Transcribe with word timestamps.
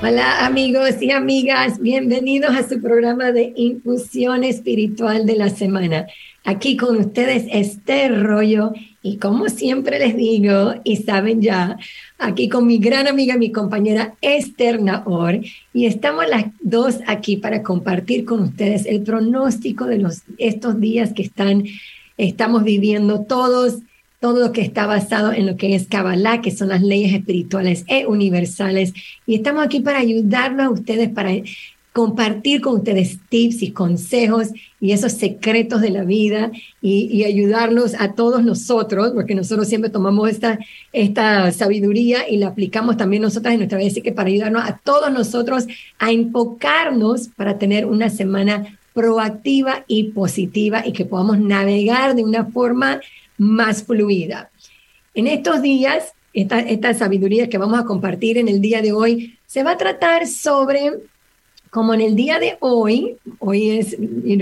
Hola 0.00 0.46
amigos 0.46 1.02
y 1.02 1.10
amigas, 1.10 1.80
bienvenidos 1.80 2.54
a 2.54 2.68
su 2.68 2.80
programa 2.80 3.32
de 3.32 3.52
infusión 3.56 4.44
espiritual 4.44 5.26
de 5.26 5.34
la 5.34 5.50
semana. 5.50 6.06
Aquí 6.44 6.76
con 6.76 6.96
ustedes 6.98 7.46
Esther 7.50 8.22
Rollo. 8.22 8.72
Y 9.02 9.16
como 9.16 9.48
siempre 9.48 9.98
les 9.98 10.16
digo 10.16 10.74
y 10.84 10.98
saben 10.98 11.42
ya, 11.42 11.78
aquí 12.16 12.48
con 12.48 12.68
mi 12.68 12.78
gran 12.78 13.08
amiga, 13.08 13.36
mi 13.36 13.50
compañera 13.50 14.14
Esther 14.20 14.80
Naor. 14.80 15.40
Y 15.74 15.86
estamos 15.86 16.28
las 16.28 16.44
dos 16.60 17.00
aquí 17.08 17.36
para 17.36 17.64
compartir 17.64 18.24
con 18.24 18.40
ustedes 18.40 18.86
el 18.86 19.02
pronóstico 19.02 19.86
de 19.86 19.98
los, 19.98 20.22
estos 20.38 20.80
días 20.80 21.12
que 21.12 21.22
están, 21.22 21.64
estamos 22.16 22.62
viviendo 22.62 23.24
todos 23.24 23.80
todo 24.20 24.40
lo 24.40 24.52
que 24.52 24.62
está 24.62 24.86
basado 24.86 25.32
en 25.32 25.46
lo 25.46 25.56
que 25.56 25.74
es 25.74 25.86
Kabbalah, 25.86 26.40
que 26.40 26.50
son 26.50 26.68
las 26.68 26.82
leyes 26.82 27.12
espirituales 27.12 27.84
e 27.86 28.06
universales. 28.06 28.92
Y 29.26 29.36
estamos 29.36 29.64
aquí 29.64 29.80
para 29.80 29.98
ayudarlos 29.98 30.66
a 30.66 30.70
ustedes, 30.70 31.08
para 31.10 31.30
compartir 31.92 32.60
con 32.60 32.76
ustedes 32.76 33.18
tips 33.28 33.62
y 33.62 33.72
consejos 33.72 34.50
y 34.80 34.92
esos 34.92 35.12
secretos 35.12 35.80
de 35.80 35.90
la 35.90 36.04
vida 36.04 36.52
y, 36.80 37.24
ayudarlos 37.24 37.94
a 37.98 38.12
todos 38.12 38.44
nosotros, 38.44 39.10
porque 39.14 39.34
nosotros 39.34 39.66
siempre 39.66 39.90
tomamos 39.90 40.30
esta, 40.30 40.60
esta 40.92 41.50
sabiduría 41.50 42.28
y 42.28 42.36
la 42.36 42.48
aplicamos 42.48 42.96
también 42.96 43.22
nosotras 43.22 43.54
en 43.54 43.60
nuestra 43.60 43.78
vida, 43.78 43.88
así 43.88 44.00
que 44.00 44.12
para 44.12 44.28
ayudarnos 44.28 44.64
a 44.64 44.78
todos 44.78 45.10
nosotros 45.12 45.66
a 45.98 46.12
enfocarnos 46.12 47.28
para 47.28 47.58
tener 47.58 47.84
una 47.84 48.10
semana 48.10 48.78
proactiva 48.94 49.84
y 49.88 50.04
positiva 50.10 50.86
y 50.86 50.92
que 50.92 51.04
podamos 51.04 51.40
navegar 51.40 52.14
de 52.14 52.22
una 52.22 52.44
forma 52.44 53.00
más 53.38 53.84
fluida. 53.84 54.50
En 55.14 55.26
estos 55.26 55.62
días, 55.62 56.12
esta, 56.34 56.60
esta 56.60 56.94
sabiduría 56.94 57.48
que 57.48 57.58
vamos 57.58 57.80
a 57.80 57.84
compartir 57.84 58.38
en 58.38 58.48
el 58.48 58.60
día 58.60 58.82
de 58.82 58.92
hoy 58.92 59.38
se 59.46 59.62
va 59.62 59.72
a 59.72 59.78
tratar 59.78 60.26
sobre, 60.26 60.92
como 61.70 61.94
en 61.94 62.02
el 62.02 62.14
día 62.14 62.38
de 62.38 62.58
hoy, 62.60 63.16
hoy 63.38 63.70
es 63.70 63.96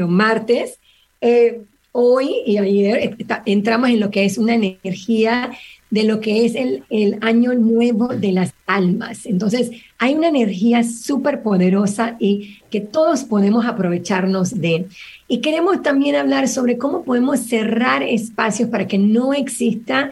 martes, 0.09 0.79
eh, 1.21 1.61
hoy 1.93 2.43
y 2.45 2.59
ayer 2.59 3.17
entramos 3.47 3.89
en 3.89 4.01
lo 4.01 4.11
que 4.11 4.25
es 4.25 4.37
una 4.37 4.55
energía 4.55 5.53
de 5.91 6.05
lo 6.05 6.21
que 6.21 6.45
es 6.45 6.55
el, 6.55 6.83
el 6.91 7.19
año 7.21 7.55
nuevo 7.55 8.09
de 8.09 8.33
las 8.33 8.53
almas. 8.67 9.27
Entonces, 9.27 9.71
hay 9.99 10.15
una 10.15 10.29
energía 10.29 10.83
súper 10.83 11.43
poderosa 11.43 12.17
y 12.19 12.59
que 12.71 12.81
todos 12.81 13.25
podemos 13.25 13.67
aprovecharnos 13.67 14.61
de. 14.61 14.87
Y 15.29 15.41
queremos 15.41 15.83
también 15.83 16.17
hablar 16.17 16.49
sobre 16.49 16.77
cómo 16.77 17.03
podemos 17.05 17.41
cerrar 17.41 18.03
espacios 18.03 18.69
para 18.69 18.87
que 18.87 18.99
no 18.99 19.33
exista 19.33 20.11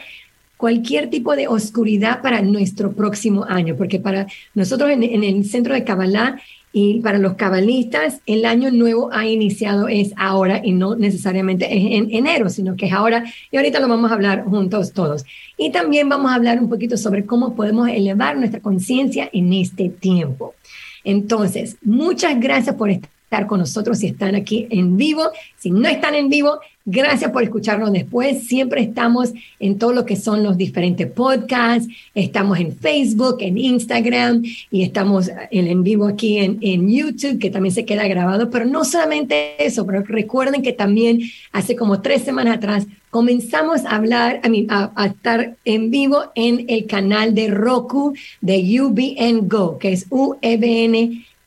cualquier 0.57 1.11
tipo 1.11 1.35
de 1.37 1.49
oscuridad 1.49 2.23
para 2.23 2.41
nuestro 2.41 2.93
próximo 2.93 3.45
año, 3.45 3.77
porque 3.77 3.99
para 3.99 4.27
nosotros 4.55 4.91
en, 4.91 5.03
en 5.03 5.25
el 5.25 5.45
centro 5.45 5.75
de 5.75 5.85
Kabbalah 5.85 6.41
y 6.77 6.99
para 7.03 7.19
los 7.19 7.35
cabalistas, 7.35 8.21
el 8.27 8.45
año 8.45 8.73
nuevo 8.73 9.09
ha 9.13 9.29
iniciado 9.29 9.87
es 9.87 10.13
ahora 10.17 10.61
y 10.65 10.73
no 10.73 10.97
necesariamente 10.97 11.67
es 11.67 11.93
en 11.93 12.13
enero, 12.13 12.51
sino 12.51 12.75
que 12.75 12.87
es 12.87 12.93
ahora. 12.93 13.23
Y 13.53 13.57
ahorita 13.57 13.79
lo 13.79 13.87
vamos 13.87 14.11
a 14.11 14.15
hablar 14.15 14.45
juntos 14.45 14.93
todos. 14.93 15.25
Y 15.57 15.71
también 15.71 16.09
vamos 16.09 16.33
a 16.33 16.35
hablar 16.35 16.59
un 16.59 16.69
poquito 16.69 16.97
sobre 16.97 17.27
cómo 17.27 17.55
podemos 17.55 17.89
elevar 17.89 18.37
nuestra 18.37 18.59
conciencia 18.59 19.31
en 19.33 19.53
este 19.53 19.89
tiempo. 19.89 20.57
Entonces, 21.05 21.77
muchas 21.81 22.41
gracias 22.41 22.75
por 22.75 22.91
estar 22.91 23.47
con 23.47 23.61
nosotros 23.61 23.99
si 23.99 24.09
están 24.09 24.35
aquí 24.35 24.67
en 24.69 24.97
vivo. 24.97 25.31
Si 25.57 25.71
no 25.71 25.87
están 25.87 26.17
en 26.17 26.29
vivo, 26.29 26.59
gracias 26.85 27.31
por 27.31 27.43
escucharnos 27.43 27.93
después. 27.93 28.47
Siempre 28.47 28.83
estamos 28.83 29.33
en 29.59 29.79
todo 29.79 29.93
lo 29.93 30.05
que 30.05 30.17
son 30.17 30.43
los 30.43 30.57
diferentes 30.57 31.11
podcasts. 31.11 31.89
Estamos 32.15 32.59
en 32.59 32.77
Facebook, 32.77 33.39
en 33.41 33.59
Instagram 33.59 34.43
y 34.71 34.83
estamos 34.83 35.31
en, 35.51 35.83
vivo 35.83 36.07
aquí 36.07 36.39
en, 36.39 36.59
en 36.61 36.89
YouTube, 36.89 37.39
que 37.39 37.51
también 37.51 37.75
se 37.75 37.85
queda 37.85 38.07
grabado. 38.07 38.51
Pero 38.51 38.65
no 38.67 38.85
solamente 38.85 39.65
eso, 39.65 39.87
pero 39.87 40.03
recuerden 40.03 40.63
que 40.63 40.73
también 40.73 41.21
hace 41.53 41.77
como 41.77 42.01
tres 42.01 42.23
semanas 42.23 42.57
atrás 42.59 42.87
comenzamos 43.11 43.85
a 43.85 43.95
hablar, 43.95 44.41
a, 44.69 44.93
a, 44.97 45.07
estar 45.07 45.57
en 45.65 45.91
vivo 45.93 46.33
en 46.35 46.65
el 46.69 46.87
canal 46.87 47.33
de 47.33 47.47
Roku 47.47 48.15
de 48.41 48.81
UBN 48.81 49.49
Go, 49.49 49.79
que 49.79 49.93
es 49.93 50.07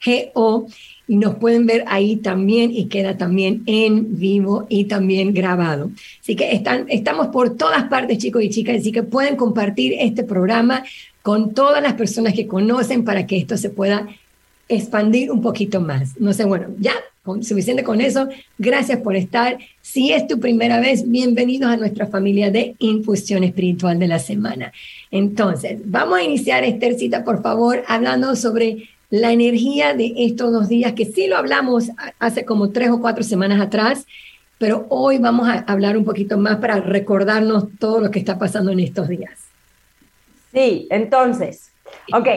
U-E-B-N-G-O 0.05 0.67
y 1.09 1.15
nos 1.15 1.35
pueden 1.35 1.65
ver 1.65 1.85
ahí 1.87 2.17
también 2.17 2.71
y 2.73 2.85
queda 2.85 3.17
también 3.17 3.63
en 3.65 4.19
vivo 4.19 4.65
y 4.69 4.85
también 4.85 5.33
grabado. 5.33 5.89
Así 6.21 6.35
que 6.35 6.51
están, 6.51 6.85
estamos 6.89 7.27
por 7.27 7.55
todas 7.55 7.85
partes, 7.85 8.17
chicos 8.17 8.43
y 8.43 8.49
chicas, 8.49 8.77
así 8.77 8.91
que 8.91 9.03
pueden 9.03 9.37
compartir 9.37 9.95
este 9.99 10.23
programa 10.23 10.83
con 11.21 11.53
todas 11.53 11.81
las 11.81 11.93
personas 11.93 12.33
que 12.33 12.47
conocen 12.47 13.03
para 13.03 13.25
que 13.25 13.37
esto 13.37 13.57
se 13.57 13.69
pueda 13.69 14.07
expandir 14.69 15.31
un 15.31 15.41
poquito 15.41 15.79
más. 15.79 16.19
No 16.19 16.33
sé, 16.33 16.43
bueno, 16.43 16.67
ya 16.79 16.93
suficiente 17.41 17.83
con 17.83 18.01
eso. 18.01 18.27
Gracias 18.57 18.99
por 18.99 19.15
estar. 19.15 19.57
Si 19.81 20.11
es 20.11 20.27
tu 20.27 20.39
primera 20.39 20.79
vez, 20.79 21.09
bienvenidos 21.09 21.69
a 21.69 21.77
nuestra 21.77 22.07
familia 22.07 22.51
de 22.51 22.75
Infusión 22.79 23.43
Espiritual 23.43 23.99
de 23.99 24.07
la 24.07 24.19
Semana. 24.19 24.71
Entonces, 25.11 25.79
vamos 25.85 26.19
a 26.19 26.23
iniciar, 26.23 26.63
Esthercita, 26.63 27.23
por 27.23 27.41
favor, 27.41 27.83
hablando 27.87 28.35
sobre 28.35 28.89
la 29.09 29.31
energía 29.31 29.93
de 29.93 30.13
estos 30.17 30.51
dos 30.51 30.67
días, 30.67 30.93
que 30.93 31.05
sí 31.05 31.27
lo 31.27 31.37
hablamos 31.37 31.91
hace 32.19 32.45
como 32.45 32.69
tres 32.69 32.89
o 32.89 32.99
cuatro 32.99 33.23
semanas 33.23 33.61
atrás, 33.61 34.05
pero 34.57 34.85
hoy 34.89 35.17
vamos 35.17 35.47
a 35.47 35.59
hablar 35.67 35.97
un 35.97 36.03
poquito 36.03 36.37
más 36.37 36.57
para 36.57 36.77
recordarnos 36.77 37.65
todo 37.79 38.01
lo 38.01 38.11
que 38.11 38.19
está 38.19 38.37
pasando 38.37 38.71
en 38.71 38.79
estos 38.79 39.07
días. 39.07 39.39
Sí, 40.51 40.87
entonces, 40.89 41.71
ok, 42.11 42.27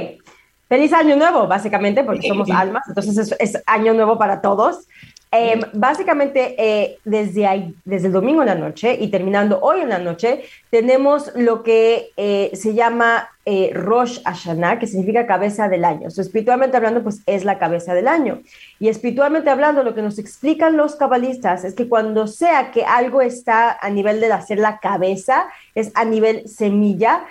feliz 0.69 0.93
año 0.93 1.17
nuevo, 1.17 1.47
básicamente, 1.47 2.05
porque 2.05 2.29
somos 2.29 2.51
almas, 2.51 2.85
entonces 2.89 3.17
es, 3.19 3.35
es 3.39 3.63
año 3.67 3.95
nuevo 3.95 4.19
para 4.19 4.41
todos. 4.41 4.87
Em, 5.33 5.61
básicamente, 5.75 6.57
eh, 6.59 6.99
desde, 7.05 7.73
desde 7.85 8.09
el 8.09 8.13
domingo 8.13 8.43
en 8.43 8.49
la 8.49 8.57
noche 8.57 8.97
y 9.01 9.13
terminando 9.13 9.61
hoy 9.61 9.81
en 9.81 9.91
la 9.91 10.01
noche, 10.01 10.43
tenemos 10.71 11.31
lo 11.37 11.63
que 11.63 12.11
eh, 12.17 12.51
se 12.55 12.75
llama 12.75 13.29
eh, 13.45 13.71
Rosh 13.73 14.21
Hashanah, 14.25 14.81
que 14.81 14.89
significa 14.89 15.29
cabeza 15.29 15.69
del 15.69 15.85
año. 15.85 16.09
espiritualmente 16.09 16.77
hablando, 16.77 17.05
pues 17.05 17.23
es 17.27 17.45
la 17.45 17.61
cabeza 17.61 17.95
del 17.95 18.09
año. 18.09 18.43
Y 18.81 18.89
espiritualmente 18.89 19.51
hablando, 19.51 19.85
lo 19.85 19.95
que 19.95 20.03
nos 20.03 20.19
explican 20.19 20.77
los 20.77 20.97
cabalistas 20.97 21.63
es 21.63 21.75
que 21.75 21.89
cuando 21.89 22.27
sea 22.27 22.73
que 22.73 22.85
algo 22.85 23.23
está 23.23 23.79
a 23.81 23.89
nivel 23.89 24.21
de 24.21 24.33
hacer 24.33 24.59
la 24.59 24.81
cabeza, 24.81 25.47
es 25.77 25.93
a 25.95 26.05
nivel 26.05 26.49
semilla, 26.49 27.25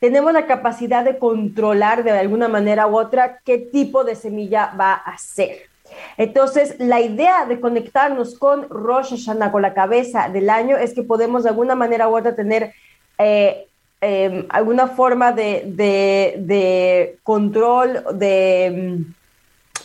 tenemos 0.00 0.32
la 0.32 0.46
capacidad 0.46 1.04
de 1.04 1.18
controlar 1.18 2.02
de 2.02 2.10
alguna 2.10 2.48
manera 2.48 2.88
u 2.88 2.98
otra 2.98 3.38
qué 3.44 3.58
tipo 3.58 4.02
de 4.02 4.16
semilla 4.16 4.74
va 4.76 4.94
a 4.94 5.16
ser. 5.18 5.72
Entonces, 6.16 6.76
la 6.78 7.00
idea 7.00 7.46
de 7.46 7.60
conectarnos 7.60 8.38
con 8.38 8.68
Rosh 8.68 9.10
Hashanah, 9.10 9.52
con 9.52 9.62
la 9.62 9.74
cabeza 9.74 10.28
del 10.28 10.50
año, 10.50 10.76
es 10.76 10.94
que 10.94 11.02
podemos 11.02 11.42
de 11.42 11.50
alguna 11.50 11.74
manera 11.74 12.08
u 12.08 12.16
otra 12.16 12.34
tener 12.34 12.72
eh, 13.18 13.66
em, 14.00 14.46
alguna 14.48 14.88
forma 14.88 15.32
de, 15.32 17.18
control, 17.22 18.04
de, 18.14 18.96
mm, 18.98 19.14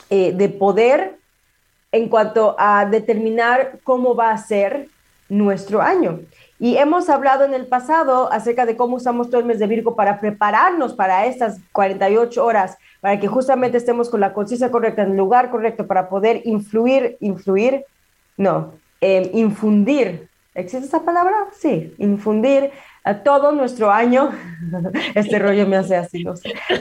eh, 0.09 0.31
de 0.33 0.49
poder 0.49 1.15
en 1.91 2.07
cuanto 2.09 2.55
a 2.57 2.85
determinar 2.85 3.79
cómo 3.83 4.15
va 4.15 4.31
a 4.31 4.37
ser 4.37 4.87
nuestro 5.27 5.81
año. 5.81 6.19
Y 6.59 6.75
hemos 6.75 7.07
hablado 7.09 7.45
en 7.45 7.53
el 7.53 7.67
pasado 7.67 8.31
acerca 8.33 8.65
de 8.65 8.75
cómo 8.75 8.97
usamos 8.97 9.29
todo 9.29 9.39
el 9.39 9.47
mes 9.47 9.59
de 9.59 9.67
Virgo 9.67 9.95
para 9.95 10.19
prepararnos 10.19 10.93
para 10.93 11.25
estas 11.25 11.59
48 11.71 12.45
horas, 12.45 12.77
para 12.99 13.17
que 13.17 13.27
justamente 13.27 13.77
estemos 13.77 14.09
con 14.09 14.19
la 14.19 14.33
conciencia 14.33 14.69
correcta, 14.69 15.03
en 15.03 15.11
el 15.11 15.17
lugar 15.17 15.51
correcto, 15.51 15.87
para 15.87 16.09
poder 16.09 16.41
influir, 16.43 17.15
influir, 17.21 17.85
no, 18.35 18.73
infundir. 19.01 20.27
¿Existe 20.53 20.85
esa 20.85 21.03
palabra? 21.03 21.47
Sí, 21.57 21.93
infundir 21.97 22.71
a 23.05 23.23
todo 23.23 23.53
nuestro 23.53 23.89
año, 23.89 24.29
este 25.15 25.39
rollo 25.39 25.65
me 25.65 25.77
hace 25.77 25.95
así, 25.95 26.25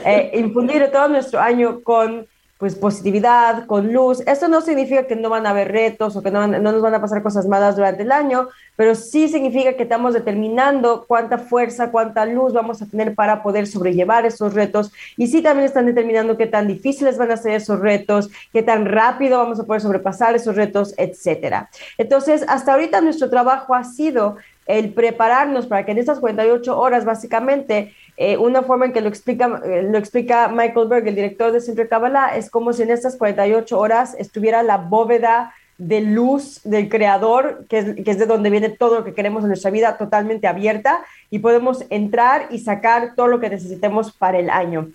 eh, 0.05 0.31
infundir 0.33 0.89
todo 0.91 1.07
nuestro 1.07 1.39
año 1.39 1.81
con 1.81 2.27
pues 2.59 2.75
positividad, 2.75 3.67
con 3.67 3.93
luz. 3.93 4.21
Esto 4.27 4.49
no 4.49 4.59
significa 4.59 5.07
que 5.07 5.15
no 5.15 5.29
van 5.29 5.47
a 5.47 5.51
haber 5.51 5.71
retos 5.71 6.17
o 6.17 6.21
que 6.21 6.29
no, 6.29 6.45
no, 6.45 6.59
nos 6.59 6.81
van 6.81 6.93
a 6.93 6.99
pasar 6.99 7.23
cosas 7.23 7.47
malas 7.47 7.77
durante 7.77 8.03
el 8.03 8.11
año, 8.11 8.49
pero 8.75 8.95
sí 8.95 9.29
significa 9.29 9.77
que 9.77 9.83
estamos 9.83 10.13
determinando 10.13 11.05
cuánta 11.07 11.37
fuerza, 11.37 11.89
cuánta 11.89 12.25
luz 12.25 12.51
vamos 12.51 12.81
a 12.81 12.85
tener 12.85 13.15
para 13.15 13.43
poder 13.43 13.65
sobrellevar 13.65 14.25
esos 14.25 14.53
retos 14.53 14.91
y 15.15 15.27
sí 15.27 15.41
también 15.41 15.67
están 15.67 15.85
determinando 15.85 16.35
qué 16.35 16.47
tan 16.47 16.67
difíciles 16.67 17.17
van 17.17 17.31
a 17.31 17.37
ser 17.37 17.53
esos 17.53 17.79
retos, 17.79 18.29
qué 18.51 18.61
tan 18.61 18.85
rápido 18.85 19.37
vamos 19.37 19.61
a 19.61 19.63
poder 19.63 19.81
sobrepasar 19.81 20.35
esos 20.35 20.57
retos, 20.57 20.93
etcétera. 20.97 21.69
Entonces, 21.97 22.43
hasta 22.49 22.73
ahorita 22.73 22.99
nuestro 22.99 23.29
trabajo 23.29 23.73
ha 23.73 23.85
sido 23.85 24.35
el 24.69 24.93
prepararnos 24.93 25.65
para 25.65 25.83
que 25.83 25.93
en 25.93 25.97
estas 25.97 26.19
48 26.19 26.77
horas 26.77 27.03
básicamente 27.03 27.95
eh, 28.21 28.35
una 28.35 28.63
forma 28.63 28.85
en 28.85 28.91
que 28.91 28.99
lo 28.99 29.07
explica, 29.07 29.61
eh, 29.63 29.87
lo 29.89 29.97
explica 29.97 30.49
Michael 30.49 30.89
Berg, 30.89 31.07
el 31.07 31.15
director 31.15 31.53
de 31.53 31.61
Centro 31.61 31.85
de 31.85 31.89
Kabbalah, 31.89 32.35
es 32.35 32.49
como 32.49 32.73
si 32.73 32.83
en 32.83 32.91
estas 32.91 33.15
48 33.15 33.79
horas 33.79 34.13
estuviera 34.19 34.61
la 34.61 34.75
bóveda 34.75 35.53
de 35.77 36.01
luz 36.01 36.59
del 36.65 36.89
creador, 36.89 37.65
que 37.69 37.77
es, 37.77 37.95
que 38.03 38.11
es, 38.11 38.19
de 38.19 38.25
donde 38.25 38.49
viene 38.49 38.71
todo 38.71 38.95
lo 38.95 39.05
que 39.05 39.13
queremos 39.13 39.43
en 39.43 39.47
nuestra 39.47 39.71
vida, 39.71 39.97
totalmente 39.97 40.47
abierta 40.47 40.99
y 41.29 41.39
podemos 41.39 41.85
entrar 41.89 42.47
y 42.51 42.59
sacar 42.59 43.15
todo 43.15 43.27
lo 43.27 43.39
que 43.39 43.51
necesitemos 43.51 44.11
para 44.11 44.37
el 44.37 44.49
año. 44.49 44.89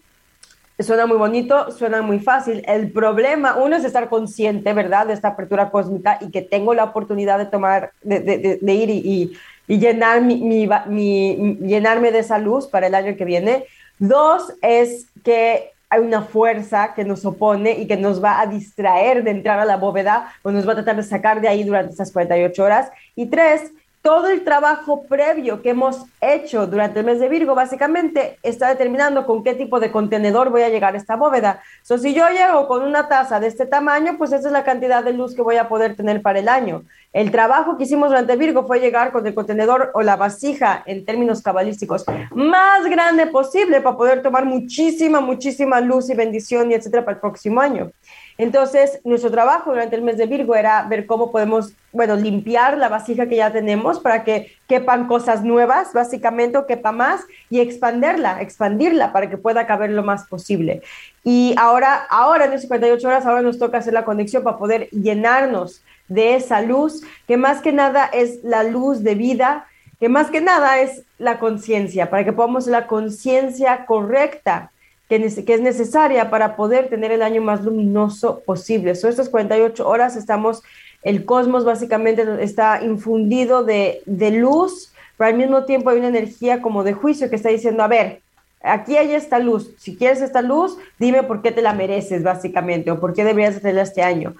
suena 0.78 1.06
muy 1.06 1.16
bonito, 1.16 1.70
suena 1.70 2.02
muy 2.02 2.18
fácil. 2.18 2.62
El 2.66 2.92
problema, 2.92 3.56
uno 3.56 3.76
es 3.76 3.84
estar 3.84 4.10
consciente, 4.10 4.74
¿verdad?, 4.74 5.06
de 5.06 5.14
esta 5.14 5.28
apertura 5.28 5.70
cósmica 5.70 6.18
y 6.20 6.30
que 6.30 6.42
tengo 6.42 6.74
la 6.74 6.84
oportunidad 6.84 7.38
de 7.38 7.46
tomar, 7.46 7.92
de, 8.02 8.58
ir 8.74 8.90
y, 8.90 9.32
mi, 9.66 11.56
llenarme 11.60 12.12
de 12.12 12.18
esa 12.18 12.38
luz 12.38 12.66
para 12.66 12.86
el 12.86 12.94
año 12.94 13.16
que 13.16 13.24
viene. 13.24 13.64
Dos 13.98 14.52
es 14.62 15.06
que 15.22 15.70
hay 15.88 16.00
una 16.00 16.22
fuerza 16.22 16.94
que 16.94 17.04
nos 17.04 17.24
opone 17.24 17.72
y 17.72 17.86
que 17.86 17.96
nos 17.96 18.22
va 18.22 18.40
a 18.40 18.46
distraer 18.46 19.22
de 19.22 19.30
entrar 19.30 19.58
a 19.58 19.64
la 19.64 19.76
bóveda 19.76 20.32
o 20.42 20.50
nos 20.50 20.66
va 20.66 20.72
a 20.72 20.76
tratar 20.76 20.96
de 20.96 21.02
sacar 21.04 21.40
de 21.40 21.48
ahí 21.48 21.62
durante 21.62 21.92
esas 21.92 22.10
48 22.12 22.64
horas. 22.64 22.90
Y 23.14 23.26
tres, 23.26 23.70
todo 24.04 24.28
el 24.28 24.44
trabajo 24.44 25.04
previo 25.04 25.62
que 25.62 25.70
hemos 25.70 26.04
hecho 26.20 26.66
durante 26.66 27.00
el 27.00 27.06
mes 27.06 27.20
de 27.20 27.30
Virgo 27.30 27.54
básicamente 27.54 28.38
está 28.42 28.68
determinando 28.68 29.24
con 29.24 29.42
qué 29.42 29.54
tipo 29.54 29.80
de 29.80 29.90
contenedor 29.90 30.50
voy 30.50 30.60
a 30.60 30.68
llegar 30.68 30.92
a 30.92 30.98
esta 30.98 31.16
bóveda. 31.16 31.62
So, 31.82 31.96
si 31.96 32.12
yo 32.12 32.28
llego 32.28 32.68
con 32.68 32.82
una 32.82 33.08
taza 33.08 33.40
de 33.40 33.46
este 33.46 33.64
tamaño, 33.64 34.18
pues 34.18 34.30
esa 34.32 34.48
es 34.48 34.52
la 34.52 34.62
cantidad 34.62 35.02
de 35.02 35.14
luz 35.14 35.34
que 35.34 35.40
voy 35.40 35.56
a 35.56 35.70
poder 35.70 35.96
tener 35.96 36.20
para 36.20 36.40
el 36.40 36.50
año. 36.50 36.84
El 37.14 37.30
trabajo 37.30 37.78
que 37.78 37.84
hicimos 37.84 38.10
durante 38.10 38.36
Virgo 38.36 38.66
fue 38.66 38.78
llegar 38.78 39.10
con 39.10 39.26
el 39.26 39.34
contenedor 39.34 39.90
o 39.94 40.02
la 40.02 40.16
vasija, 40.16 40.82
en 40.84 41.06
términos 41.06 41.40
cabalísticos, 41.40 42.04
más 42.34 42.84
grande 42.84 43.28
posible 43.28 43.80
para 43.80 43.96
poder 43.96 44.20
tomar 44.20 44.44
muchísima, 44.44 45.22
muchísima 45.22 45.80
luz 45.80 46.10
y 46.10 46.14
bendición 46.14 46.70
y 46.70 46.74
etcétera 46.74 47.06
para 47.06 47.14
el 47.14 47.20
próximo 47.22 47.58
año. 47.58 47.90
Entonces, 48.36 49.00
nuestro 49.04 49.30
trabajo 49.30 49.70
durante 49.70 49.94
el 49.94 50.02
mes 50.02 50.16
de 50.16 50.26
Virgo 50.26 50.56
era 50.56 50.82
ver 50.88 51.06
cómo 51.06 51.30
podemos, 51.30 51.74
bueno, 51.92 52.16
limpiar 52.16 52.76
la 52.76 52.88
vasija 52.88 53.26
que 53.26 53.36
ya 53.36 53.52
tenemos 53.52 54.00
para 54.00 54.24
que 54.24 54.52
quepan 54.66 55.06
cosas 55.06 55.44
nuevas, 55.44 55.92
básicamente, 55.92 56.58
o 56.58 56.66
quepa 56.66 56.90
más, 56.90 57.20
y 57.48 57.60
expandirla, 57.60 58.40
expandirla 58.40 59.12
para 59.12 59.30
que 59.30 59.38
pueda 59.38 59.66
caber 59.66 59.90
lo 59.90 60.02
más 60.02 60.26
posible. 60.26 60.82
Y 61.22 61.54
ahora, 61.58 62.06
ahora 62.10 62.46
en 62.46 62.58
58 62.58 63.06
horas, 63.06 63.26
ahora 63.26 63.42
nos 63.42 63.58
toca 63.58 63.78
hacer 63.78 63.92
la 63.92 64.04
conexión 64.04 64.42
para 64.42 64.58
poder 64.58 64.88
llenarnos 64.90 65.82
de 66.08 66.34
esa 66.34 66.60
luz, 66.60 67.02
que 67.26 67.36
más 67.36 67.60
que 67.60 67.72
nada 67.72 68.06
es 68.06 68.42
la 68.42 68.64
luz 68.64 69.02
de 69.04 69.14
vida, 69.14 69.66
que 70.00 70.08
más 70.08 70.30
que 70.30 70.40
nada 70.40 70.80
es 70.80 71.02
la 71.18 71.38
conciencia, 71.38 72.10
para 72.10 72.24
que 72.24 72.32
podamos 72.32 72.66
la 72.66 72.86
conciencia 72.88 73.86
correcta 73.86 74.72
que, 75.08 75.16
es 75.16 75.60
necesaria 75.60 76.30
para 76.30 76.56
poder 76.56 76.88
tener 76.88 77.12
el 77.12 77.22
año 77.22 77.42
más 77.42 77.62
luminoso 77.62 78.40
posible. 78.40 78.94
Son 78.94 79.10
estas 79.10 79.28
48 79.28 79.86
horas 79.86 80.16
estamos, 80.16 80.62
el 81.02 81.24
cosmos 81.24 81.64
básicamente 81.64 82.24
está 82.40 82.82
infundido 82.82 83.64
de, 83.64 84.02
de 84.06 84.30
luz, 84.30 84.92
pero 85.16 85.28
al 85.28 85.36
mismo 85.36 85.64
tiempo 85.64 85.90
hay 85.90 85.98
una 85.98 86.08
energía 86.08 86.62
como 86.62 86.82
de 86.84 86.94
juicio 86.94 87.28
que 87.28 87.36
está 87.36 87.50
diciendo, 87.50 87.82
a 87.82 87.88
ver, 87.88 88.22
aquí 88.62 88.96
hay 88.96 89.12
esta 89.12 89.38
luz, 89.38 89.74
si 89.78 89.96
quieres 89.96 90.22
esta 90.22 90.42
luz, 90.42 90.78
dime 90.98 91.22
por 91.22 91.42
qué 91.42 91.52
te 91.52 91.62
la 91.62 91.74
mereces 91.74 92.22
básicamente 92.22 92.90
o 92.90 92.98
por 92.98 93.12
qué 93.12 93.24
deberías 93.24 93.60
tenerla 93.60 93.82
este 93.82 94.02
año. 94.02 94.34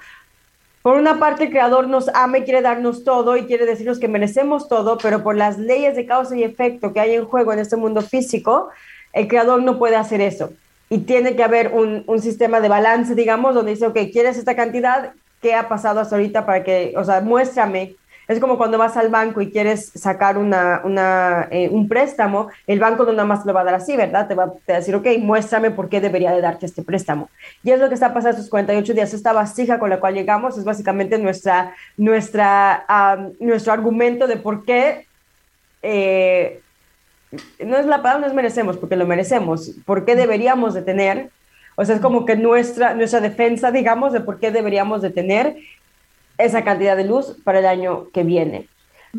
Por 0.84 0.98
una 0.98 1.18
parte, 1.18 1.44
el 1.44 1.50
Creador 1.50 1.88
nos 1.88 2.08
ama 2.08 2.36
y 2.36 2.42
quiere 2.42 2.60
darnos 2.60 3.04
todo 3.04 3.38
y 3.38 3.46
quiere 3.46 3.64
decirnos 3.64 3.98
que 3.98 4.06
merecemos 4.06 4.68
todo, 4.68 4.98
pero 4.98 5.22
por 5.22 5.34
las 5.34 5.58
leyes 5.58 5.96
de 5.96 6.04
causa 6.04 6.36
y 6.36 6.42
efecto 6.42 6.92
que 6.92 7.00
hay 7.00 7.14
en 7.14 7.24
juego 7.24 7.54
en 7.54 7.60
este 7.60 7.76
mundo 7.76 8.02
físico, 8.02 8.68
el 9.14 9.28
creador 9.28 9.62
no 9.62 9.78
puede 9.78 9.96
hacer 9.96 10.20
eso. 10.20 10.52
Y 10.90 10.98
tiene 10.98 11.34
que 11.34 11.42
haber 11.42 11.72
un, 11.72 12.04
sistema 12.20 12.60
de 12.60 12.68
balance, 12.68 13.14
digamos, 13.14 13.54
donde 13.54 13.72
dice, 13.72 13.86
ok, 13.86 13.98
¿quieres 14.12 14.36
esta 14.36 14.54
cantidad? 14.54 15.12
¿Qué 15.40 15.54
ha 15.54 15.68
pasado 15.68 16.00
hasta 16.00 16.16
ahorita 16.16 16.44
para 16.44 16.62
que, 16.62 16.92
o 16.96 17.04
sea, 17.04 17.20
muéstrame? 17.20 17.96
Es 18.26 18.40
como 18.40 18.56
cuando 18.56 18.78
vas 18.78 18.96
al 18.96 19.10
banco 19.10 19.42
y 19.42 19.50
quieres 19.50 19.92
sacar 19.94 20.38
una, 20.38 20.80
una, 20.84 21.46
eh, 21.50 21.68
un 21.70 21.88
préstamo, 21.88 22.48
el 22.66 22.80
banco 22.80 23.04
no 23.04 23.12
nada 23.12 23.26
más 23.26 23.44
lo 23.44 23.52
va 23.52 23.60
a 23.60 23.64
dar 23.64 23.74
así, 23.74 23.96
¿verdad? 23.96 24.26
Te 24.26 24.34
va, 24.34 24.44
a 24.44 24.72
decir, 24.72 24.94
ok, 24.94 25.06
muéstrame 25.20 25.70
por 25.70 25.90
qué 25.90 26.00
debería 26.00 26.32
de 26.32 26.40
darte 26.40 26.64
este 26.64 26.82
préstamo. 26.82 27.28
Y 27.62 27.70
es 27.70 27.80
lo 27.80 27.88
que 27.88 27.94
está 27.94 28.14
pasando 28.14 28.38
estos 28.38 28.48
48 28.48 28.94
días. 28.94 29.12
Esta 29.12 29.34
vasija 29.34 29.78
con 29.78 29.90
la 29.90 30.00
cual 30.00 30.14
llegamos 30.14 30.56
es 30.56 30.64
básicamente 30.64 31.18
nuestra, 31.18 31.74
nuestra, 31.98 32.86
nuestro 33.40 33.72
argumento 33.72 34.26
de 34.26 34.36
por 34.38 34.64
qué 34.64 35.06
eh, 35.82 36.62
no 37.64 37.76
es 37.76 37.86
la 37.86 38.02
palabra, 38.02 38.26
nos 38.26 38.34
merecemos, 38.34 38.76
porque 38.76 38.96
lo 38.96 39.06
merecemos. 39.06 39.72
¿Por 39.84 40.04
qué 40.04 40.16
deberíamos 40.16 40.74
de 40.74 40.82
tener? 40.82 41.30
O 41.76 41.84
sea, 41.84 41.96
es 41.96 42.00
como 42.00 42.24
que 42.24 42.36
nuestra, 42.36 42.94
nuestra 42.94 43.20
defensa, 43.20 43.70
digamos, 43.70 44.12
de 44.12 44.20
por 44.20 44.38
qué 44.38 44.50
deberíamos 44.50 45.02
de 45.02 45.10
tener 45.10 45.56
esa 46.38 46.64
cantidad 46.64 46.96
de 46.96 47.04
luz 47.04 47.36
para 47.44 47.60
el 47.60 47.66
año 47.66 48.08
que 48.12 48.22
viene. 48.22 48.68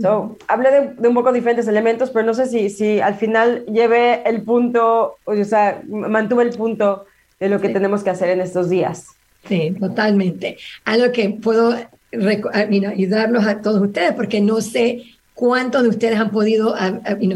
So, 0.02 0.38
hablé 0.48 0.94
de, 0.98 1.08
un 1.08 1.14
poco 1.14 1.32
diferentes 1.32 1.68
elementos, 1.68 2.10
pero 2.12 2.26
no 2.26 2.34
sé 2.34 2.48
si, 2.48 2.70
si 2.70 3.00
al 3.00 3.16
final 3.16 3.66
lleve 3.66 4.28
el 4.28 4.42
punto, 4.44 5.16
o 5.24 5.44
sea, 5.44 5.82
mantuve 5.88 6.44
el 6.44 6.50
punto 6.52 7.06
de 7.40 7.50
lo 7.50 7.62
que 7.62 7.70
tenemos 7.70 8.04
que 8.04 8.10
hacer 8.10 8.30
en 8.30 8.42
estos 8.42 8.70
días. 8.70 9.08
Sí, 9.48 9.76
totalmente. 9.80 10.58
Algo 10.84 11.12
que 11.12 11.30
puedo 11.30 11.76
ayudarlos 12.54 13.46
a 13.46 13.62
todos 13.62 13.82
ustedes, 13.82 14.14
porque 14.14 14.42
no 14.42 14.60
sé 14.62 15.04
¿Cuántos 15.36 15.84
de 15.84 15.90
ustedes 15.90 16.18
han 16.18 16.32
podido, 16.32 16.74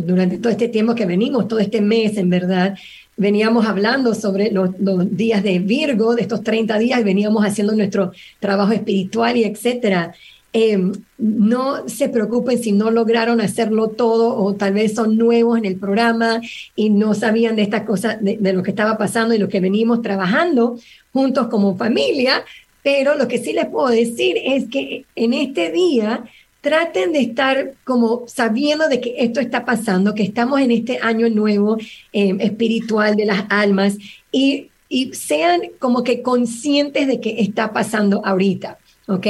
durante 0.05 0.37
todo 0.37 0.49
este 0.49 0.69
tiempo 0.69 0.95
que 0.95 1.05
venimos, 1.05 1.49
todo 1.49 1.59
este 1.59 1.81
mes 1.81 2.17
en 2.17 2.29
verdad, 2.29 2.77
veníamos 3.17 3.67
hablando 3.67 4.15
sobre 4.15 4.51
los, 4.51 4.71
días 5.11 5.43
de 5.43 5.59
Virgo, 5.59 6.15
de 6.15 6.21
estos 6.21 6.41
30 6.41 6.79
días, 6.79 7.03
veníamos 7.03 7.45
haciendo 7.45 7.75
nuestro 7.75 8.13
trabajo 8.39 8.71
espiritual 8.71 9.35
y 9.35 9.43
etcétera. 9.43 10.13
Em, 10.53 10.93
no 11.17 11.89
se 11.89 12.07
preocupen 12.07 12.57
si 12.63 12.71
no 12.71 12.89
lograron 12.89 13.41
hacerlo 13.41 13.89
todo 13.89 14.33
o 14.37 14.55
tal 14.55 14.73
vez 14.73 14.95
son 14.95 15.17
nuevos 15.17 15.57
en 15.57 15.65
el 15.65 15.75
programa 15.75 16.39
y 16.77 16.89
no 16.89 17.13
sabían 17.13 17.57
de 17.57 17.63
estas 17.63 17.83
cosas, 17.83 18.23
de, 18.23 18.37
de 18.37 18.53
lo 18.53 18.63
que 18.63 18.71
estaba 18.71 18.97
pasando 18.97 19.35
y 19.35 19.39
lo 19.39 19.49
que 19.49 19.59
venimos 19.59 20.01
trabajando 20.01 20.79
juntos 21.11 21.49
como 21.49 21.75
familia, 21.75 22.45
pero 22.81 23.15
lo 23.15 23.27
que 23.27 23.39
sí 23.39 23.51
les 23.51 23.65
puedo 23.65 23.89
decir 23.89 24.37
es 24.41 24.69
que 24.69 25.05
en 25.15 25.33
este 25.33 25.69
día 25.69 26.23
traten 26.61 27.13
de 27.13 27.21
estar 27.21 27.73
como 27.83 28.27
sabiendo 28.27 28.87
de 28.87 28.99
que 28.99 29.15
esto 29.19 29.39
está 29.39 29.65
pasando, 29.65 30.13
que 30.13 30.23
estamos 30.23 30.59
en 30.59 30.71
este 30.71 30.99
año 31.01 31.29
nuevo 31.29 31.77
eh, 32.11 32.35
espiritual 32.39 33.15
de 33.15 33.25
las 33.25 33.45
almas 33.49 33.97
y, 34.31 34.69
y, 34.89 35.13
sean 35.13 35.61
como 35.79 36.03
que 36.03 36.21
conscientes 36.21 37.07
de 37.07 37.21
que 37.21 37.39
está 37.39 37.71
pasando 37.71 38.21
ahorita, 38.25 38.77
¿ok? 39.07 39.27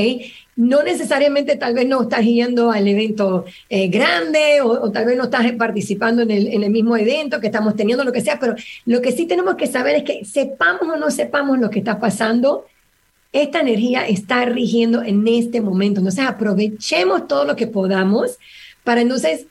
No 0.56 0.84
necesariamente 0.84 1.56
tal 1.56 1.76
vez 1.76 1.88
no 1.88 2.02
estás 2.02 2.26
yendo 2.26 2.72
al 2.72 2.88
evento 2.88 3.46
eh, 3.70 3.88
grande 3.88 4.62
o, 4.62 4.72
o, 4.72 4.92
tal 4.92 5.06
vez 5.06 5.16
no 5.16 5.26
estás 5.26 5.52
participando 5.54 6.24
en 6.24 6.32
el, 6.32 6.48
en 6.48 6.64
el 6.64 6.72
mismo 6.72 6.98
evento 6.98 7.40
que 7.40 7.48
estamos 7.48 7.76
teniendo, 7.76 8.04
lo 8.04 8.12
que 8.12 8.22
sea, 8.22 8.40
pero 8.40 8.56
lo 8.86 9.02
que 9.02 9.12
sí 9.12 9.26
tenemos 9.26 9.56
que 9.56 9.68
saber 9.68 9.98
es 9.98 10.04
que 10.04 10.26
sepamos 10.26 10.82
o 10.82 10.98
no 10.98 11.12
sepamos 11.12 11.60
lo 11.60 11.70
que 11.70 11.80
está 11.80 12.00
pasando, 12.00 12.66
esta 13.32 13.62
energía 13.62 14.08
está 14.08 14.46
rigiendo 14.46 15.04
en 15.04 15.28
este 15.28 15.62
momento. 15.62 16.00
Entonces 16.00 16.26
aprovechemos 16.26 17.28
todo 17.28 17.46
lo 17.46 17.56
que 17.56 17.68
podamos 17.68 18.38
para 18.84 19.02
entonces 19.02 19.46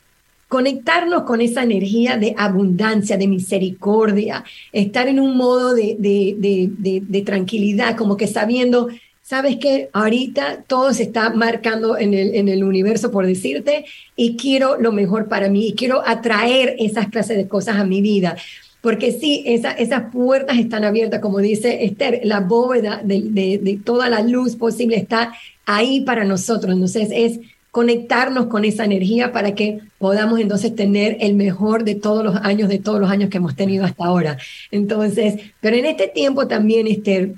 conectarnos 0.49 1.23
con 1.23 1.41
esa 1.41 1.63
energía 1.63 2.17
de 2.17 2.33
abundancia, 2.37 3.17
de 3.17 3.27
misericordia, 3.27 4.43
estar 4.73 5.07
en 5.07 5.19
un 5.19 5.37
modo 5.37 5.75
de, 5.75 5.95
de, 5.99 7.21
tranquilidad, 7.21 7.95
como 7.95 8.17
que 8.17 8.25
sabiendo, 8.25 8.89
sabes 9.21 9.57
que 9.57 9.89
ahorita 9.93 10.63
todo 10.65 10.91
se 10.91 11.03
está 11.03 11.29
marcando 11.29 11.99
en 11.99 12.15
el, 12.15 12.33
en 12.33 12.49
el 12.49 12.63
universo, 12.63 13.11
por 13.11 13.27
decirte, 13.27 13.85
y 14.15 14.37
quiero 14.37 14.81
lo 14.81 14.91
mejor 14.91 15.27
para 15.27 15.49
mí, 15.49 15.67
y 15.67 15.73
quiero 15.73 16.01
atraer 16.05 16.75
esas 16.79 17.09
clases 17.09 17.37
de 17.37 17.47
cosas 17.47 17.77
a 17.77 17.85
mi 17.85 18.01
vida 18.01 18.35
porque 18.81 19.11
sí, 19.11 19.43
esas 19.45 20.11
puertas 20.11 20.57
están 20.57 20.85
abiertas, 20.85 21.19
como 21.19 21.39
dice 21.39 21.83
Esther, 21.83 22.21
la 22.23 22.39
bóveda 22.39 23.01
de, 23.03 23.79
toda 23.83 24.09
la 24.09 24.21
luz 24.21 24.55
posible 24.55 24.95
está 24.95 25.33
ahí 25.65 26.01
para 26.01 26.23
nosotros. 26.23 26.73
Entonces 26.73 27.09
es 27.11 27.39
conectarnos 27.71 28.47
con 28.47 28.63
esa 28.63 28.85
energía 28.85 29.31
para 29.31 29.53
que 29.53 29.79
podamos 29.97 30.39
entonces 30.39 30.73
tener 30.75 31.17
el 31.19 31.35
mejor 31.35 31.83
de 31.83 31.95
todos 31.95 32.23
los 32.23 32.35
años, 32.37 32.69
de 32.69 32.79
todos 32.79 33.01
los 33.01 33.11
años 33.11 33.29
que 33.29 33.37
hemos 33.37 33.55
tenido 33.55 33.83
hasta 33.83 34.05
ahora. 34.05 34.37
Entonces, 34.71 35.35
pero 35.59 35.75
en 35.75 35.85
este 35.85 36.07
tiempo 36.07 36.47
también, 36.47 36.87
Esther, 36.87 37.33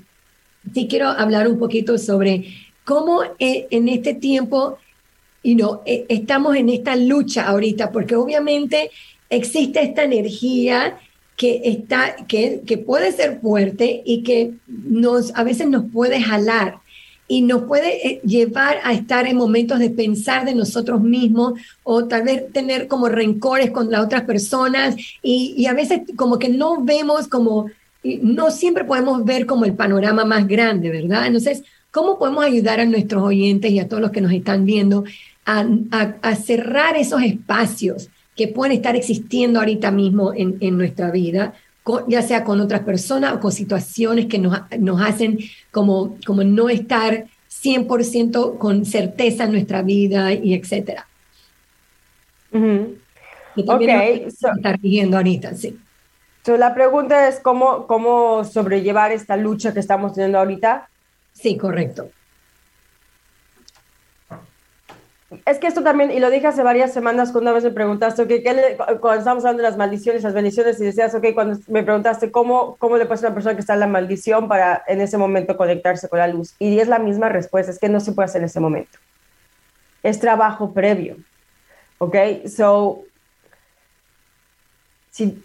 sí 0.72 0.86
quiero 0.88 1.08
hablar 1.08 1.48
un 1.48 1.58
poquito 1.58 1.98
sobre 1.98 2.54
cómo 2.84 3.22
eh, 3.40 3.66
en 3.70 3.88
este 3.88 4.14
tiempo, 4.14 4.78
y 5.42 5.56
no, 5.56 5.82
eh, 5.86 6.06
estamos 6.08 6.54
en 6.54 6.68
esta 6.68 6.94
lucha 6.94 7.48
ahorita, 7.48 7.90
porque 7.90 8.14
obviamente 8.14 8.90
existe 9.28 9.82
esta 9.82 10.04
energía 10.04 10.98
que, 11.36 11.62
está, 11.64 12.16
que, 12.28 12.62
que 12.66 12.78
puede 12.78 13.12
ser 13.12 13.40
fuerte 13.40 14.02
y 14.04 14.22
que 14.22 14.52
nos, 14.66 15.34
a 15.34 15.44
veces 15.44 15.68
nos 15.68 15.84
puede 15.90 16.20
jalar 16.20 16.82
y 17.28 17.40
nos 17.40 17.62
puede 17.62 18.06
eh, 18.06 18.20
llevar 18.24 18.78
a 18.84 18.92
estar 18.92 19.26
en 19.26 19.36
momentos 19.36 19.78
de 19.78 19.90
pensar 19.90 20.44
de 20.44 20.54
nosotros 20.54 21.00
mismos 21.00 21.54
o 21.82 22.04
tal 22.04 22.24
vez 22.24 22.52
tener 22.52 22.88
como 22.88 23.08
rencores 23.08 23.70
con 23.70 23.90
las 23.90 24.04
otras 24.04 24.22
personas 24.24 24.96
y, 25.22 25.54
y, 25.56 25.66
a 25.66 25.72
veces 25.72 26.02
como 26.16 26.38
que 26.38 26.50
no 26.50 26.84
vemos 26.84 27.28
como, 27.28 27.70
no 28.02 28.50
siempre 28.50 28.84
podemos 28.84 29.24
ver 29.24 29.46
como 29.46 29.64
el 29.64 29.74
panorama 29.74 30.24
más 30.24 30.46
grande, 30.46 30.90
¿verdad? 30.90 31.26
Entonces, 31.26 31.62
¿cómo 31.90 32.18
podemos 32.18 32.44
ayudar 32.44 32.80
a 32.80 32.84
nuestros 32.84 33.22
oyentes 33.22 33.70
y 33.70 33.78
a 33.78 33.88
todos 33.88 34.02
los 34.02 34.10
que 34.10 34.20
nos 34.20 34.32
están 34.32 34.66
viendo 34.66 35.04
a, 35.46 35.64
a, 35.90 36.14
a 36.20 36.36
cerrar 36.36 36.96
esos 36.96 37.22
espacios? 37.22 38.10
Que 38.46 38.52
pueden 38.52 38.76
estar 38.76 38.96
existiendo 38.96 39.60
ahorita 39.60 39.90
mismo 39.90 40.32
en, 40.34 40.56
en 40.60 40.76
nuestra 40.76 41.10
vida 41.10 41.54
ya 42.08 42.22
sea 42.22 42.44
con 42.44 42.60
otras 42.60 42.82
personas 42.82 43.34
o 43.34 43.40
con 43.40 43.52
situaciones 43.52 44.26
que 44.26 44.38
nos, 44.38 44.58
nos 44.78 45.00
hacen 45.00 45.38
como, 45.70 46.16
como 46.26 46.44
no 46.44 46.68
estar 46.68 47.26
100% 47.50 48.58
con 48.58 48.84
certeza 48.84 49.44
en 49.44 49.52
nuestra 49.52 49.82
vida 49.82 50.32
y 50.32 50.54
etcétera. 50.54 51.06
También 53.66 54.26
está 54.26 54.72
rigiendo 54.74 55.16
ahorita, 55.16 55.54
sí. 55.54 55.78
la 56.46 56.74
pregunta 56.74 57.28
es 57.28 57.40
cómo, 57.40 57.86
cómo 57.86 58.44
sobrellevar 58.44 59.10
esta 59.12 59.36
lucha 59.36 59.72
que 59.74 59.80
estamos 59.80 60.14
teniendo 60.14 60.38
ahorita. 60.38 60.88
Sí, 61.32 61.56
correcto. 61.56 62.10
Es 65.46 65.58
que 65.58 65.66
esto 65.66 65.82
también, 65.82 66.10
y 66.10 66.20
lo 66.20 66.30
dije 66.30 66.46
hace 66.46 66.62
varias 66.62 66.92
semanas 66.92 67.32
cuando 67.32 67.50
una 67.50 67.54
vez 67.54 67.64
me 67.64 67.70
preguntaste, 67.70 68.26
¿qué 68.26 68.42
cuando 69.00 69.18
estábamos 69.18 69.44
hablando 69.44 69.62
de 69.62 69.68
las 69.68 69.76
maldiciones, 69.76 70.22
las 70.22 70.34
bendiciones, 70.34 70.80
y 70.80 70.84
decías, 70.84 71.14
ok, 71.14 71.26
cuando 71.34 71.58
me 71.68 71.82
preguntaste 71.82 72.30
cómo, 72.30 72.76
cómo 72.78 72.96
le 72.96 73.06
pasa 73.06 73.26
a 73.26 73.28
una 73.28 73.34
persona 73.34 73.54
que 73.54 73.60
está 73.60 73.74
en 73.74 73.80
la 73.80 73.86
maldición 73.86 74.48
para 74.48 74.82
en 74.86 75.00
ese 75.00 75.18
momento 75.18 75.56
conectarse 75.56 76.08
con 76.08 76.18
la 76.18 76.28
luz. 76.28 76.54
Y 76.58 76.78
es 76.78 76.88
la 76.88 76.98
misma 76.98 77.28
respuesta, 77.28 77.72
es 77.72 77.78
que 77.78 77.88
no 77.88 78.00
se 78.00 78.12
puede 78.12 78.26
hacer 78.26 78.40
en 78.40 78.46
ese 78.46 78.60
momento. 78.60 78.98
Es 80.02 80.18
trabajo 80.18 80.72
previo. 80.72 81.16
¿Ok? 81.98 82.16
So, 82.46 83.04
si, 85.10 85.42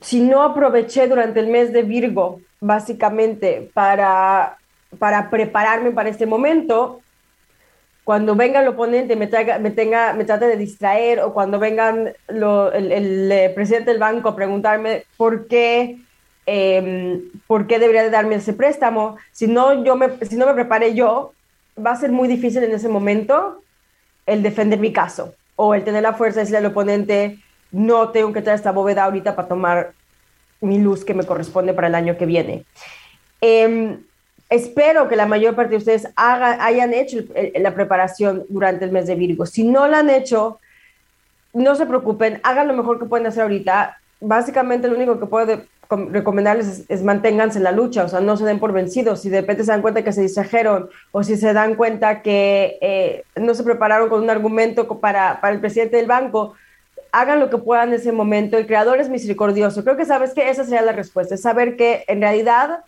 si 0.00 0.20
no 0.20 0.42
aproveché 0.42 1.08
durante 1.08 1.40
el 1.40 1.48
mes 1.48 1.72
de 1.72 1.82
Virgo, 1.82 2.40
básicamente, 2.60 3.70
para, 3.74 4.58
para 4.98 5.30
prepararme 5.30 5.90
para 5.90 6.08
este 6.08 6.26
momento, 6.26 7.00
cuando 8.06 8.36
venga 8.36 8.60
el 8.60 8.68
oponente 8.68 9.16
me, 9.16 9.26
traiga, 9.26 9.58
me, 9.58 9.72
tenga, 9.72 10.12
me 10.12 10.24
trate 10.24 10.46
de 10.46 10.56
distraer 10.56 11.18
o 11.18 11.34
cuando 11.34 11.58
vengan 11.58 12.12
el, 12.28 13.32
eh, 13.32 13.50
presidente 13.52 13.90
del 13.90 13.98
banco 13.98 14.28
a 14.28 14.36
preguntarme 14.36 15.06
por 15.16 15.48
qué, 15.48 15.98
em, 16.46 17.22
por 17.48 17.66
qué 17.66 17.80
debería 17.80 18.04
de 18.04 18.10
darme 18.10 18.36
ese 18.36 18.52
préstamo, 18.52 19.16
si 19.32 19.48
no, 19.48 19.82
yo 19.82 19.96
me, 19.96 20.24
si 20.24 20.36
no 20.36 20.46
me 20.46 20.54
preparé 20.54 20.94
yo, 20.94 21.32
va 21.84 21.90
a 21.90 21.96
ser 21.96 22.12
muy 22.12 22.28
difícil 22.28 22.62
en 22.62 22.70
ese 22.70 22.88
momento 22.88 23.60
el 24.24 24.40
defender 24.44 24.78
mi 24.78 24.92
caso 24.92 25.34
o 25.56 25.74
el 25.74 25.82
tener 25.82 26.04
la 26.04 26.14
fuerza 26.14 26.36
de 26.36 26.42
decirle 26.42 26.58
al 26.58 26.66
oponente, 26.66 27.40
no 27.72 28.10
tengo 28.10 28.32
que 28.32 28.40
traer 28.40 28.54
esta 28.54 28.70
bóveda 28.70 29.02
ahorita 29.02 29.34
para 29.34 29.48
tomar 29.48 29.94
mi 30.60 30.78
luz 30.78 31.04
que 31.04 31.12
me 31.12 31.26
corresponde 31.26 31.74
para 31.74 31.88
el 31.88 31.96
año 31.96 32.16
que 32.16 32.26
viene. 32.26 32.66
Eh, 33.40 33.98
espero 34.48 35.08
que 35.08 35.16
la 35.16 35.26
mayor 35.26 35.54
parte 35.54 35.72
de 35.72 35.76
ustedes 35.78 36.08
hayan 36.16 36.94
hecho 36.94 37.18
la 37.54 37.74
preparación 37.74 38.44
durante 38.48 38.84
el 38.84 38.92
mes 38.92 39.06
de 39.06 39.14
Virgo. 39.14 39.46
Si 39.46 39.64
no 39.64 39.88
la 39.88 39.98
han 40.00 40.10
hecho, 40.10 40.60
no 41.52 41.74
se 41.74 41.86
preocupen, 41.86 42.40
hagan 42.42 42.68
lo 42.68 42.74
mejor 42.74 42.98
que 42.98 43.06
pueden 43.06 43.26
hacer 43.26 43.42
ahorita. 43.42 43.98
Básicamente 44.20 44.88
lo 44.88 44.94
único 44.94 45.18
que 45.18 45.26
puedo 45.26 45.62
recomendarles 45.88 46.84
es, 46.88 47.02
manténganse 47.02 47.58
en 47.58 47.64
la 47.64 47.72
lucha, 47.72 48.04
o 48.04 48.08
sea, 48.08 48.20
no 48.20 48.36
se 48.36 48.44
den 48.44 48.58
por 48.58 48.72
vencidos. 48.72 49.22
Si 49.22 49.30
de 49.30 49.40
repente 49.40 49.64
se 49.64 49.70
dan 49.70 49.82
cuenta 49.82 50.02
que 50.02 50.12
se 50.12 50.22
distrajeron 50.22 50.90
o 51.12 51.22
si 51.22 51.36
se 51.36 51.52
dan 51.52 51.74
cuenta 51.74 52.22
que 52.22 52.78
eh, 52.80 53.24
no 53.36 53.54
se 53.54 53.64
prepararon 53.64 54.08
con 54.08 54.22
un 54.22 54.30
argumento 54.30 54.86
para, 55.00 55.40
para 55.40 55.54
el 55.54 55.60
presidente 55.60 55.96
del 55.96 56.06
banco, 56.06 56.54
hagan 57.12 57.40
lo 57.40 57.50
que 57.50 57.58
puedan 57.58 57.88
en 57.88 57.94
ese 57.94 58.12
momento. 58.12 58.58
El 58.58 58.66
creador 58.66 59.00
es 59.00 59.08
misericordioso. 59.08 59.84
Creo 59.84 59.96
que 59.96 60.04
sabes 60.04 60.34
que 60.34 60.50
esa 60.50 60.64
sería 60.64 60.82
la 60.82 60.92
respuesta, 60.92 61.34
es 61.34 61.42
saber 61.42 61.76
que 61.76 62.04
en 62.08 62.20
realidad 62.20 62.80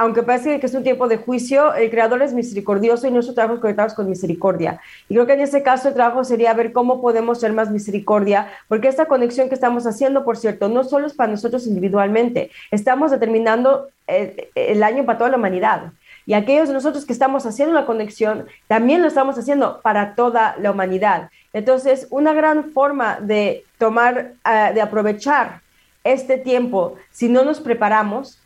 aunque 0.00 0.22
parece 0.22 0.60
que 0.60 0.66
es 0.66 0.74
un 0.74 0.84
tiempo 0.84 1.08
de 1.08 1.16
juicio, 1.16 1.74
el 1.74 1.90
creador 1.90 2.22
es 2.22 2.32
misericordioso 2.32 3.08
y 3.08 3.10
nosotros 3.10 3.34
trabajamos 3.34 3.60
conectados 3.60 3.94
con 3.94 4.08
misericordia. 4.08 4.80
Y 5.08 5.14
creo 5.14 5.26
que 5.26 5.32
en 5.32 5.40
ese 5.40 5.64
caso 5.64 5.88
el 5.88 5.94
trabajo 5.94 6.22
sería 6.22 6.54
ver 6.54 6.72
cómo 6.72 7.00
podemos 7.00 7.40
ser 7.40 7.52
más 7.52 7.72
misericordia, 7.72 8.48
porque 8.68 8.86
esta 8.86 9.06
conexión 9.06 9.48
que 9.48 9.56
estamos 9.56 9.88
haciendo, 9.88 10.24
por 10.24 10.36
cierto, 10.36 10.68
no 10.68 10.84
solo 10.84 11.08
es 11.08 11.14
para 11.14 11.32
nosotros 11.32 11.66
individualmente, 11.66 12.52
estamos 12.70 13.10
determinando 13.10 13.88
eh, 14.06 14.50
el, 14.54 14.84
año 14.84 15.04
para 15.04 15.18
toda 15.18 15.30
la 15.30 15.36
humanidad. 15.36 15.92
Y 16.26 16.34
aquellos 16.34 16.68
de 16.68 16.74
nosotros 16.74 17.04
que 17.04 17.12
estamos 17.12 17.44
haciendo 17.44 17.74
la 17.74 17.84
conexión, 17.84 18.46
también 18.68 19.02
lo 19.02 19.08
estamos 19.08 19.36
haciendo 19.36 19.80
para 19.80 20.14
toda 20.14 20.54
la 20.60 20.70
humanidad. 20.70 21.30
Entonces, 21.52 22.06
una 22.10 22.32
gran 22.34 22.70
forma 22.70 23.18
de 23.20 23.64
tomar, 23.78 24.34
ah, 24.44 24.70
de 24.72 24.80
aprovechar 24.80 25.60
este 26.04 26.38
tiempo, 26.38 26.94
si 27.10 27.28
no 27.28 27.44
nos 27.44 27.58
preparamos, 27.60 28.37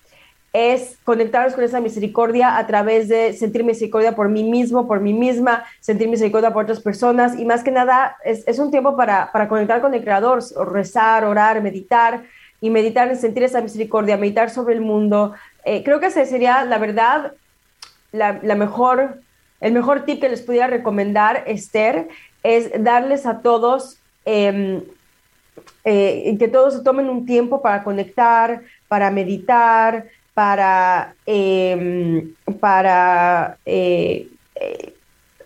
es 0.53 0.99
conectarnos 1.05 1.55
con 1.55 1.65
esa 1.65 1.81
misericordia 1.81 2.59
a 2.59 2.67
través 2.67 3.09
de 3.09 3.33
sentir 3.33 3.65
misericordia 3.65 4.15
por 4.15 4.29
mí 4.29 4.45
mismo, 4.45 4.87
por 4.87 5.01
mí 5.01 5.15
misma, 5.15 5.65
sentir 5.81 6.09
misericordia 6.09 6.53
por 6.53 6.65
otras 6.65 6.81
personas 6.81 7.39
y 7.39 7.47
más 7.47 7.65
que 7.65 7.71
nada 7.71 8.17
es, 8.25 8.59
un 8.59 8.71
tiempo 8.71 8.95
para, 8.97 9.31
conectar 9.49 9.81
con 9.81 9.95
el 9.95 10.03
Creador, 10.03 10.43
rezar, 10.71 11.25
orar, 11.25 11.63
meditar 11.63 12.25
y 12.61 12.69
meditar 12.69 13.09
en 13.09 13.17
sentir 13.17 13.43
esa 13.45 13.63
misericordia, 13.63 14.19
meditar 14.19 14.51
sobre 14.51 14.75
el 14.75 14.83
mundo. 14.83 15.33
Eh, 15.65 15.83
creo 15.85 16.01
que 16.01 16.07
ese 16.07 16.27
sería, 16.27 16.65
la 16.65 16.79
verdad, 16.79 17.33
la, 18.13 18.33
mejor, 18.55 19.21
el 19.61 19.73
mejor 19.73 20.05
tip 20.05 20.21
que 20.21 20.29
les 20.29 20.43
pudiera 20.43 20.67
recomendar, 20.67 21.45
Esther, 21.47 22.09
es 22.43 22.71
darles 22.83 23.27
a 23.27 23.41
todos... 23.41 23.99
Em, 24.25 24.83
eh, 25.85 26.37
que 26.39 26.49
todos 26.49 26.83
tomen 26.83 27.11
un 27.11 27.27
tiempo 27.27 27.61
para 27.61 27.83
conectar, 27.83 28.63
para 28.89 29.11
meditar, 29.11 30.07
para, 30.35 31.15
em, 31.27 32.35
para 32.61 33.59
eh, 33.67 34.29
eh, 34.55 34.95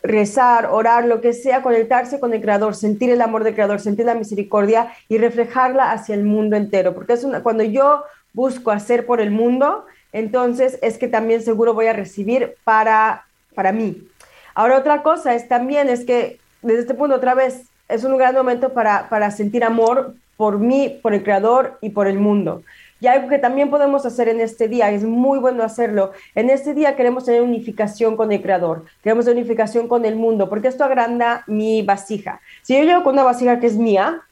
rezar, 0.02 0.66
orar, 0.66 1.04
lo 1.06 1.20
que 1.20 1.32
sea, 1.32 1.62
conectarse 1.62 2.20
con 2.20 2.32
el 2.32 2.40
Creador, 2.40 2.74
sentir 2.74 3.10
el 3.10 3.20
amor 3.20 3.44
del 3.44 3.54
Creador, 3.54 3.80
sentir 3.80 4.06
la 4.06 4.14
misericordia 4.14 4.92
y 5.08 5.18
reflejarla 5.18 5.90
hacia 5.90 6.14
el 6.14 6.24
mundo 6.24 6.56
entero. 6.56 6.94
Porque 6.94 7.14
es 7.14 7.24
una, 7.24 7.42
cuando 7.42 7.64
yo 7.64 8.04
busco 8.32 8.70
hacer 8.70 9.06
por 9.06 9.20
el 9.20 9.30
mundo, 9.30 9.86
entonces 10.12 10.78
es 10.82 10.98
que 10.98 11.08
también 11.08 11.42
seguro 11.42 11.74
voy 11.74 11.86
a 11.86 11.92
recibir 11.92 12.54
para, 12.64 13.26
para 13.54 13.72
mí. 13.72 14.06
Ahora 14.54 14.78
otra 14.78 15.02
cosa 15.02 15.34
es 15.34 15.48
también, 15.48 15.88
es 15.88 16.04
que 16.04 16.38
desde 16.62 16.80
este 16.80 16.94
punto 16.94 17.16
otra 17.16 17.34
vez, 17.34 17.64
es 17.88 18.04
un 18.04 18.16
gran 18.16 18.34
momento 18.34 18.72
para, 18.72 19.08
para 19.08 19.30
sentir 19.30 19.62
amor 19.64 20.14
por 20.36 20.58
mí, 20.58 20.98
por 21.02 21.14
el 21.14 21.22
Creador 21.22 21.78
y 21.80 21.90
por 21.90 22.06
el 22.06 22.18
mundo. 22.18 22.62
Y 23.00 23.06
algo 23.06 23.28
que 23.28 23.38
también 23.38 23.70
podemos 23.70 24.06
hacer 24.06 24.28
en 24.28 24.40
este 24.40 24.68
día, 24.68 24.90
es 24.90 25.04
muy 25.04 25.38
bueno 25.38 25.62
hacerlo, 25.62 26.12
en 26.34 26.48
este 26.50 26.72
día 26.72 26.96
queremos 26.96 27.24
tener 27.24 27.42
unificación 27.42 28.16
con 28.16 28.32
el 28.32 28.40
Creador, 28.40 28.84
queremos 29.02 29.26
unificación 29.26 29.86
con 29.86 30.04
el 30.04 30.16
mundo, 30.16 30.48
porque 30.48 30.68
esto 30.68 30.84
agranda 30.84 31.44
mi 31.46 31.82
vasija. 31.82 32.40
Si 32.62 32.74
yo 32.76 32.84
llego 32.84 33.04
con 33.04 33.12
una 33.12 33.24
vasija 33.24 33.60
que 33.60 33.66
es 33.66 33.76
mía, 33.76 34.22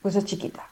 pues 0.00 0.14
es 0.14 0.24
chiquita. 0.24 0.64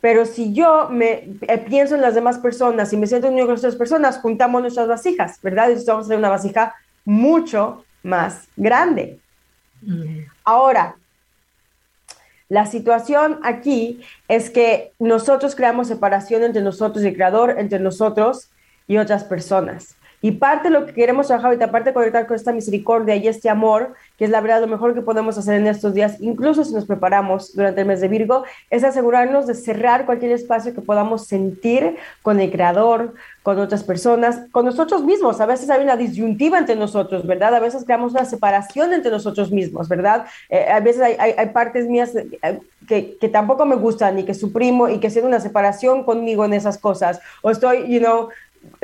Pero 0.00 0.24
si 0.24 0.52
yo 0.52 0.88
me 0.90 1.28
eh, 1.42 1.58
pienso 1.58 1.94
en 1.94 2.02
las 2.02 2.14
demás 2.14 2.38
personas 2.38 2.92
y 2.92 2.96
me 2.96 3.06
siento 3.06 3.28
unido 3.28 3.46
con 3.46 3.56
otras 3.56 3.76
personas, 3.76 4.18
juntamos 4.18 4.60
nuestras 4.60 4.88
vasijas, 4.88 5.38
¿verdad? 5.42 5.70
Y 5.70 5.84
vamos 5.84 6.06
a 6.06 6.08
tener 6.08 6.18
una 6.18 6.28
vasija 6.28 6.74
mucho 7.04 7.84
más 8.02 8.48
grande. 8.56 9.18
Ahora, 10.44 10.96
la 12.48 12.64
situación 12.64 13.40
aquí 13.42 14.00
es 14.26 14.48
que 14.48 14.92
nosotros 14.98 15.54
creamos 15.54 15.88
separación 15.88 16.42
entre 16.42 16.62
nosotros 16.62 17.04
y 17.04 17.08
el 17.08 17.14
creador, 17.14 17.56
entre 17.58 17.78
nosotros 17.78 18.50
y 18.86 18.96
otras 18.96 19.24
personas. 19.24 19.97
Y 20.20 20.32
parte 20.32 20.68
de 20.68 20.78
lo 20.78 20.86
que 20.86 20.94
queremos 20.94 21.28
trabajar 21.28 21.48
ahorita, 21.48 21.66
aparte 21.66 21.90
de 21.90 21.94
conectar 21.94 22.26
con 22.26 22.34
esta 22.34 22.52
misericordia 22.52 23.14
y 23.16 23.28
este 23.28 23.48
amor, 23.48 23.94
que 24.16 24.24
es 24.24 24.30
la 24.30 24.40
verdad 24.40 24.60
lo 24.60 24.66
mejor 24.66 24.94
que 24.94 25.00
podemos 25.00 25.38
hacer 25.38 25.54
en 25.54 25.66
estos 25.66 25.94
días, 25.94 26.16
incluso 26.20 26.64
si 26.64 26.74
nos 26.74 26.86
preparamos 26.86 27.54
durante 27.54 27.82
el 27.82 27.86
mes 27.86 28.00
de 28.00 28.08
Virgo, 28.08 28.44
es 28.70 28.82
asegurarnos 28.82 29.46
de 29.46 29.54
cerrar 29.54 30.06
cualquier 30.06 30.32
espacio 30.32 30.74
que 30.74 30.80
podamos 30.80 31.26
sentir 31.26 31.96
con 32.22 32.40
el 32.40 32.50
Creador, 32.50 33.14
con 33.48 33.58
otras 33.60 33.82
personas, 33.84 34.40
con 34.50 34.66
nosotros 34.66 35.04
mismos. 35.04 35.40
A 35.40 35.46
veces 35.46 35.70
hay 35.70 35.82
una 35.82 35.96
disyuntiva 35.96 36.58
entre 36.58 36.76
nosotros, 36.76 37.26
¿verdad? 37.26 37.54
A 37.54 37.60
veces 37.60 37.84
creamos 37.84 38.12
una 38.12 38.24
separación 38.24 38.92
entre 38.92 39.10
nosotros 39.10 39.50
mismos, 39.50 39.88
¿verdad? 39.88 40.26
Eh, 40.50 40.66
a 40.68 40.80
veces 40.80 41.00
hay, 41.00 41.14
hay, 41.14 41.46
partes 41.50 41.86
mías 41.86 42.14
eh, 42.14 42.60
que, 42.86 43.16
que, 43.18 43.28
tampoco 43.28 43.64
me 43.64 43.76
gustan 43.76 44.18
y 44.18 44.24
que 44.24 44.34
suprimo 44.34 44.88
y 44.88 44.98
que 44.98 45.08
siento 45.10 45.28
una 45.28 45.40
separación 45.40 46.04
conmigo 46.04 46.44
en 46.44 46.52
esas 46.52 46.76
cosas. 46.76 47.20
O 47.40 47.50
estoy, 47.50 47.90
you 47.90 48.00
know, 48.00 48.28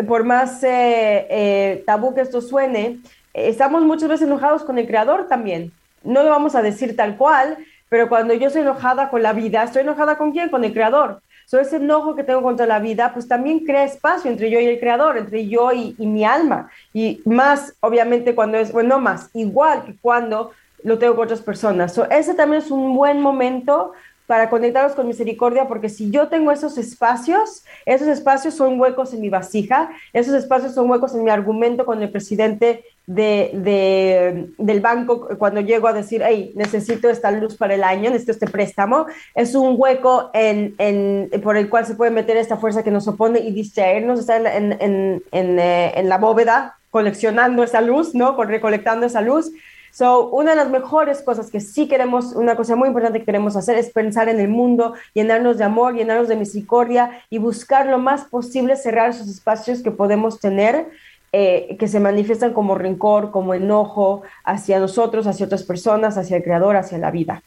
por 0.07 0.25
más 0.25 0.63
eh, 0.63 1.27
eh, 1.31 1.83
tabú 1.87 2.15
que 2.15 2.21
esto 2.21 2.41
suene, 2.41 3.01
estamos 3.33 3.83
muchas 3.83 4.09
veces 4.09 4.27
enojados 4.27 4.65
con 4.65 4.79
el 4.79 4.87
creador 4.87 5.29
también. 5.29 5.73
No 6.03 6.23
lo 6.23 6.31
vamos 6.31 6.55
a 6.55 6.63
decir 6.63 6.97
tal 6.97 7.17
cual, 7.17 7.59
pero 7.89 8.09
cuando 8.09 8.35
yo 8.35 8.49
estoy 8.49 8.63
enojada 8.63 9.11
con 9.11 9.23
la 9.23 9.33
vida, 9.33 9.63
¿estoy 9.63 9.83
enojada 9.83 10.19
con 10.19 10.33
quién? 10.33 10.49
Con 10.51 10.65
el 10.65 10.73
creador. 10.73 11.21
So, 11.47 11.61
ese 11.61 11.77
enojo 11.77 12.17
que 12.17 12.25
tengo 12.25 12.43
contra 12.43 12.67
la 12.67 12.79
vida, 12.79 13.13
pues 13.13 13.29
también 13.29 13.61
crea 13.61 13.85
espacio 13.85 14.31
entre 14.31 14.51
yo 14.51 14.59
y 14.61 14.67
el 14.67 14.81
creador, 14.81 15.19
entre 15.19 15.47
yo 15.47 15.73
y, 15.73 15.95
mi 15.99 16.25
alma. 16.25 16.71
Y 16.93 17.21
más, 17.27 17.75
obviamente, 17.81 18.35
cuando 18.35 18.57
es, 18.57 18.73
bueno, 18.73 18.97
no 18.97 19.01
más, 19.01 19.31
igual 19.35 19.85
que 19.85 19.95
cuando 20.01 20.53
lo 20.83 20.99
tengo 20.99 21.15
con 21.15 21.25
otras 21.25 21.43
personas. 21.43 21.93
So, 21.93 22.11
ese 22.11 22.35
también 22.35 22.63
es 22.63 22.71
un 22.71 22.97
buen 22.97 23.21
momento 23.21 23.93
para 24.27 24.49
conectaros 24.49 24.93
con 24.93 25.07
misericordia, 25.07 25.69
porque 25.69 25.89
si 25.89 26.11
yo 26.11 26.29
tengo 26.29 26.51
esos 26.51 26.79
espacios, 26.79 27.65
esos 27.85 28.09
espacios 28.09 28.55
son 28.55 28.81
huecos 28.81 29.13
en 29.13 29.21
mi 29.21 29.29
vasija, 29.29 29.91
esos 30.13 30.35
espacios 30.35 30.75
son 30.75 30.91
huecos 30.91 31.15
en 31.15 31.25
mi 31.25 31.31
argumento 31.31 31.85
con 31.85 32.03
el 32.03 32.11
presidente 32.11 32.85
de, 33.07 34.49
del 34.57 34.81
banco 34.81 35.29
cuando 35.37 35.61
llego 35.61 35.89
a 35.89 35.93
decir, 35.93 36.23
hey, 36.25 36.53
necesito 36.55 37.11
esta 37.11 37.31
luz 37.31 37.57
para 37.57 37.75
el 37.75 37.85
año, 37.85 38.09
necesito 38.09 38.33
este 38.33 38.47
préstamo, 38.47 39.07
es 39.35 39.55
un 39.55 39.75
hueco 39.79 40.31
en, 40.33 40.75
en, 40.79 41.31
por 41.43 41.59
el 41.59 41.69
cual 41.69 41.85
se 41.85 41.95
puede 41.95 42.11
meter 42.11 42.39
esta 42.39 42.57
fuerza 42.57 42.83
que 42.83 42.91
nos 42.91 43.07
opone 43.07 43.41
y 43.41 43.53
distraernos, 43.53 44.21
estar 44.21 44.47
en, 44.47 44.73
en, 44.81 45.23
eh, 45.59 45.93
en 45.97 46.09
la 46.09 46.17
bóveda 46.17 46.79
coleccionando 46.91 47.63
esa 47.65 47.81
luz, 47.81 48.15
¿no? 48.15 48.43
Recolectando 48.43 49.07
esa 49.07 49.21
luz. 49.21 49.51
So, 49.95 50.29
una 50.31 50.51
de 50.51 50.57
las 50.57 50.71
mejores 50.71 51.23
cosas 51.23 51.53
que 51.53 51.61
sí 51.61 51.87
queremos, 51.87 52.35
una 52.35 52.57
cosa 52.57 52.75
muy 52.75 52.89
importante 52.89 53.21
que 53.21 53.27
queremos 53.27 53.55
hacer 53.55 53.79
es 53.79 53.91
pensar 53.91 54.29
en 54.29 54.41
el 54.41 54.49
mundo, 54.49 54.95
llenarnos 55.15 55.57
de 55.57 55.63
amor, 55.63 55.95
llenarnos 55.95 56.27
de 56.27 56.35
misericordia 56.35 57.23
y 57.31 57.39
buscar 57.39 57.87
lo 57.87 58.01
más 58.01 58.25
posible 58.25 58.75
cerrar 58.75 59.11
esos 59.11 59.29
espacios 59.29 59.83
que 59.83 59.93
podemos 59.93 60.41
tener 60.41 60.89
eh, 61.33 61.77
que 61.79 61.87
se 61.87 62.01
manifiestan 62.01 62.53
como 62.53 62.75
rencor, 62.75 63.31
como 63.31 63.55
enojo 63.55 64.23
hacia 64.43 64.81
nosotros, 64.81 65.29
hacia 65.29 65.47
otras 65.47 65.63
personas, 65.63 66.19
hacia 66.19 66.39
el 66.39 66.43
Creador, 66.43 66.75
hacia 66.75 66.99
la 66.99 67.13
vida. 67.13 67.45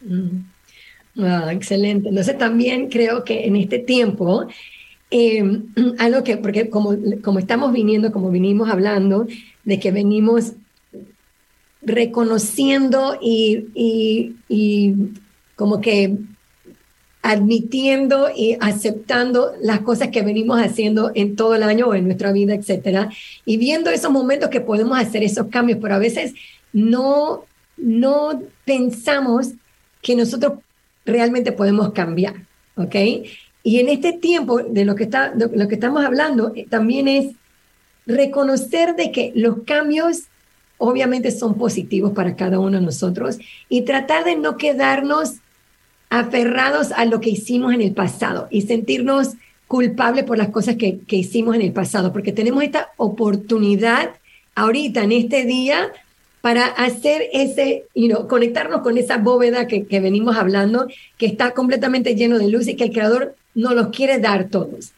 Mm. 0.00 1.24
Ah, 1.24 1.52
excelente. 1.52 2.08
Entonces 2.08 2.38
también 2.38 2.88
creo 2.88 3.24
que 3.24 3.46
en 3.46 3.56
este 3.56 3.80
tiempo, 3.80 4.46
em, 5.10 5.64
algo 5.98 6.22
que, 6.22 6.36
porque 6.36 6.70
como, 6.70 6.94
como 7.24 7.40
estamos 7.40 7.72
viniendo, 7.72 8.12
como 8.12 8.30
vinimos 8.30 8.70
hablando, 8.70 9.26
de 9.64 9.80
que 9.80 9.90
venimos 9.90 10.52
reconociendo 11.82 13.18
y, 13.20 13.66
y, 14.48 14.94
como 15.56 15.80
que 15.80 16.16
admitiendo 17.22 18.30
y 18.34 18.56
aceptando 18.60 19.52
las 19.60 19.80
cosas 19.80 20.08
que 20.08 20.22
venimos 20.22 20.58
haciendo 20.58 21.12
en 21.14 21.36
todo 21.36 21.54
el 21.54 21.62
año 21.62 21.88
o 21.88 21.94
en 21.94 22.06
nuestra 22.06 22.32
vida, 22.32 22.54
etcétera, 22.54 23.10
y 23.44 23.58
viendo 23.58 23.90
esos 23.90 24.10
momentos 24.10 24.48
que 24.48 24.62
podemos 24.62 24.98
hacer 24.98 25.22
esos 25.22 25.48
cambios, 25.48 25.78
pero 25.82 25.94
a 25.94 25.98
veces 25.98 26.32
no, 26.72 27.44
no 27.76 28.42
pensamos 28.64 29.50
que 30.00 30.16
nosotros 30.16 30.54
realmente 31.04 31.52
podemos 31.52 31.92
cambiar, 31.92 32.46
¿ok? 32.76 32.96
Y 33.62 33.80
en 33.80 33.88
este 33.88 34.12
tiempo 34.14 34.62
de 34.62 34.84
lo 34.84 34.94
que, 34.94 35.04
está, 35.04 35.30
de 35.30 35.50
lo 35.54 35.68
que 35.68 35.74
estamos 35.74 36.04
hablando, 36.04 36.52
eh, 36.54 36.66
también 36.68 37.08
es 37.08 37.34
reconocer 38.06 38.96
de 38.96 39.12
que 39.12 39.32
los 39.34 39.64
cambios 39.64 40.29
obviamente 40.80 41.30
son 41.30 41.54
positivos 41.54 42.12
para 42.12 42.34
cada 42.34 42.58
uno 42.58 42.78
de 42.78 42.84
nosotros 42.84 43.38
y 43.68 43.82
tratar 43.82 44.24
de 44.24 44.34
no 44.34 44.56
quedarnos 44.56 45.34
aferrados 46.08 46.90
a 46.92 47.04
lo 47.04 47.20
que 47.20 47.30
hicimos 47.30 47.74
en 47.74 47.82
el 47.82 47.92
pasado 47.92 48.48
y 48.50 48.62
sentirnos 48.62 49.34
culpables 49.68 50.24
por 50.24 50.38
las 50.38 50.48
cosas 50.48 50.76
que, 50.76 50.98
que 51.06 51.16
hicimos 51.16 51.54
en 51.54 51.62
el 51.62 51.72
pasado, 51.72 52.12
porque 52.12 52.32
tenemos 52.32 52.64
esta 52.64 52.88
oportunidad 52.96 54.10
ahorita, 54.54 55.04
en 55.04 55.12
este 55.12 55.44
día, 55.44 55.92
para 56.40 56.64
hacer 56.64 57.28
ese, 57.34 57.84
you 57.94 58.08
know, 58.08 58.26
conectarnos 58.26 58.80
con 58.80 58.96
esa 58.96 59.18
bóveda 59.18 59.66
que, 59.66 59.86
que, 59.86 60.00
venimos 60.00 60.36
hablando, 60.36 60.88
que 61.18 61.26
está 61.26 61.52
completamente 61.52 62.14
lleno 62.14 62.38
de 62.38 62.48
luz 62.48 62.66
y 62.66 62.74
que 62.74 62.84
el 62.84 62.92
Creador 62.92 63.36
nos 63.54 63.74
los 63.74 63.88
quiere 63.88 64.18
dar 64.18 64.48
todos, 64.48 64.92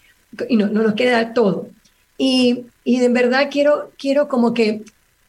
y 0.48 0.56
no, 0.56 0.68
nos 0.68 0.84
los 0.84 0.94
quiere 0.94 1.10
dar 1.10 1.34
todo. 1.34 1.68
Y, 2.16 2.66
y 2.84 3.00
de 3.00 3.08
verdad 3.08 3.48
quiero, 3.50 3.90
quiero 3.98 4.28
como 4.28 4.54
que 4.54 4.82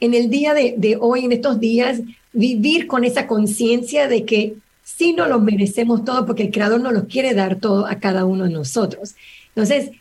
en 0.03 0.13
el 0.13 0.29
día 0.29 0.53
de, 0.53 0.97
hoy, 0.99 1.23
en 1.23 1.31
estos 1.31 1.61
días, 1.61 2.01
vivir 2.33 2.87
con 2.87 3.05
esa 3.05 3.25
conciencia 3.25 4.09
de 4.09 4.25
que 4.25 4.55
sí 4.83 5.13
nos 5.13 5.29
los 5.29 5.41
merecemos 5.41 6.03
todo 6.03 6.25
porque 6.25 6.43
el 6.43 6.51
Creador 6.51 6.81
nos 6.81 6.91
los 6.91 7.05
quiere 7.05 7.33
dar 7.33 7.55
todo 7.55 7.85
a 7.85 7.99
cada 7.99 8.25
uno 8.25 8.43
de 8.43 8.49
nosotros. 8.49 9.15
Entonces, 9.55 9.91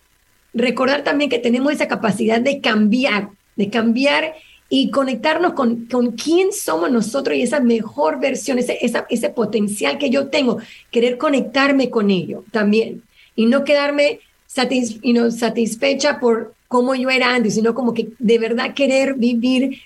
recordar 0.53 1.05
también 1.05 1.31
que 1.31 1.39
tenemos 1.39 1.73
esa 1.73 1.87
capacidad 1.87 2.41
de 2.41 2.61
cambiar, 2.61 3.29
de 3.55 3.71
cambiar 3.71 4.35
y 4.69 4.91
conectarnos 4.91 5.53
con, 5.53 5.87
con 5.87 6.11
quién 6.12 6.53
somos 6.53 6.91
nosotros 6.91 7.37
y 7.37 7.43
esa 7.43 7.61
mejor 7.61 8.19
versión, 8.19 8.59
ese, 8.59 8.79
ese 8.83 9.31
potencial 9.31 9.99
que 9.99 10.11
yo 10.11 10.27
tengo, 10.27 10.59
querer 10.91 11.17
conectarme 11.17 11.91
con 11.91 12.11
ello 12.11 12.43
también 12.51 13.03
y 13.37 13.47
no 13.47 13.62
quedarme 13.62 14.19
satis, 14.49 14.99
satisfecha 15.38 16.19
por 16.19 16.55
cómo 16.67 16.97
yo 16.97 17.09
era 17.09 17.35
antes, 17.35 17.55
sino 17.55 17.73
como 17.73 17.95
que 17.95 18.09
de 18.19 18.38
verdad 18.38 18.75
querer 18.75 19.15
vivir 19.15 19.81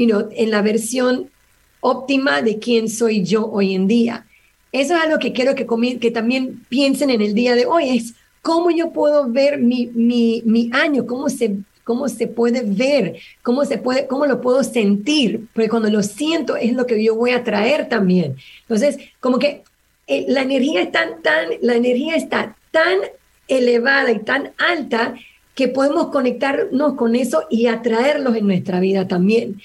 en 0.00 0.50
la 0.50 0.62
versión 0.62 1.30
óptima 1.80 2.42
de 2.42 2.58
quién 2.58 2.88
soy 2.88 3.24
yo 3.24 3.46
hoy 3.46 3.74
en 3.74 3.86
día. 3.86 4.26
Eso 4.72 4.94
es 4.94 5.02
algo 5.02 5.18
que 5.18 5.32
quiero 5.32 5.54
que, 5.54 5.66
que 5.98 6.10
también 6.10 6.64
piensen 6.68 7.10
en 7.10 7.22
el 7.22 7.34
día 7.34 7.54
de 7.54 7.66
hoy, 7.66 7.96
es 7.96 8.14
cómo 8.42 8.70
yo 8.70 8.92
puedo 8.92 9.28
ver 9.28 9.58
mi, 9.58 9.86
mi, 9.88 10.42
mi 10.44 10.70
año, 10.72 11.06
cómo 11.06 11.28
se, 11.28 11.56
cómo 11.84 12.08
se 12.08 12.26
puede 12.26 12.62
ver, 12.62 13.16
cómo, 13.42 13.64
se 13.64 13.78
puede, 13.78 14.06
cómo 14.06 14.26
lo 14.26 14.40
puedo 14.40 14.62
sentir, 14.62 15.48
porque 15.52 15.68
cuando 15.68 15.90
lo 15.90 16.02
siento 16.02 16.56
es 16.56 16.72
lo 16.72 16.86
que 16.86 17.02
yo 17.02 17.16
voy 17.16 17.32
a 17.32 17.44
traer 17.44 17.88
también. 17.88 18.36
Entonces, 18.62 18.98
como 19.18 19.38
que 19.38 19.64
eh, 20.06 20.26
la 20.28 20.42
energía 20.42 20.82
está 20.82 21.16
tan, 21.22 21.48
la 21.62 21.74
energía 21.74 22.16
está 22.16 22.56
tan 22.70 22.98
elevada 23.48 24.12
y 24.12 24.20
tan 24.20 24.52
alta 24.56 25.14
que 25.54 25.68
podemos 25.68 26.08
conectarnos 26.08 26.94
con 26.94 27.16
eso 27.16 27.44
y 27.50 27.66
atraerlos 27.66 28.36
en 28.36 28.46
nuestra 28.46 28.80
vida 28.80 29.08
también. 29.08 29.60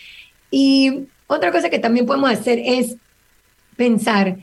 Y 0.57 1.09
otra 1.27 1.51
cosa 1.51 1.69
que 1.69 1.79
también 1.79 2.05
podemos 2.05 2.31
hacer 2.31 2.61
es 2.63 2.95
pensar, 3.75 4.37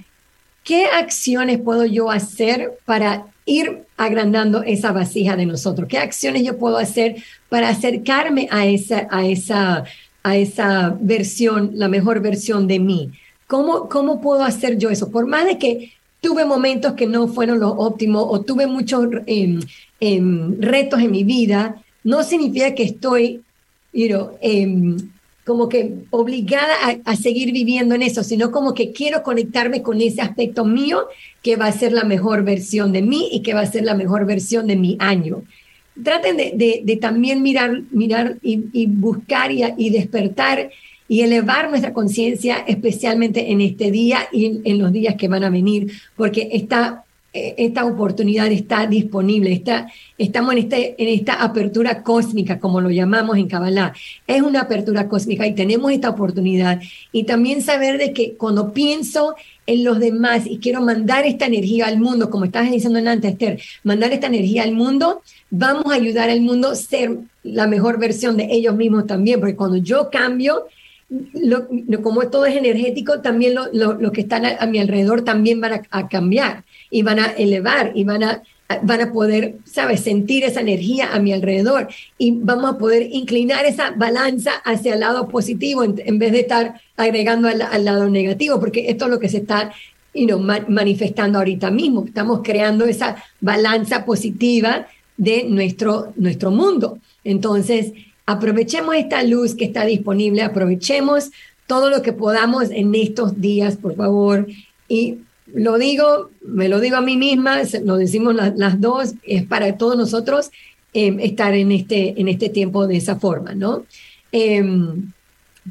¿qué 0.62 0.85
acciones 0.85 1.59
puedo 1.59 1.87
yo 1.87 2.11
hacer 2.11 2.79
para 2.85 3.29
ir 3.46 3.85
agrandando 3.96 4.62
esa 4.62 4.92
vasija 4.92 5.37
de 5.37 5.46
nosotros? 5.46 5.88
¿Qué 5.88 5.96
acciones 5.96 6.42
yo 6.42 6.59
puedo 6.59 6.77
hacer 6.77 7.16
para 7.48 7.70
acercarme 7.70 8.46
a 8.51 8.66
esa, 8.66 9.09
a 9.11 9.25
esa, 9.25 9.85
a 10.22 10.37
esa 10.37 10.94
versión, 11.01 11.70
la 11.77 11.88
mejor 11.88 12.20
versión 12.20 12.66
de 12.68 12.79
mí? 12.79 13.11
¿Cómo, 13.46 13.88
¿Cómo 13.88 14.20
puedo 14.20 14.44
hacer 14.44 14.77
yo 14.77 14.90
eso? 14.90 15.11
Por 15.11 15.27
más 15.27 15.46
de 15.46 15.57
que 15.57 15.94
tuve 16.20 16.44
momentos 16.44 16.92
que 16.92 17.07
no 17.07 17.27
fueron 17.27 17.59
los 17.59 17.72
óptimos 17.75 18.22
o 18.29 18.42
tuve 18.42 18.66
muchos 18.66 19.07
em, 19.25 19.61
em, 19.98 20.61
retos 20.61 21.01
en 21.01 21.11
mi 21.11 21.25
vida, 21.25 21.83
no 22.05 22.22
significa 22.22 22.75
que 22.75 22.83
estoy 22.83 23.42
you 23.94 24.09
know, 24.09 24.37
em, 24.42 24.98
como 25.44 25.68
que 25.68 25.94
obligada 26.11 26.74
a, 27.05 27.16
seguir 27.16 27.52
viviendo 27.52 27.94
en 27.94 28.02
eso, 28.02 28.22
sino 28.22 28.52
como 28.52 28.74
que 28.74 28.92
quiero 28.92 29.22
conectarme 29.22 29.83
con 29.83 30.00
ese 30.00 30.22
aspecto 30.22 30.64
mío 30.64 31.07
que 31.42 31.57
va 31.57 31.66
a 31.66 31.72
ser 31.72 31.92
la 31.92 32.05
mejor 32.05 32.44
versión 32.44 32.92
de 32.92 33.02
mí 33.02 33.28
y 33.33 33.42
que 33.42 33.55
va 33.55 33.61
a 33.61 33.66
ser 33.66 33.85
la 33.85 33.94
mejor 33.94 34.24
versión 34.24 34.68
de 34.68 34.76
mi 34.76 34.96
año. 35.00 35.42
Traten 36.02 36.37
de, 36.37 36.98
también 37.00 37.42
mirar, 37.42 37.83
mirar 37.90 38.37
y, 38.40 38.87
buscar 38.87 39.50
y, 39.50 39.90
despertar 39.90 40.70
y 41.09 41.20
elevar 41.22 41.70
nuestra 41.70 41.92
conciencia, 41.92 42.59
especialmente 42.66 43.50
en 43.50 43.61
este 43.61 43.90
día 43.90 44.20
y 44.33 44.61
en 44.64 44.78
los 44.78 44.92
días 44.92 45.16
que 45.16 45.28
van 45.28 45.44
a 45.44 45.50
venir, 45.50 45.92
porque 46.16 46.50
está 46.52 47.05
esta 47.33 47.85
oportunidad 47.87 48.53
está 48.53 48.87
disponible, 48.87 49.53
está, 49.53 49.90
estamos 50.18 50.53
en, 50.53 50.59
este, 50.59 50.95
en 51.03 51.09
esta 51.09 51.42
apertura 51.42 52.03
cósmica, 52.03 52.61
como 52.61 52.81
lo 52.81 52.90
llamamos 52.90 53.38
en 53.38 53.49
Kabbalah. 53.49 53.95
Es 54.27 54.42
una 54.42 54.61
apertura 54.61 55.09
cósmica 55.09 55.47
y 55.47 55.55
tenemos 55.55 55.92
esta 55.92 56.11
oportunidad. 56.11 56.81
Y 57.11 57.25
también 57.25 57.62
saber 57.62 57.97
de 57.99 58.12
que 58.12 58.35
cuando 58.35 58.73
pienso 58.73 59.35
en 59.66 59.85
los 59.85 59.99
demás 59.99 60.47
y 60.47 60.59
quiero 60.59 60.83
mandar 60.83 61.25
esta 61.25 61.47
energía 61.47 61.87
al 61.87 61.99
mundo, 61.99 62.31
como 62.31 62.45
estabas 62.45 62.71
diciendo 62.71 62.99
antes, 62.99 63.33
Esther, 63.33 63.61
mandar 63.85 64.12
esta 64.12 64.27
energía 64.27 64.64
al 64.64 64.73
mundo, 64.73 65.23
vamos 65.51 65.87
a 65.92 65.95
ayudar 65.95 66.29
al 66.31 66.40
mundo 66.40 66.71
a 66.71 66.75
ser 66.75 67.16
la 67.42 67.66
mejor 67.66 67.99
versión 67.99 68.37
de 68.37 68.49
ellos 68.51 68.75
mismos 68.77 69.07
también, 69.07 69.40
porque 69.40 69.57
cuando 69.57 69.77
yo 69.77 70.11
cambio, 70.11 70.66
lo, 71.35 71.68
como 72.03 72.29
todo 72.29 72.47
es 72.47 72.57
energético, 72.57 73.21
también 73.21 73.55
lo, 73.55 73.68
lo, 73.73 74.12
que 74.12 74.23
están 74.23 74.45
a, 74.47 74.66
mi 74.66 74.79
alrededor 74.79 75.23
también 75.23 75.61
van 75.61 75.83
a, 75.90 76.09
cambiar 76.09 76.64
y 76.92 77.02
van 77.02 77.18
a 77.18 77.26
elevar 77.33 77.90
y 77.96 78.05
van 78.05 78.22
a, 78.22 78.42
van 78.83 79.00
a 79.00 79.12
poder, 79.12 79.57
¿sabes?, 79.64 80.00
sentir 80.02 80.44
esa 80.44 80.61
energía 80.61 81.12
a 81.12 81.18
mi 81.18 81.33
alrededor 81.33 81.88
y 82.18 82.31
vamos 82.33 82.74
a 82.74 82.78
poder 82.78 83.09
inclinar 83.11 83.64
esa 83.64 83.90
balanza 83.90 84.52
hacia 84.64 84.94
el 84.94 85.00
lado 85.00 85.26
positivo 85.26 85.83
en, 85.83 86.18
vez 86.20 86.31
de 86.31 86.40
estar 86.40 86.81
agregando 86.96 87.48
al, 87.48 87.85
lado 87.85 88.09
negativo, 88.09 88.61
porque 88.61 88.88
esto 88.88 89.07
es 89.07 89.11
lo 89.11 89.18
que 89.18 89.28
se 89.28 89.38
está 89.38 89.72
you 90.14 90.26
know, 90.26 90.38
manifestando 90.38 91.38
ahorita 91.38 91.72
mismo. 91.72 92.05
Estamos 92.05 92.42
creando 92.44 92.85
esa 92.85 93.16
balanza 93.40 94.05
positiva 94.05 94.87
de 95.16 95.44
nuestro, 95.48 96.12
nuestro 96.16 96.52
mundo. 96.52 96.98
Entonces, 97.24 97.92
Aprovechemos 98.24 98.94
esta 98.94 99.22
luz 99.24 99.55
que 99.55 99.64
está 99.64 99.85
disponible, 99.85 100.42
aprovechemos 100.42 101.31
todo 101.66 101.90
lo 101.90 102.02
que 102.02 102.12
podamos 102.12 102.70
en 102.70 102.94
estos 102.94 103.40
días, 103.40 103.76
por 103.76 103.96
favor. 103.96 104.46
Y 104.88 105.18
lo 105.55 105.79
digo, 105.79 106.31
me 106.43 106.69
lo 106.69 106.81
digo 106.81 106.97
a 106.97 107.01
mí 107.01 107.17
misma, 107.17 107.62
lo 107.85 107.97
decimos 107.97 108.35
las, 108.35 108.81
dos, 108.81 109.15
es 109.23 109.45
para 109.45 109.77
todos 109.77 109.97
nosotros 109.97 110.51
em, 110.93 111.21
estar 111.21 111.55
en 111.55 111.73
este, 111.73 112.21
en 112.21 112.29
este 112.29 112.49
tiempo 112.49 112.87
de 112.87 112.97
esa 112.97 113.19
forma, 113.19 113.55
¿no? 113.55 113.85
Em, 114.31 115.12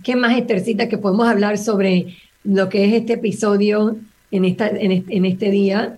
¿Qué 0.03 0.15
más, 0.15 0.37
Estercita, 0.37 0.87
que 0.87 0.97
podemos 0.97 1.27
hablar 1.27 1.57
sobre 1.57 2.17
lo 2.43 2.69
que 2.69 2.85
es 2.85 2.93
este 2.93 3.13
episodio 3.13 3.97
en, 4.31 4.45
esta, 4.45 4.67
en 4.67 5.25
este 5.25 5.49
día? 5.51 5.97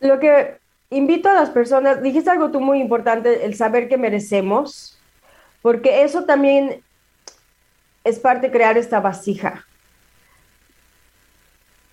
Lo 0.00 0.18
que 0.18 0.58
invito 0.90 1.28
a 1.28 1.34
las 1.34 1.50
personas, 1.50 2.02
dijiste 2.02 2.30
algo 2.30 2.50
tú 2.50 2.60
muy 2.60 2.80
importante, 2.80 3.44
el 3.44 3.54
saber 3.54 3.88
que 3.88 3.98
merecemos. 3.98 4.98
porque 5.60 6.02
eso 6.02 6.24
también 6.24 6.82
es 8.04 8.18
parte 8.18 8.46
de 8.46 8.52
crear 8.52 8.78
esta 8.78 9.00
vasija. 9.00 9.67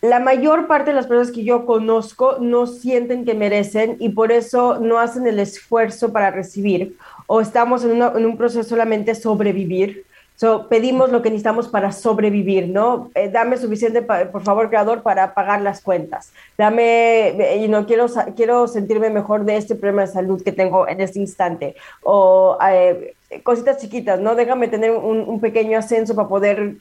La 0.10 0.20
mayor 0.20 0.68
parte 0.68 0.92
de 0.92 0.96
las 0.96 1.08
personas 1.08 1.32
que 1.32 1.44
yo 1.44 1.66
conozco 1.66 2.38
no 2.40 2.68
sienten 2.68 3.26
que 3.26 3.34
merecen 3.34 3.98
y 4.00 4.10
por 4.10 4.32
eso 4.32 4.80
no 4.80 5.00
hacen 5.00 5.26
el 5.28 5.40
esfuerzo 5.40 6.12
para 6.12 6.32
recibir 6.32 6.98
o 7.28 7.42
estamos 7.42 7.84
en, 7.84 8.02
en 8.02 8.26
un 8.26 8.38
proceso 8.38 8.64
solamente 8.64 9.16
sobrevivir 9.16 10.06
So, 10.38 10.68
pedimos 10.68 11.12
lo 11.12 11.22
que 11.22 11.30
necesitamos 11.30 11.70
para 11.70 11.94
sobrevivir, 11.94 12.68
¿no? 12.68 13.10
Eh, 13.16 13.30
dame 13.30 13.56
suficiente, 13.58 14.02
por 14.02 14.44
favor, 14.44 14.68
creador, 14.68 15.02
para 15.02 15.34
pagar 15.34 15.62
las 15.62 15.80
cuentas. 15.82 16.34
Dame, 16.58 17.30
eh, 17.30 17.68
no 17.70 17.86
quiero, 17.86 18.08
quiero 18.36 18.68
sentirme 18.68 19.10
mejor 19.10 19.46
de 19.46 19.56
este 19.56 19.76
problema 19.76 20.02
de 20.02 20.08
salud 20.12 20.44
que 20.44 20.52
tengo 20.52 20.90
en 20.90 21.00
este 21.00 21.20
instante. 21.20 21.76
O 22.04 22.58
eh, 22.70 23.16
cositas 23.44 23.78
chiquitas, 23.78 24.20
¿no? 24.20 24.36
Déjame 24.36 24.68
tener 24.68 24.92
un, 24.92 25.22
un, 25.22 25.40
pequeño 25.40 25.78
ascenso 25.78 26.16
para 26.16 26.28
poder, 26.28 26.76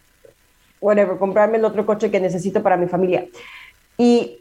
whatever, 0.84 1.16
comprarme 1.16 1.58
el 1.58 1.64
otro 1.64 1.86
coche 1.86 2.10
que 2.10 2.20
necesito 2.20 2.62
para 2.62 2.76
mi 2.76 2.86
familia. 2.86 3.26
Y 3.96 4.40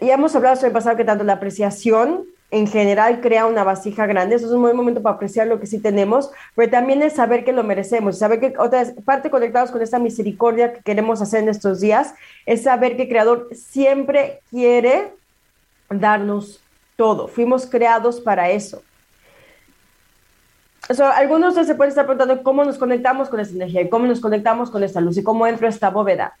ya 0.00 0.14
hemos 0.14 0.34
hablado 0.34 0.56
sobre 0.56 0.68
el 0.68 0.72
pasado 0.72 0.96
que 0.96 1.04
tanto 1.04 1.24
la 1.24 1.34
apreciación 1.34 2.24
en 2.50 2.66
general 2.66 3.20
crea 3.20 3.46
una 3.46 3.64
vasija 3.64 4.06
grande. 4.06 4.36
Eso 4.36 4.46
es 4.46 4.52
un 4.52 4.62
buen 4.62 4.76
momento 4.76 5.02
para 5.02 5.16
apreciar 5.16 5.46
lo 5.46 5.58
que 5.58 5.66
sí 5.66 5.78
tenemos, 5.78 6.30
pero 6.54 6.70
también 6.70 7.02
es 7.02 7.14
saber 7.14 7.44
que 7.44 7.52
lo 7.52 7.64
merecemos, 7.64 8.18
saber 8.18 8.40
que 8.40 8.54
otra 8.58 8.84
parte 9.04 9.30
conectados 9.30 9.70
con 9.70 9.80
esta 9.80 9.98
misericordia 9.98 10.74
que 10.74 10.82
queremos 10.82 11.22
hacer 11.22 11.42
en 11.42 11.48
estos 11.48 11.80
días, 11.80 12.14
es 12.44 12.62
saber 12.62 12.96
que 12.96 13.04
el 13.04 13.08
Creador 13.08 13.48
siempre 13.52 14.40
quiere 14.50 15.12
darnos 15.88 16.62
todo. 16.96 17.26
Fuimos 17.26 17.66
creados 17.66 18.20
para 18.20 18.50
eso. 18.50 18.82
Algunos 20.88 21.54
de 21.54 21.60
ustedes 21.60 21.68
se 21.68 21.74
pueden 21.74 21.90
estar 21.90 22.06
preguntando 22.06 22.42
cómo 22.42 22.64
nos 22.64 22.78
conectamos 22.78 23.28
con 23.28 23.40
esta 23.40 23.54
energía 23.54 23.82
y 23.82 23.88
cómo 23.88 24.06
nos 24.06 24.20
conectamos 24.20 24.70
con 24.70 24.82
esta 24.82 25.00
luz 25.00 25.16
y 25.16 25.22
cómo 25.22 25.46
entro 25.46 25.66
a 25.66 25.70
esta 25.70 25.90
bóveda. 25.90 26.36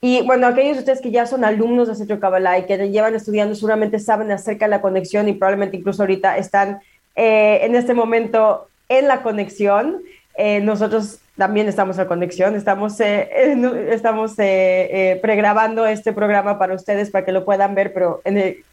Y 0.00 0.20
bueno, 0.26 0.46
aquellos 0.46 0.74
de 0.74 0.80
ustedes 0.80 1.00
que 1.00 1.10
ya 1.10 1.24
son 1.26 1.44
alumnos 1.44 1.88
de 1.88 1.94
Centro 1.94 2.20
Kabbalah 2.20 2.58
y 2.58 2.66
que 2.66 2.90
llevan 2.90 3.14
estudiando 3.14 3.54
seguramente 3.54 3.98
saben 3.98 4.30
acerca 4.30 4.66
de 4.66 4.70
la 4.70 4.82
conexión 4.82 5.28
y 5.28 5.32
probablemente 5.32 5.78
incluso 5.78 6.02
ahorita 6.02 6.36
están 6.36 6.80
eh, 7.16 7.60
en 7.62 7.74
este 7.74 7.94
momento 7.94 8.68
en 8.90 9.08
la 9.08 9.22
conexión. 9.22 10.02
Eh, 10.36 10.60
nosotros 10.60 11.20
también 11.36 11.68
estamos 11.68 11.98
en 11.98 12.06
conexión, 12.06 12.54
estamos, 12.54 13.00
eh, 13.00 13.56
estamos 13.90 14.34
pregrabando 14.34 15.86
este 15.86 16.12
programa 16.12 16.58
para 16.58 16.74
ustedes 16.74 17.10
para 17.10 17.24
que 17.24 17.32
lo 17.32 17.44
puedan 17.44 17.74
ver, 17.74 17.94
pero 17.94 18.20
en 18.24 18.36
el, 18.36 18.64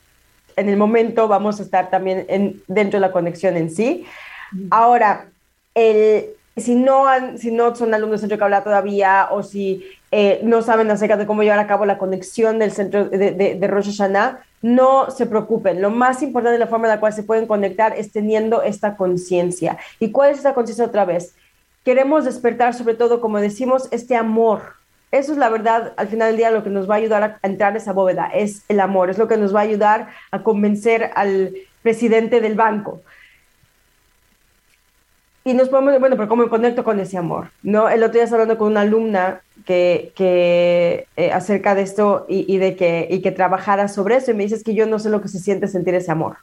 en 0.57 0.67
el 0.67 0.75
momento 0.75 1.27
vamos 1.29 1.59
a 1.59 1.63
estar 1.63 1.89
también 1.89 2.25
en, 2.27 2.61
dentro 2.67 2.99
de 2.99 3.07
la 3.07 3.13
conexión 3.13 3.55
en 3.55 3.71
sí. 3.71 4.05
Ahora, 4.69 5.27
el, 5.75 6.25
si 6.57 6.75
no, 6.75 7.07
han, 7.07 7.37
si 7.37 7.51
no 7.51 7.75
son 7.75 7.93
alumnos 7.93 8.19
de 8.19 8.27
Centro 8.27 8.37
Kabbalah 8.37 8.63
todavía 8.63 9.29
o 9.31 9.43
si 9.43 9.83
eh, 10.11 10.41
no 10.43 10.61
saben 10.61 10.91
acerca 10.91 11.17
de 11.17 11.25
cómo 11.25 11.43
llevar 11.43 11.59
a 11.59 11.67
cabo 11.67 11.85
la 11.85 11.97
conexión 11.97 12.59
del 12.59 12.71
centro 12.71 13.05
de, 13.05 13.31
de, 13.31 13.55
de 13.55 13.67
Rosh 13.67 13.95
Hashanah, 13.97 14.43
no 14.61 15.09
se 15.09 15.25
preocupen. 15.25 15.81
Lo 15.81 15.89
más 15.89 16.21
importante 16.21 16.53
de 16.53 16.59
la 16.59 16.67
forma 16.67 16.87
en 16.87 16.95
la 16.95 16.99
cual 16.99 17.13
se 17.13 17.23
pueden 17.23 17.47
conectar 17.47 17.93
es 17.97 18.11
teniendo 18.11 18.61
esta 18.61 18.95
conciencia. 18.95 19.77
¿Y 19.99 20.11
cuál 20.11 20.31
es 20.31 20.37
esta 20.37 20.53
conciencia 20.53 20.85
otra 20.85 21.05
vez? 21.05 21.33
Queremos 21.83 22.25
despertar 22.25 22.73
sobre 22.73 22.93
todo, 22.93 23.21
como 23.21 23.39
decimos, 23.39 23.87
este 23.91 24.15
amor. 24.15 24.61
Eso 25.11 25.31
es 25.33 25.37
la 25.37 25.49
verdad, 25.49 25.93
al 25.97 26.07
final 26.07 26.29
del 26.29 26.37
día, 26.37 26.51
lo 26.51 26.63
que 26.63 26.69
nos 26.69 26.89
va 26.89 26.95
a 26.95 26.97
ayudar 26.97 27.23
a 27.23 27.39
entrar 27.41 27.71
en 27.71 27.77
esa 27.77 27.91
bóveda, 27.91 28.27
es 28.27 28.63
el 28.69 28.79
amor, 28.79 29.09
es 29.09 29.17
lo 29.17 29.27
que 29.27 29.35
nos 29.35 29.53
va 29.53 29.59
a 29.59 29.63
ayudar 29.63 30.09
a 30.31 30.43
convencer 30.43 31.11
al 31.15 31.53
presidente 31.81 32.39
del 32.39 32.55
banco, 32.55 33.01
y 35.43 35.53
nos 35.53 35.69
podemos, 35.69 35.99
bueno, 35.99 36.15
pero 36.15 36.29
¿cómo 36.29 36.43
me 36.43 36.49
conecto 36.49 36.83
con 36.83 36.99
ese 36.99 37.17
amor? 37.17 37.49
¿No? 37.63 37.89
El 37.89 38.03
otro 38.03 38.13
día 38.13 38.23
estaba 38.23 38.43
hablando 38.43 38.59
con 38.59 38.71
una 38.71 38.81
alumna 38.81 39.41
que, 39.65 40.11
que 40.15 41.07
eh, 41.17 41.31
acerca 41.31 41.75
de 41.75 41.81
esto 41.81 42.25
y, 42.29 42.51
y, 42.53 42.57
de 42.57 42.75
que, 42.75 43.07
y 43.09 43.21
que 43.21 43.31
trabajara 43.31 43.87
sobre 43.87 44.15
eso 44.15 44.31
y 44.31 44.33
me 44.35 44.43
dices 44.43 44.63
que 44.63 44.75
yo 44.75 44.85
no 44.85 44.99
sé 44.99 45.09
lo 45.09 45.21
que 45.21 45.27
se 45.27 45.39
siente 45.39 45.67
sentir 45.67 45.95
ese 45.95 46.11
amor 46.11 46.37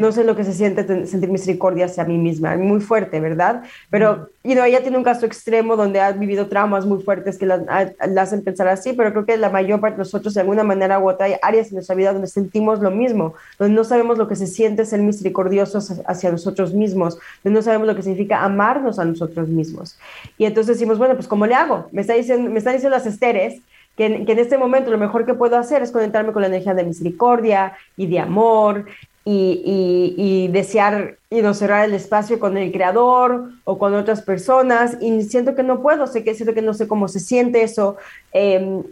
no 0.00 0.12
sé 0.12 0.24
lo 0.24 0.34
que 0.34 0.44
se 0.44 0.54
siente 0.54 1.06
sentir 1.06 1.28
misericordia 1.28 1.84
hacia 1.84 2.04
mí 2.04 2.16
misma, 2.16 2.56
muy 2.56 2.80
fuerte, 2.80 3.20
¿verdad? 3.20 3.64
Pero, 3.90 4.30
y 4.42 4.54
no, 4.54 4.64
ella 4.64 4.80
tiene 4.80 4.96
un 4.96 5.04
caso 5.04 5.26
extremo 5.26 5.76
donde 5.76 6.00
ha 6.00 6.12
vivido 6.12 6.46
traumas 6.46 6.86
muy 6.86 7.02
fuertes 7.02 7.36
que 7.36 7.44
la, 7.44 7.92
hacen 8.18 8.42
pensar 8.42 8.66
así, 8.68 8.94
pero 8.94 9.12
creo 9.12 9.26
que 9.26 9.36
la 9.36 9.50
mayor 9.50 9.80
parte 9.80 9.96
de 9.96 9.98
nosotros, 9.98 10.32
de 10.32 10.40
alguna 10.40 10.64
manera 10.64 10.98
u 10.98 11.10
otra, 11.10 11.26
hay 11.26 11.34
áreas 11.42 11.68
en 11.68 11.74
nuestra 11.74 11.94
vida 11.94 12.12
donde 12.14 12.28
sentimos 12.28 12.80
lo 12.80 12.90
mismo, 12.90 13.34
donde 13.58 13.74
no 13.74 13.84
sabemos 13.84 14.16
lo 14.16 14.26
que 14.26 14.36
se 14.36 14.46
siente 14.46 14.86
ser 14.86 15.00
misericordiosos 15.00 15.92
hacia 16.06 16.30
nosotros 16.30 16.72
mismos, 16.72 17.18
donde 17.42 17.58
no 17.58 17.62
sabemos 17.62 17.86
lo 17.86 17.94
que 17.94 18.02
significa 18.02 18.42
amarnos 18.42 18.98
a 18.98 19.04
nosotros 19.04 19.48
mismos. 19.48 19.98
Y 20.38 20.46
entonces 20.46 20.78
decimos, 20.78 20.96
bueno, 20.96 21.14
pues 21.14 21.28
¿cómo 21.28 21.46
le 21.46 21.54
hago? 21.54 21.88
Me, 21.92 22.00
está 22.00 22.14
diciendo, 22.14 22.50
me 22.50 22.58
están 22.58 22.72
diciendo 22.72 22.96
las 22.96 23.06
esteres 23.06 23.60
que 23.96 24.06
en, 24.06 24.26
que 24.26 24.32
en, 24.32 24.38
este 24.38 24.56
momento 24.56 24.90
lo 24.90 24.98
mejor 24.98 25.26
que 25.26 25.34
puedo 25.34 25.56
hacer 25.56 25.82
es 25.82 25.92
conectarme 25.92 26.32
con 26.32 26.42
la 26.42 26.48
energía 26.48 26.74
de 26.74 26.84
misericordia 26.84 27.74
y 27.96 28.06
de 28.06 28.18
amor 28.18 28.86
y, 29.24 30.48
desear 30.48 31.16
y 31.30 31.40
no 31.40 31.54
cerrar 31.54 31.84
el 31.86 31.94
espacio 31.94 32.38
con 32.38 32.56
el 32.56 32.70
creador 32.72 33.50
o 33.64 33.78
con 33.78 33.94
otras 33.94 34.22
personas 34.22 34.98
y 35.00 35.22
siento 35.22 35.54
que 35.54 35.62
no 35.62 35.80
puedo, 35.80 36.06
sé 36.06 36.22
que 36.22 36.34
siento 36.34 36.54
que 36.54 36.62
no 36.62 36.74
sé 36.74 36.86
cómo 36.86 37.08
se 37.08 37.20
siente 37.20 37.62
eso 37.62 37.96
em, 38.32 38.82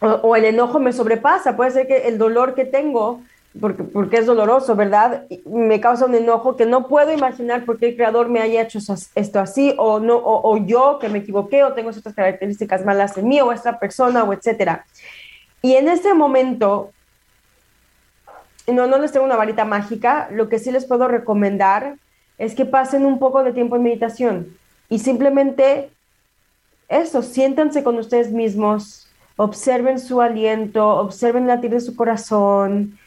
o, 0.00 0.36
el 0.36 0.44
enojo 0.44 0.80
me 0.80 0.92
sobrepasa, 0.92 1.56
puede 1.56 1.70
ser 1.70 1.86
que 1.86 2.08
el 2.08 2.18
dolor 2.18 2.54
que 2.54 2.64
tengo 2.64 3.20
porque, 3.60 3.82
porque 3.82 4.18
es 4.18 4.26
doloroso, 4.26 4.76
¿verdad? 4.76 5.26
Me 5.44 5.80
causa 5.80 6.06
un 6.06 6.14
enojo 6.14 6.56
que 6.56 6.66
no 6.66 6.86
puedo 6.86 7.12
imaginar 7.12 7.64
por 7.64 7.78
qué 7.78 7.88
el 7.88 7.96
creador 7.96 8.28
me 8.28 8.40
haya 8.40 8.62
hecho 8.62 8.78
esto 9.14 9.40
así, 9.40 9.74
o, 9.78 9.98
no, 9.98 10.16
o, 10.16 10.52
o 10.52 10.58
yo 10.58 10.98
que 11.00 11.08
me 11.08 11.20
equivoqué, 11.20 11.64
o 11.64 11.72
tengo 11.72 11.92
ciertas 11.92 12.14
características 12.14 12.84
malas 12.84 13.16
en 13.16 13.26
mí, 13.26 13.40
o 13.40 13.50
esta 13.50 13.80
persona, 13.80 14.22
o 14.22 14.32
etcétera. 14.32 14.84
Y 15.62 15.74
en 15.74 15.88
este 15.88 16.14
momento, 16.14 16.92
no, 18.72 18.86
no 18.86 18.98
les 18.98 19.12
tengo 19.12 19.26
una 19.26 19.36
varita 19.36 19.64
mágica, 19.64 20.28
lo 20.30 20.48
que 20.48 20.58
sí 20.58 20.70
les 20.70 20.84
puedo 20.84 21.08
recomendar 21.08 21.96
es 22.38 22.54
que 22.54 22.64
pasen 22.64 23.04
un 23.04 23.18
poco 23.18 23.42
de 23.42 23.52
tiempo 23.52 23.76
en 23.76 23.82
meditación 23.82 24.56
y 24.88 25.00
simplemente 25.00 25.90
eso, 26.88 27.22
siéntanse 27.22 27.82
con 27.82 27.98
ustedes 27.98 28.32
mismos, 28.32 29.08
observen 29.36 29.98
su 29.98 30.20
aliento, 30.20 30.88
observen 30.88 31.42
el 31.42 31.48
latir 31.48 31.70
de 31.70 31.80
su 31.80 31.94
corazón. 31.94 32.98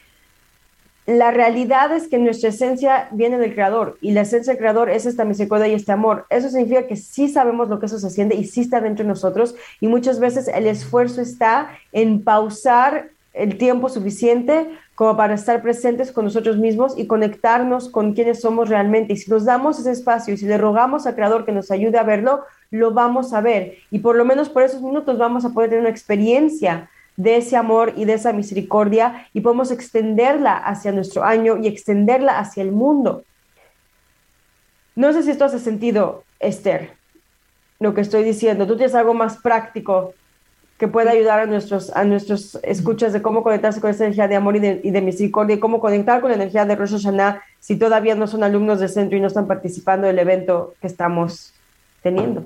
La 1.04 1.32
realidad 1.32 1.90
es 1.90 2.06
que 2.06 2.18
nuestra 2.18 2.50
esencia 2.50 3.08
viene 3.10 3.38
del 3.38 3.54
Creador 3.54 3.98
y 4.00 4.12
la 4.12 4.20
esencia 4.20 4.52
del 4.52 4.60
Creador 4.60 4.88
es 4.88 5.04
esta 5.04 5.24
misericordia 5.24 5.66
y 5.66 5.74
este 5.74 5.90
amor. 5.90 6.26
Eso 6.30 6.48
significa 6.48 6.86
que 6.86 6.94
sí 6.94 7.28
sabemos 7.28 7.68
lo 7.68 7.80
que 7.80 7.86
eso 7.86 7.98
se 7.98 8.10
siente 8.10 8.36
y 8.36 8.44
sí 8.44 8.60
está 8.60 8.80
dentro 8.80 9.04
de 9.04 9.08
nosotros 9.08 9.56
y 9.80 9.88
muchas 9.88 10.20
veces 10.20 10.46
el 10.46 10.68
esfuerzo 10.68 11.20
está 11.20 11.76
en 11.90 12.22
pausar 12.22 13.10
el 13.32 13.58
tiempo 13.58 13.88
suficiente 13.88 14.70
como 15.02 15.16
para 15.16 15.34
estar 15.34 15.62
presentes 15.62 16.12
con 16.12 16.26
nosotros 16.26 16.58
mismos 16.58 16.96
y 16.96 17.08
conectarnos 17.08 17.88
con 17.88 18.12
quienes 18.12 18.40
somos 18.40 18.68
realmente. 18.68 19.14
Y 19.14 19.16
si 19.16 19.32
nos 19.32 19.44
damos 19.44 19.80
ese 19.80 19.90
espacio 19.90 20.32
y 20.32 20.36
si 20.36 20.46
le 20.46 20.56
rogamos 20.58 21.08
al 21.08 21.16
Creador 21.16 21.44
que 21.44 21.50
nos 21.50 21.72
ayude 21.72 21.98
a 21.98 22.04
verlo, 22.04 22.44
lo 22.70 22.92
vamos 22.92 23.32
a 23.32 23.40
ver. 23.40 23.78
Y 23.90 23.98
por 23.98 24.14
lo 24.14 24.24
menos 24.24 24.48
por 24.48 24.62
esos 24.62 24.80
minutos 24.80 25.18
vamos 25.18 25.44
a 25.44 25.50
poder 25.50 25.70
tener 25.70 25.80
una 25.80 25.90
experiencia 25.90 26.88
de 27.16 27.38
ese 27.38 27.56
amor 27.56 27.94
y 27.96 28.04
de 28.04 28.12
esa 28.12 28.32
misericordia 28.32 29.26
y 29.32 29.40
podemos 29.40 29.72
extenderla 29.72 30.56
hacia 30.56 30.92
nuestro 30.92 31.24
año 31.24 31.56
y 31.56 31.66
extenderla 31.66 32.38
hacia 32.38 32.62
el 32.62 32.70
mundo. 32.70 33.24
No 34.94 35.12
sé 35.12 35.24
si 35.24 35.32
esto 35.32 35.46
hace 35.46 35.58
sentido, 35.58 36.22
Esther, 36.38 36.92
lo 37.80 37.92
que 37.92 38.02
estoy 38.02 38.22
diciendo. 38.22 38.68
Tú 38.68 38.76
tienes 38.76 38.94
algo 38.94 39.14
más 39.14 39.38
práctico 39.38 40.14
que 40.82 40.88
pueda 40.88 41.12
ayudar 41.12 41.38
a 41.38 41.46
nuestros, 41.46 41.94
a 41.94 42.02
nuestros 42.02 42.58
escuchas 42.64 43.12
de 43.12 43.22
cómo 43.22 43.44
conectarse 43.44 43.80
con 43.80 43.92
esa 43.92 44.02
energía 44.02 44.26
de 44.26 44.34
amor 44.34 44.56
y 44.56 44.58
de, 44.58 44.80
y 44.82 44.90
de 44.90 45.00
misericordia 45.00 45.54
y 45.54 45.60
cómo 45.60 45.78
conectar 45.78 46.20
con 46.20 46.30
la 46.30 46.34
energía 46.34 46.64
de 46.64 46.74
Rosh 46.74 46.90
Hashanah 46.90 47.40
si 47.60 47.76
todavía 47.76 48.16
no 48.16 48.26
son 48.26 48.42
alumnos 48.42 48.80
del 48.80 48.88
centro 48.88 49.16
y 49.16 49.20
no 49.20 49.28
están 49.28 49.46
participando 49.46 50.08
del 50.08 50.18
evento 50.18 50.74
que 50.80 50.88
estamos 50.88 51.52
teniendo. 52.02 52.44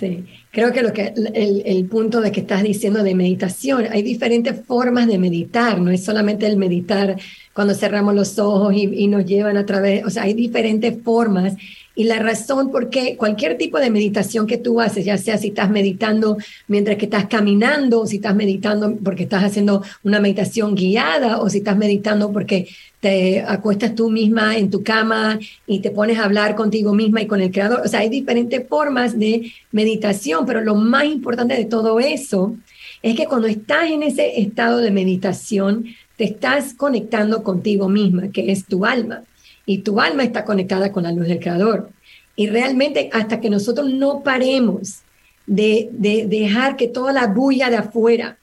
Sí, 0.00 0.24
creo 0.50 0.72
que, 0.72 0.80
lo 0.80 0.94
que 0.94 1.12
el, 1.14 1.62
el, 1.66 1.84
punto 1.84 2.22
de 2.22 2.32
que 2.32 2.40
estás 2.40 2.62
diciendo 2.62 3.02
de 3.02 3.14
meditación, 3.14 3.84
hay 3.90 4.00
diferentes 4.00 4.64
formas 4.64 5.06
de 5.06 5.18
meditar, 5.18 5.78
no 5.78 5.90
es 5.90 6.02
solamente 6.02 6.46
el 6.46 6.56
meditar 6.56 7.16
cuando 7.54 7.74
cerramos 7.74 8.14
los 8.14 8.38
ojos 8.38 8.74
y, 8.76 9.06
nos 9.06 9.24
llevan 9.24 9.56
a 9.56 9.64
través, 9.64 10.04
o 10.04 10.10
sea, 10.10 10.24
hay 10.24 10.34
diferentes 10.34 11.00
formas 11.02 11.54
y 11.94 12.04
la 12.04 12.18
razón 12.18 12.72
por 12.72 12.90
qué 12.90 13.16
cualquier 13.16 13.56
tipo 13.56 13.78
de 13.78 13.88
meditación 13.88 14.48
que 14.48 14.58
tú 14.58 14.80
haces, 14.80 15.04
ya 15.04 15.16
sea 15.16 15.38
si 15.38 15.48
estás 15.48 15.70
meditando 15.70 16.36
mientras 16.66 16.96
que 16.96 17.04
estás 17.04 17.26
caminando, 17.26 18.00
o 18.00 18.06
si 18.06 18.16
estás 18.16 18.34
meditando 18.34 18.96
porque 18.96 19.22
estás 19.22 19.44
haciendo 19.44 19.84
una 20.02 20.18
meditación 20.18 20.74
guiada, 20.74 21.38
o 21.38 21.48
si 21.48 21.58
estás 21.58 21.76
meditando 21.76 22.32
porque 22.32 22.68
te 22.98 23.42
acuestas 23.42 23.94
tú 23.94 24.10
misma 24.10 24.56
en 24.56 24.70
tu 24.70 24.82
cama 24.82 25.38
y 25.68 25.78
te 25.78 25.90
pones 25.90 26.18
a 26.18 26.24
hablar 26.24 26.56
contigo 26.56 26.94
misma 26.94 27.22
y 27.22 27.26
con 27.26 27.40
el 27.40 27.52
creador. 27.52 27.82
O 27.84 27.88
sea, 27.88 28.00
hay 28.00 28.08
diferentes 28.08 28.66
formas 28.66 29.16
de 29.16 29.52
meditación, 29.70 30.46
pero 30.46 30.62
lo 30.62 30.74
más 30.74 31.04
importante 31.04 31.54
de 31.54 31.66
todo 31.66 32.00
eso 32.00 32.56
es 33.02 33.14
que 33.14 33.26
cuando 33.26 33.46
estás 33.46 33.90
en 33.90 34.02
ese 34.02 34.40
estado 34.40 34.78
de 34.78 34.90
meditación, 34.90 35.84
te 36.16 36.24
estás 36.24 36.74
conectando 36.74 37.42
contigo 37.42 37.88
misma, 37.88 38.28
que 38.28 38.52
es 38.52 38.66
tu 38.66 38.84
alma 38.84 39.22
y 39.66 39.78
tu 39.78 40.00
alma 40.00 40.22
está 40.22 40.44
conectada 40.44 40.92
con 40.92 41.04
la 41.04 41.12
luz 41.12 41.26
del 41.26 41.40
Creador. 41.40 41.90
Y 42.36 42.48
realmente 42.48 43.10
hasta 43.12 43.40
que 43.40 43.50
nosotros 43.50 43.92
no 43.92 44.22
paremos 44.22 45.00
de, 45.46 45.88
dejar 45.92 46.76
que 46.76 46.88
toda 46.88 47.12
la 47.12 47.26
bulla 47.26 47.70
de 47.70 47.76
afuera 47.76 48.38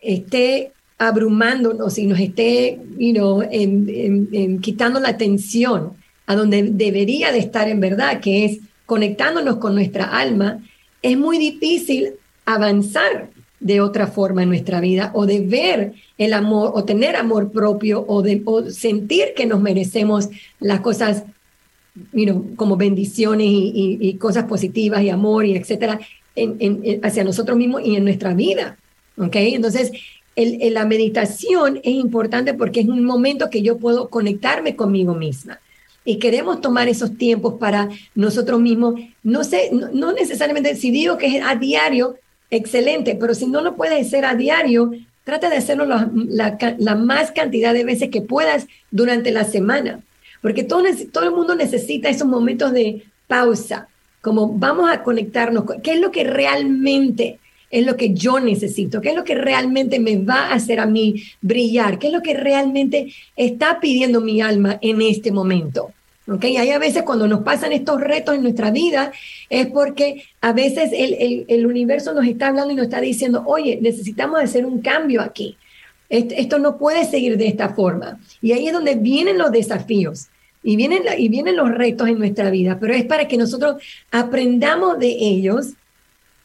esté 0.00 0.72
abrumándonos 0.98 1.98
y 1.98 2.06
nos 2.06 2.18
esté 2.18 2.80
you 2.98 3.42
quitando 4.60 5.00
la 5.00 5.10
atención 5.10 5.92
a 6.26 6.36
donde 6.36 6.62
debería 6.62 7.32
de 7.32 7.38
estar 7.38 7.68
en 7.68 7.80
verdad, 7.80 8.20
que 8.20 8.44
es 8.44 8.58
conectándonos 8.86 9.56
con 9.56 9.74
nuestra 9.74 10.04
alma, 10.04 10.60
es 11.02 11.16
muy 11.16 11.38
difícil 11.38 12.14
avanzar 12.44 13.30
de 13.60 13.80
otra 13.80 14.06
forma 14.06 14.42
en 14.42 14.48
nuestra 14.48 14.80
vida 14.80 15.10
o 15.14 15.26
de 15.26 15.40
ver 15.40 15.94
el 16.16 16.32
amor 16.32 16.72
o 16.74 16.84
tener 16.84 17.16
amor 17.16 17.50
propio 17.50 18.04
o 18.06 18.22
de 18.22 18.42
sentir 18.70 19.34
que 19.36 19.46
nos 19.46 19.60
merecemos 19.60 20.28
las 20.60 20.80
cosas 20.80 21.24
como 22.56 22.76
bendiciones 22.76 23.48
y, 23.50 24.14
cosas 24.20 24.44
positivas 24.44 25.02
y 25.02 25.10
amor 25.10 25.44
y 25.46 25.56
etcétera 25.56 25.98
hacia 27.02 27.24
nosotros 27.24 27.58
mismos 27.58 27.82
y 27.84 27.96
en 27.96 28.04
nuestra 28.04 28.34
vida. 28.34 28.78
¿ok? 29.16 29.34
Entonces, 29.34 29.90
la 30.36 30.86
meditación 30.86 31.78
es 31.78 31.94
importante 31.94 32.54
porque 32.54 32.80
es 32.80 32.88
un 32.88 33.04
momento 33.04 33.50
que 33.50 33.62
yo 33.62 33.78
puedo 33.78 34.08
conectarme 34.08 34.76
conmigo 34.76 35.14
misma. 35.14 35.58
Y 36.04 36.18
queremos 36.18 36.60
tomar 36.60 36.88
esos 36.88 37.18
tiempos 37.18 37.54
para 37.54 37.88
nosotros 38.14 38.60
mismos. 38.60 38.94
No 39.22 39.44
sé, 39.44 39.70
no, 39.72 40.12
necesariamente, 40.12 40.74
si 40.76 40.90
digo 40.90 41.18
que 41.18 41.36
es 41.36 41.42
a 41.44 41.56
diario, 41.56 42.16
excelente, 42.50 43.16
pero 43.18 43.34
si 43.34 43.46
no 43.46 43.60
lo 43.60 43.76
puedes 43.76 44.06
hacer 44.06 44.24
a 44.24 44.34
diario, 44.34 44.92
trata 45.24 45.50
de 45.50 45.56
hacerlo 45.56 45.84
la, 45.84 46.94
más 46.94 47.32
cantidad 47.32 47.74
de 47.74 47.84
veces 47.84 48.10
que 48.10 48.22
puedas 48.22 48.66
durante 48.90 49.30
la 49.30 49.44
semana. 49.44 50.00
Porque 50.40 50.64
todo, 50.64 50.84
todo 51.12 51.24
el 51.24 51.32
mundo 51.32 51.54
necesita 51.54 52.08
esos 52.08 52.28
momentos 52.28 52.72
de 52.72 53.04
pausa, 53.26 53.88
como 54.20 54.48
vamos 54.48 54.90
a 54.90 55.02
conectarnos, 55.02 55.64
¿qué 55.82 55.92
es 55.92 56.00
lo 56.00 56.10
que 56.10 56.24
realmente 56.24 57.38
es 57.70 57.84
lo 57.84 57.96
que 57.96 58.14
yo 58.14 58.40
necesito? 58.40 59.00
¿Qué 59.00 59.10
es 59.10 59.16
lo 59.16 59.24
que 59.24 59.34
realmente 59.34 60.00
me 60.00 60.16
va 60.16 60.46
a 60.46 60.54
hacer 60.54 60.80
a 60.80 60.86
mí 60.86 61.22
brillar? 61.40 61.98
¿Qué 61.98 62.08
es 62.08 62.12
lo 62.12 62.22
que 62.22 62.34
realmente 62.34 63.12
está 63.36 63.80
pidiendo 63.80 64.20
mi 64.20 64.40
alma 64.40 64.78
en 64.80 65.02
este 65.02 65.30
momento? 65.30 65.92
¿Ok? 66.28 66.44
Hay 66.44 66.70
a 66.70 66.78
veces 66.78 67.02
cuando 67.02 67.26
nos 67.26 67.42
pasan 67.42 67.72
estos 67.72 68.00
retos 68.00 68.34
en 68.34 68.42
nuestra 68.42 68.70
vida, 68.70 69.12
es 69.48 69.66
porque 69.68 70.24
a 70.40 70.52
veces 70.52 70.90
el, 70.92 71.46
el, 71.48 71.66
universo 71.66 72.12
nos 72.12 72.26
está 72.26 72.48
hablando 72.48 72.72
y 72.72 72.76
nos 72.76 72.84
está 72.86 73.00
diciendo, 73.00 73.42
oye, 73.46 73.78
necesitamos 73.80 74.40
hacer 74.40 74.66
un 74.66 74.80
cambio 74.80 75.22
aquí. 75.22 75.56
Esto, 76.08 76.58
no 76.58 76.78
puede 76.78 77.04
seguir 77.04 77.36
de 77.36 77.48
esta 77.48 77.70
forma. 77.74 78.18
Y 78.40 78.52
ahí 78.52 78.66
es 78.66 78.72
donde 78.72 78.94
vienen 78.94 79.36
los 79.36 79.52
desafíos. 79.52 80.28
Y 80.62 80.76
vienen, 80.76 81.02
y 81.16 81.28
vienen 81.28 81.56
los 81.56 81.70
retos 81.70 82.08
en 82.08 82.18
nuestra 82.18 82.50
vida, 82.50 82.78
pero 82.80 82.92
es 82.92 83.04
para 83.04 83.28
que 83.28 83.36
nosotros 83.36 83.80
aprendamos 84.10 84.98
de 84.98 85.08
ellos 85.08 85.68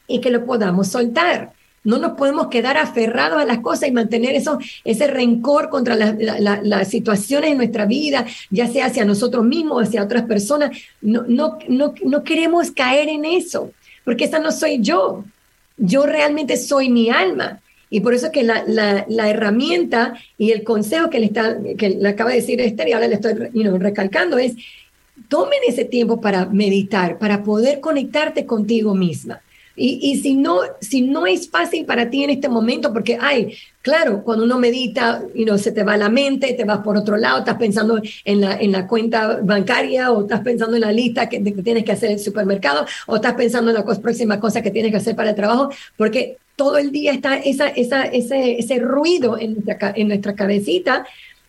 y 0.06 0.20
que 0.20 0.30
lo 0.30 0.46
podamos 0.46 0.88
soltar. 0.88 1.52
No 1.84 1.98
nos 1.98 2.12
podemos 2.12 2.48
quedar 2.48 2.76
aferrados 2.76 3.40
a 3.40 3.44
las 3.44 3.58
cosas 3.58 3.88
y 3.88 3.92
mantener 3.92 4.34
eso, 4.34 4.58
ese 4.84 5.06
rencor 5.06 5.68
contra 5.68 5.94
las 5.94 6.88
situaciones 6.88 7.50
en 7.50 7.58
nuestra 7.58 7.86
vida, 7.86 8.26
ya 8.50 8.66
sea 8.66 8.86
hacia 8.86 9.04
nosotros 9.04 9.44
mismos, 9.44 9.88
hacia 9.88 10.02
otras 10.02 10.24
personas. 10.24 10.76
No, 11.00 11.24
no, 11.28 11.58
no, 11.68 11.94
no 12.04 12.24
queremos 12.24 12.70
caer 12.70 13.08
en 13.08 13.24
eso, 13.24 13.70
porque 14.04 14.24
esa 14.24 14.38
no 14.38 14.50
soy 14.50 14.80
yo. 14.80 15.24
Yo 15.76 16.06
realmente 16.06 16.56
soy 16.56 16.88
mi 16.88 17.10
alma. 17.10 17.60
Y 17.90 18.00
por 18.00 18.14
eso 18.14 18.32
que 18.32 18.42
la, 18.42 18.64
la, 18.66 19.30
herramienta 19.30 20.14
y 20.36 20.50
el 20.50 20.64
consejo 20.64 21.10
que 21.10 21.20
le, 21.20 21.26
está, 21.26 21.56
que 21.78 21.90
le 21.90 22.08
acaba 22.08 22.30
de 22.30 22.36
decir 22.36 22.60
Esther, 22.60 22.88
y 22.88 22.92
ahora 22.92 23.06
le 23.06 23.14
estoy 23.14 23.34
recalcando, 23.78 24.36
es 24.36 24.56
tomen 25.28 25.60
ese 25.66 25.84
tiempo 25.84 26.20
para 26.20 26.46
meditar, 26.46 27.18
para 27.18 27.42
poder 27.42 27.80
conectarte 27.80 28.46
contigo 28.46 28.94
misma. 28.94 29.40
Y, 29.76 30.20
si, 30.22 30.36
no, 30.36 30.60
si 30.80 31.00
no 31.02 31.26
es 31.26 31.50
fácil 31.50 31.84
para 31.84 32.08
ti 32.08 32.22
en 32.22 32.30
este 32.30 32.48
momento, 32.48 32.92
porque, 32.92 33.18
ay, 33.20 33.56
claro, 33.82 34.22
cuando 34.22 34.44
uno 34.44 34.58
medita, 34.58 35.22
you 35.34 35.44
know, 35.44 35.58
se 35.58 35.72
te 35.72 35.82
va 35.82 35.96
la 35.96 36.08
mente, 36.08 36.54
te 36.54 36.64
vas 36.64 36.78
por 36.78 36.96
otro 36.96 37.16
lado, 37.16 37.40
estás 37.40 37.56
pensando 37.56 38.00
en 38.24 38.40
la, 38.40 38.56
en 38.56 38.70
la 38.70 38.86
cuenta 38.86 39.40
bancaria 39.42 40.12
o 40.12 40.22
estás 40.22 40.40
pensando 40.42 40.76
en 40.76 40.82
la 40.82 40.92
lista 40.92 41.28
que, 41.28 41.40
tienes 41.40 41.84
que 41.84 41.92
hacer 41.92 42.10
en 42.10 42.18
el 42.18 42.22
supermercado 42.22 42.86
o 43.06 43.16
estás 43.16 43.34
pensando 43.34 43.70
en 43.70 43.76
la 43.76 43.84
próxima 43.84 44.38
cosa 44.38 44.62
que 44.62 44.70
tienes 44.70 44.92
que 44.92 44.98
hacer 44.98 45.16
para 45.16 45.30
el 45.30 45.36
trabajo, 45.36 45.70
porque 45.96 46.38
todo 46.56 46.78
el 46.78 46.92
día 46.92 47.12
está 47.12 47.36
esa, 47.36 47.66
esa, 47.68 48.04
ese, 48.04 48.58
ese 48.58 48.78
ruido 48.78 49.36
en 49.38 49.54
nuestra, 49.54 49.92
en 49.96 50.08
nuestra 50.08 50.34
cabecita 50.34 51.04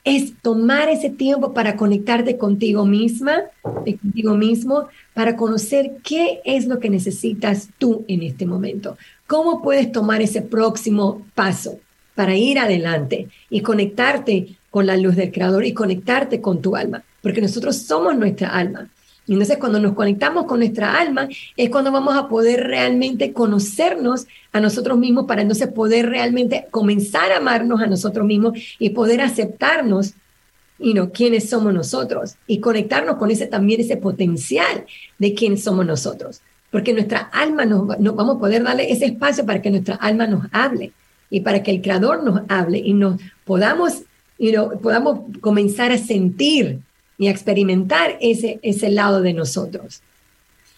es 0.05 0.33
tomar 0.41 0.87
ese 0.87 1.09
tiempo 1.09 1.53
para 1.53 1.75
conectarte 1.75 2.37
contigo 2.37 2.85
misma, 2.85 3.45
contigo 3.63 4.35
mismo, 4.35 4.87
para 5.15 5.35
conocer 5.35 5.97
qué 6.03 6.41
es 6.45 6.67
lo 6.67 6.79
que 6.79 6.91
necesitas 6.91 7.69
tú 7.79 8.05
en 8.07 8.21
este 8.21 8.45
momento. 8.45 8.97
¿Cómo 9.25 9.63
puedes 9.63 9.91
tomar 9.91 10.21
ese 10.21 10.43
próximo 10.43 11.25
paso 11.33 11.79
para 12.13 12.35
ir 12.35 12.59
adelante 12.59 13.29
y 13.49 13.61
conectarte 13.61 14.55
con 14.69 14.85
la 14.85 14.95
luz 14.95 15.15
del 15.15 15.31
Creador 15.31 15.65
y 15.65 15.73
conectarte 15.73 16.39
con 16.39 16.61
tu 16.61 16.75
alma? 16.75 17.03
Porque 17.23 17.41
nosotros 17.41 17.75
somos 17.75 18.15
nuestra 18.15 18.49
alma. 18.49 18.87
Y 19.27 19.33
entonces 19.33 19.57
cuando 19.57 19.79
nos 19.79 19.93
conectamos 19.93 20.45
con 20.45 20.59
nuestra 20.59 20.99
alma 20.99 21.27
es 21.57 21.69
cuando 21.69 21.91
vamos 21.91 22.15
a 22.15 22.27
poder 22.27 22.67
realmente 22.67 23.33
conocernos 23.33 24.27
a 24.51 24.59
nosotros 24.59 24.97
mismos 24.97 25.25
para 25.25 25.41
entonces 25.41 25.67
poder 25.69 26.09
realmente 26.09 26.67
comenzar 26.71 27.31
a 27.31 27.37
amarnos 27.37 27.81
a 27.81 27.87
nosotros 27.87 28.25
mismos 28.25 28.57
y 28.77 28.91
poder 28.91 29.21
aceptarnos 29.21 30.13
y 30.77 30.93
no 30.93 31.11
quiénes 31.11 31.49
somos 31.49 31.73
nosotros 31.73 32.35
y 32.47 32.59
conectarnos 32.59 33.15
con 33.15 33.31
ese 33.31 33.47
también 33.47 33.81
ese 33.81 33.97
potencial 33.97 34.85
de 35.17 35.33
quién 35.33 35.57
somos 35.57 35.85
nosotros. 35.85 36.41
Porque 36.69 36.93
nuestra 36.93 37.19
alma 37.31 37.65
nos, 37.65 37.99
nos 37.99 38.15
vamos 38.15 38.35
a 38.35 38.39
poder 38.39 38.63
darle 38.63 38.91
ese 38.91 39.05
espacio 39.05 39.45
para 39.45 39.61
que 39.61 39.71
nuestra 39.71 39.95
alma 39.95 40.27
nos 40.27 40.45
hable 40.51 40.91
y 41.29 41.41
para 41.41 41.63
que 41.63 41.71
el 41.71 41.81
creador 41.81 42.23
nos 42.23 42.41
hable 42.49 42.77
y 42.77 42.93
nos 42.93 43.19
podamos 43.45 44.03
y 44.37 44.51
no 44.51 44.71
podamos 44.71 45.21
comenzar 45.39 45.91
a 45.91 45.97
sentir 45.97 46.81
y 47.17 47.27
a 47.27 47.31
experimentar 47.31 48.17
ese, 48.21 48.59
ese 48.61 48.89
lado 48.89 49.21
de 49.21 49.33
nosotros. 49.33 50.01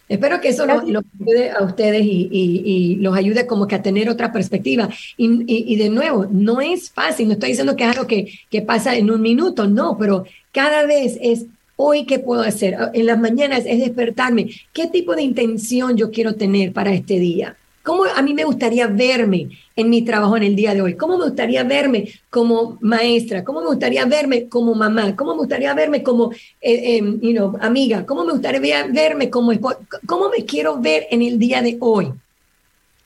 Espero 0.10 0.40
que 0.40 0.50
eso 0.50 0.66
los 0.66 0.84
ayude 0.84 1.52
a 1.52 1.64
ustedes 1.64 2.02
y, 2.06 2.98
los 3.02 3.16
ayude 3.16 3.46
como 3.46 3.68
que 3.68 3.76
a 3.76 3.82
tener 3.82 4.10
otra 4.10 4.32
perspectiva. 4.32 4.90
Y, 5.18 5.76
de 5.76 5.90
nuevo, 5.90 6.28
no 6.32 6.62
es 6.62 6.90
fácil, 6.90 7.28
no 7.28 7.34
estoy 7.34 7.50
diciendo 7.50 7.76
que 7.76 7.84
es 7.84 7.90
algo 7.90 8.08
que, 8.08 8.40
que 8.50 8.62
pasa 8.62 8.96
en 8.96 9.12
un 9.12 9.22
minuto, 9.22 9.68
no, 9.68 9.98
pero 9.98 10.26
cada 10.54 10.86
vez 10.86 11.18
es 11.22 11.46
hoy 11.76 12.06
qué 12.06 12.20
puedo 12.20 12.42
hacer. 12.42 12.78
En 12.94 13.06
las 13.06 13.20
mañanas 13.20 13.64
es 13.66 13.80
despertarme. 13.80 14.50
¿Qué 14.72 14.88
tipo 14.88 15.14
de 15.16 15.24
intención 15.24 15.98
yo 15.98 16.10
quiero 16.12 16.36
tener 16.36 16.72
para 16.72 16.94
este 16.94 17.20
día? 17.20 17.58
¿Cómo 17.88 18.04
a 18.04 18.22
mí 18.22 18.34
me 18.34 18.44
gustaría 18.44 18.86
verme 18.88 19.48
en 19.74 19.90
mi 19.90 20.02
trabajo 20.02 20.36
en 20.36 20.44
el 20.44 20.58
día 20.58 20.74
de 20.74 20.82
hoy? 20.82 20.96
¿Cómo 20.96 21.18
me 21.18 21.24
gustaría 21.24 21.64
verme 21.64 22.10
como 22.30 22.78
maestra? 22.82 23.46
¿Cómo 23.46 23.62
me 23.62 23.68
gustaría 23.68 24.04
verme 24.04 24.50
como 24.50 24.76
mamá? 24.76 25.16
¿Cómo 25.16 25.32
me 25.32 25.38
gustaría 25.38 25.74
verme 25.74 26.04
como 26.04 26.34
eh, 26.60 26.98
em, 26.98 27.18
amiga? 27.62 28.06
¿Cómo 28.06 28.26
me 28.26 28.34
gustaría 28.34 28.88
verme 28.88 29.30
como 29.30 29.54
esposa? 29.54 29.80
¿Cómo 30.06 30.28
me 30.28 30.44
quiero 30.44 30.82
ver 30.82 31.08
en 31.12 31.22
el 31.22 31.40
día 31.40 31.62
de 31.62 31.78
hoy? 31.80 32.12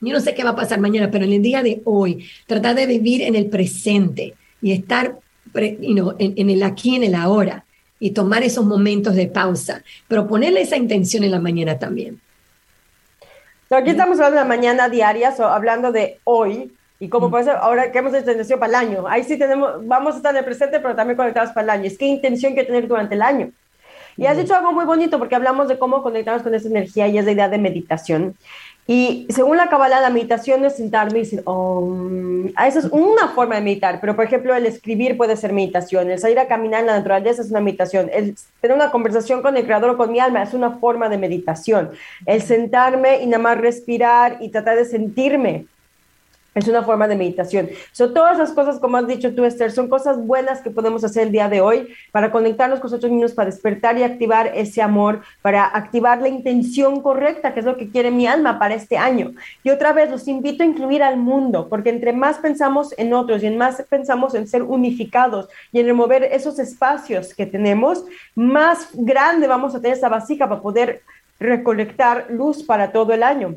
Yo 0.00 0.12
no 0.12 0.20
sé 0.20 0.34
qué 0.34 0.42
va 0.42 0.50
a 0.50 0.56
pasar 0.56 0.80
mañana, 0.80 1.12
pero 1.12 1.26
en 1.26 1.32
el 1.32 1.42
día 1.42 1.62
de 1.62 1.80
hoy, 1.84 2.26
tratar 2.48 2.74
de 2.74 2.86
vivir 2.86 3.22
en 3.22 3.36
el 3.36 3.46
presente 3.46 4.34
y 4.60 4.72
estar 4.72 5.16
en, 5.54 6.50
el 6.50 6.62
aquí, 6.64 6.96
en 6.96 7.04
el 7.04 7.14
ahora 7.14 7.64
y 8.00 8.10
tomar 8.10 8.42
esos 8.42 8.64
momentos 8.64 9.14
de 9.14 9.28
pausa, 9.28 9.84
pero 10.08 10.26
ponerle 10.26 10.62
esa 10.62 10.76
intención 10.76 11.22
en 11.22 11.30
la 11.30 11.40
mañana 11.40 11.78
también 11.78 12.20
aquí 13.76 13.90
estamos 13.90 14.18
hablando 14.18 14.36
de 14.36 14.42
la 14.42 14.48
mañana 14.48 14.88
diaria, 14.88 15.34
hablando 15.38 15.92
de 15.92 16.20
hoy, 16.24 16.72
y 16.98 17.08
como 17.08 17.30
puede 17.30 17.44
ser, 17.44 17.56
ahora 17.56 17.90
que 17.90 17.98
hemos 17.98 18.14
hecho 18.14 18.30
intención 18.30 18.60
para 18.60 18.70
el 18.70 18.88
año. 18.88 19.04
Ahí 19.08 19.24
sí 19.24 19.36
tenemos, 19.36 19.86
vamos 19.86 20.14
a 20.14 20.16
estar 20.18 20.32
en 20.32 20.38
el 20.38 20.44
presente, 20.44 20.78
pero 20.78 20.94
también 20.94 21.16
conectados 21.16 21.50
para 21.50 21.64
el 21.64 21.70
año. 21.70 21.84
Es 21.86 21.98
qué 21.98 22.06
intención 22.06 22.54
que 22.54 22.62
tener 22.62 22.86
durante 22.86 23.16
el 23.16 23.22
año. 23.22 23.50
Y 24.16 24.26
has 24.26 24.36
dicho 24.36 24.54
algo 24.54 24.72
muy 24.72 24.84
bonito 24.84 25.18
porque 25.18 25.34
hablamos 25.34 25.68
de 25.68 25.78
cómo 25.78 26.02
conectarnos 26.02 26.42
con 26.42 26.54
esa 26.54 26.68
energía 26.68 27.08
y 27.08 27.18
esa 27.18 27.32
idea 27.32 27.48
de 27.48 27.58
meditación. 27.58 28.36
Y 28.86 29.28
según 29.30 29.56
la 29.56 29.68
Kabbalah, 29.68 30.00
la 30.00 30.10
meditación 30.10 30.64
es 30.64 30.76
sentarme 30.76 31.18
y 31.18 31.22
decir, 31.22 31.42
oh, 31.44 31.96
esa 32.66 32.80
es 32.80 32.86
una 32.86 33.28
forma 33.28 33.54
de 33.54 33.60
meditar, 33.60 34.00
pero 34.00 34.16
por 34.16 34.24
ejemplo, 34.24 34.54
el 34.56 34.66
escribir 34.66 35.16
puede 35.16 35.36
ser 35.36 35.52
meditación, 35.52 36.10
el 36.10 36.18
salir 36.18 36.40
a 36.40 36.48
caminar 36.48 36.80
en 36.80 36.86
la 36.86 36.96
naturaleza 36.96 37.42
es 37.42 37.50
una 37.50 37.60
meditación, 37.60 38.10
el 38.12 38.34
tener 38.60 38.76
una 38.76 38.90
conversación 38.90 39.40
con 39.40 39.56
el 39.56 39.64
creador 39.64 39.90
o 39.90 39.96
con 39.96 40.10
mi 40.10 40.18
alma 40.18 40.42
es 40.42 40.52
una 40.52 40.72
forma 40.78 41.08
de 41.08 41.16
meditación, 41.16 41.90
el 42.26 42.42
sentarme 42.42 43.22
y 43.22 43.26
nada 43.26 43.42
más 43.42 43.58
respirar 43.58 44.38
y 44.40 44.48
tratar 44.48 44.76
de 44.76 44.84
sentirme 44.84 45.66
es 46.54 46.68
una 46.68 46.82
forma 46.82 47.08
de 47.08 47.16
meditación. 47.16 47.70
Son 47.92 48.12
todas 48.12 48.36
esas 48.36 48.52
cosas, 48.52 48.78
como 48.78 48.98
has 48.98 49.06
dicho 49.06 49.34
tú, 49.34 49.44
Esther, 49.44 49.72
son 49.72 49.88
cosas 49.88 50.18
buenas 50.18 50.60
que 50.60 50.70
podemos 50.70 51.02
hacer 51.02 51.24
el 51.24 51.32
día 51.32 51.48
de 51.48 51.60
hoy 51.60 51.88
para 52.10 52.30
conectarnos 52.30 52.80
con 52.80 52.90
nosotros 52.90 53.10
mismos, 53.10 53.32
para 53.32 53.50
despertar 53.50 53.96
y 53.96 54.02
activar 54.02 54.52
ese 54.54 54.82
amor, 54.82 55.22
para 55.40 55.64
activar 55.64 56.20
la 56.20 56.28
intención 56.28 57.00
correcta, 57.00 57.54
que 57.54 57.60
es 57.60 57.66
lo 57.66 57.76
que 57.76 57.88
quiere 57.88 58.10
mi 58.10 58.26
alma 58.26 58.58
para 58.58 58.74
este 58.74 58.98
año. 58.98 59.32
Y 59.64 59.70
otra 59.70 59.92
vez, 59.92 60.10
los 60.10 60.28
invito 60.28 60.62
a 60.62 60.66
incluir 60.66 61.02
al 61.02 61.16
mundo, 61.16 61.68
porque 61.68 61.90
entre 61.90 62.12
más 62.12 62.38
pensamos 62.38 62.94
en 62.98 63.14
otros 63.14 63.42
y 63.42 63.46
en 63.46 63.56
más 63.56 63.82
pensamos 63.88 64.34
en 64.34 64.46
ser 64.46 64.62
unificados 64.62 65.48
y 65.72 65.80
en 65.80 65.86
remover 65.86 66.24
esos 66.24 66.58
espacios 66.58 67.34
que 67.34 67.46
tenemos, 67.46 68.04
más 68.34 68.88
grande 68.92 69.46
vamos 69.46 69.74
a 69.74 69.80
tener 69.80 69.96
esa 69.96 70.08
vasija 70.08 70.48
para 70.48 70.60
poder 70.60 71.02
recolectar 71.40 72.26
luz 72.30 72.62
para 72.62 72.92
todo 72.92 73.12
el 73.12 73.22
año. 73.22 73.56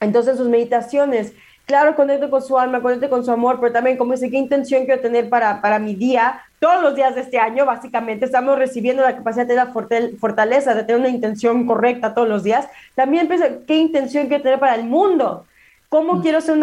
Entonces 0.00 0.36
sus 0.36 0.48
meditaciones, 0.48 1.32
claro, 1.66 1.94
conecto 1.96 2.30
con 2.30 2.42
su 2.42 2.58
alma, 2.58 2.80
conecto 2.82 3.08
con 3.10 3.24
su 3.24 3.30
amor, 3.30 3.58
pero 3.60 3.72
también 3.72 3.96
como 3.96 4.12
dice, 4.12 4.30
qué 4.30 4.36
intención 4.36 4.84
quiero 4.84 5.00
tener 5.00 5.28
para, 5.28 5.60
para 5.60 5.78
mi 5.78 5.94
día, 5.94 6.40
todos 6.58 6.82
los 6.82 6.94
días 6.94 7.14
de 7.14 7.22
este 7.22 7.38
año, 7.38 7.66
básicamente, 7.66 8.24
estamos 8.24 8.58
recibiendo 8.58 9.02
la 9.02 9.16
capacidad 9.16 9.46
de 9.46 9.54
la 9.54 9.72
fortaleza, 10.18 10.74
de 10.74 10.84
tener 10.84 11.00
una 11.00 11.10
intención 11.10 11.66
correcta 11.66 12.14
todos 12.14 12.28
los 12.28 12.42
días. 12.42 12.66
También 12.94 13.28
pienso, 13.28 13.46
qué 13.66 13.76
intención 13.76 14.28
quiero 14.28 14.42
tener 14.42 14.58
para 14.58 14.74
el 14.74 14.84
mundo 14.84 15.44
¿Cómo 15.94 16.14
mm. 16.14 16.22
quiero 16.22 16.40
ser 16.40 16.58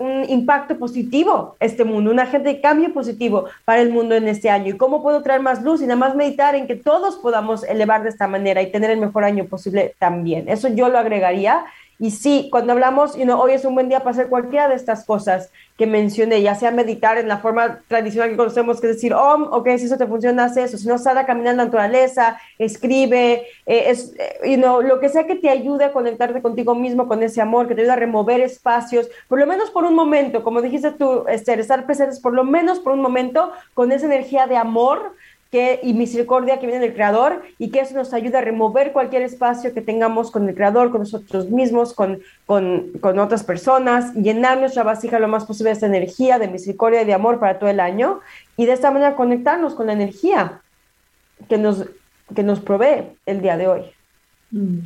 un 0.00 0.24
impacto 0.28 0.76
positivo 0.76 1.54
este 1.60 1.84
mundo, 1.84 2.10
un 2.10 2.18
agente 2.18 2.48
de 2.48 2.60
cambio 2.60 2.92
positivo 2.92 3.44
para 3.64 3.80
el 3.80 3.90
mundo 3.90 4.16
en 4.16 4.26
este 4.26 4.50
año? 4.50 4.70
¿Y 4.70 4.76
cómo 4.76 5.04
puedo 5.04 5.22
traer 5.22 5.40
más 5.40 5.62
luz 5.62 5.82
y 5.82 5.86
nada 5.86 5.94
más 5.94 6.16
meditar 6.16 6.56
en 6.56 6.66
que 6.66 6.74
todos 6.74 7.14
podamos 7.14 7.62
elevar 7.62 8.02
de 8.02 8.08
esta 8.08 8.26
manera 8.26 8.60
y 8.62 8.72
tener 8.72 8.90
el 8.90 8.98
mejor 8.98 9.22
año 9.22 9.44
posible 9.44 9.94
también? 10.00 10.48
Eso 10.48 10.66
yo 10.66 10.88
lo 10.88 10.98
agregaría 10.98 11.64
y 11.98 12.10
sí, 12.10 12.48
cuando 12.50 12.72
hablamos, 12.72 13.16
you 13.16 13.30
hoy 13.32 13.52
es 13.52 13.64
un 13.64 13.74
buen 13.74 13.88
día 13.88 14.00
para 14.00 14.10
hacer 14.10 14.28
cualquiera 14.28 14.68
de 14.68 14.74
estas 14.74 15.04
cosas 15.04 15.50
que 15.78 15.86
mencioné, 15.86 16.42
ya 16.42 16.54
sea 16.54 16.70
meditar 16.70 17.18
en 17.18 17.28
la 17.28 17.38
forma 17.38 17.80
tradicional 17.88 18.30
que 18.30 18.36
conocemos, 18.36 18.80
que 18.80 18.88
es 18.88 18.96
decir, 18.96 19.14
oh, 19.14 19.48
ok, 19.52 19.68
si 19.76 19.86
eso 19.86 19.96
te 19.96 20.06
funciona, 20.06 20.44
haz 20.44 20.56
eso, 20.56 20.78
si 20.78 20.88
no, 20.88 20.98
sale 20.98 21.20
a 21.20 21.26
caminar 21.26 21.52
en 21.52 21.58
la 21.58 21.64
naturaleza, 21.64 22.38
escribe, 22.58 23.46
eh, 23.66 23.84
es, 23.88 24.14
eh, 24.18 24.56
lo 24.58 25.00
que 25.00 25.08
sea 25.08 25.26
que 25.26 25.36
te 25.36 25.50
ayude 25.50 25.84
a 25.84 25.92
conectarte 25.92 26.40
contigo 26.42 26.74
mismo, 26.74 27.06
con 27.08 27.22
ese 27.22 27.40
amor, 27.40 27.68
que 27.68 27.74
te 27.74 27.82
ayude 27.82 27.92
a 27.92 27.96
remover 27.96 28.40
espacios, 28.40 29.08
por 29.28 29.38
lo 29.38 29.46
menos 29.46 29.70
por 29.70 29.84
un 29.84 29.94
momento, 29.94 30.42
como 30.42 30.62
dijiste 30.62 30.92
tú, 30.92 31.24
Esther, 31.28 31.60
estar 31.60 31.84
presentes 31.84 32.20
por 32.20 32.32
lo 32.32 32.44
menos 32.44 32.78
por 32.78 32.92
un 32.92 33.00
momento 33.00 33.52
con 33.74 33.92
esa 33.92 34.06
energía 34.06 34.46
de 34.46 34.56
amor, 34.56 35.14
que, 35.56 35.80
y 35.82 35.94
misericordia 35.94 36.60
que 36.60 36.66
viene 36.66 36.82
del 36.84 36.92
Creador 36.92 37.42
y 37.58 37.70
que 37.70 37.80
eso 37.80 37.94
nos 37.94 38.12
ayuda 38.12 38.40
a 38.40 38.42
remover 38.42 38.92
cualquier 38.92 39.22
espacio 39.22 39.72
que 39.72 39.80
tengamos 39.80 40.30
con 40.30 40.46
el 40.46 40.54
Creador, 40.54 40.90
con 40.90 41.00
nosotros 41.00 41.48
mismos, 41.48 41.94
con, 41.94 42.20
con, 42.44 42.90
con 43.00 43.18
otras 43.18 43.42
personas, 43.42 44.12
llenar 44.12 44.58
nuestra 44.58 44.82
vasija 44.82 45.18
lo 45.18 45.28
más 45.28 45.46
posible 45.46 45.70
de 45.70 45.74
esta 45.76 45.86
energía 45.86 46.38
de 46.38 46.48
misericordia 46.48 47.00
y 47.00 47.06
de 47.06 47.14
amor 47.14 47.40
para 47.40 47.58
todo 47.58 47.70
el 47.70 47.80
año 47.80 48.20
y 48.58 48.66
de 48.66 48.74
esta 48.74 48.90
manera 48.90 49.16
conectarnos 49.16 49.74
con 49.74 49.86
la 49.86 49.94
energía 49.94 50.60
que 51.48 51.56
nos, 51.56 51.86
que 52.34 52.42
nos 52.42 52.60
provee 52.60 53.16
el 53.24 53.40
día 53.40 53.56
de 53.56 53.68
hoy. 53.68 53.80
Mm. 54.50 54.80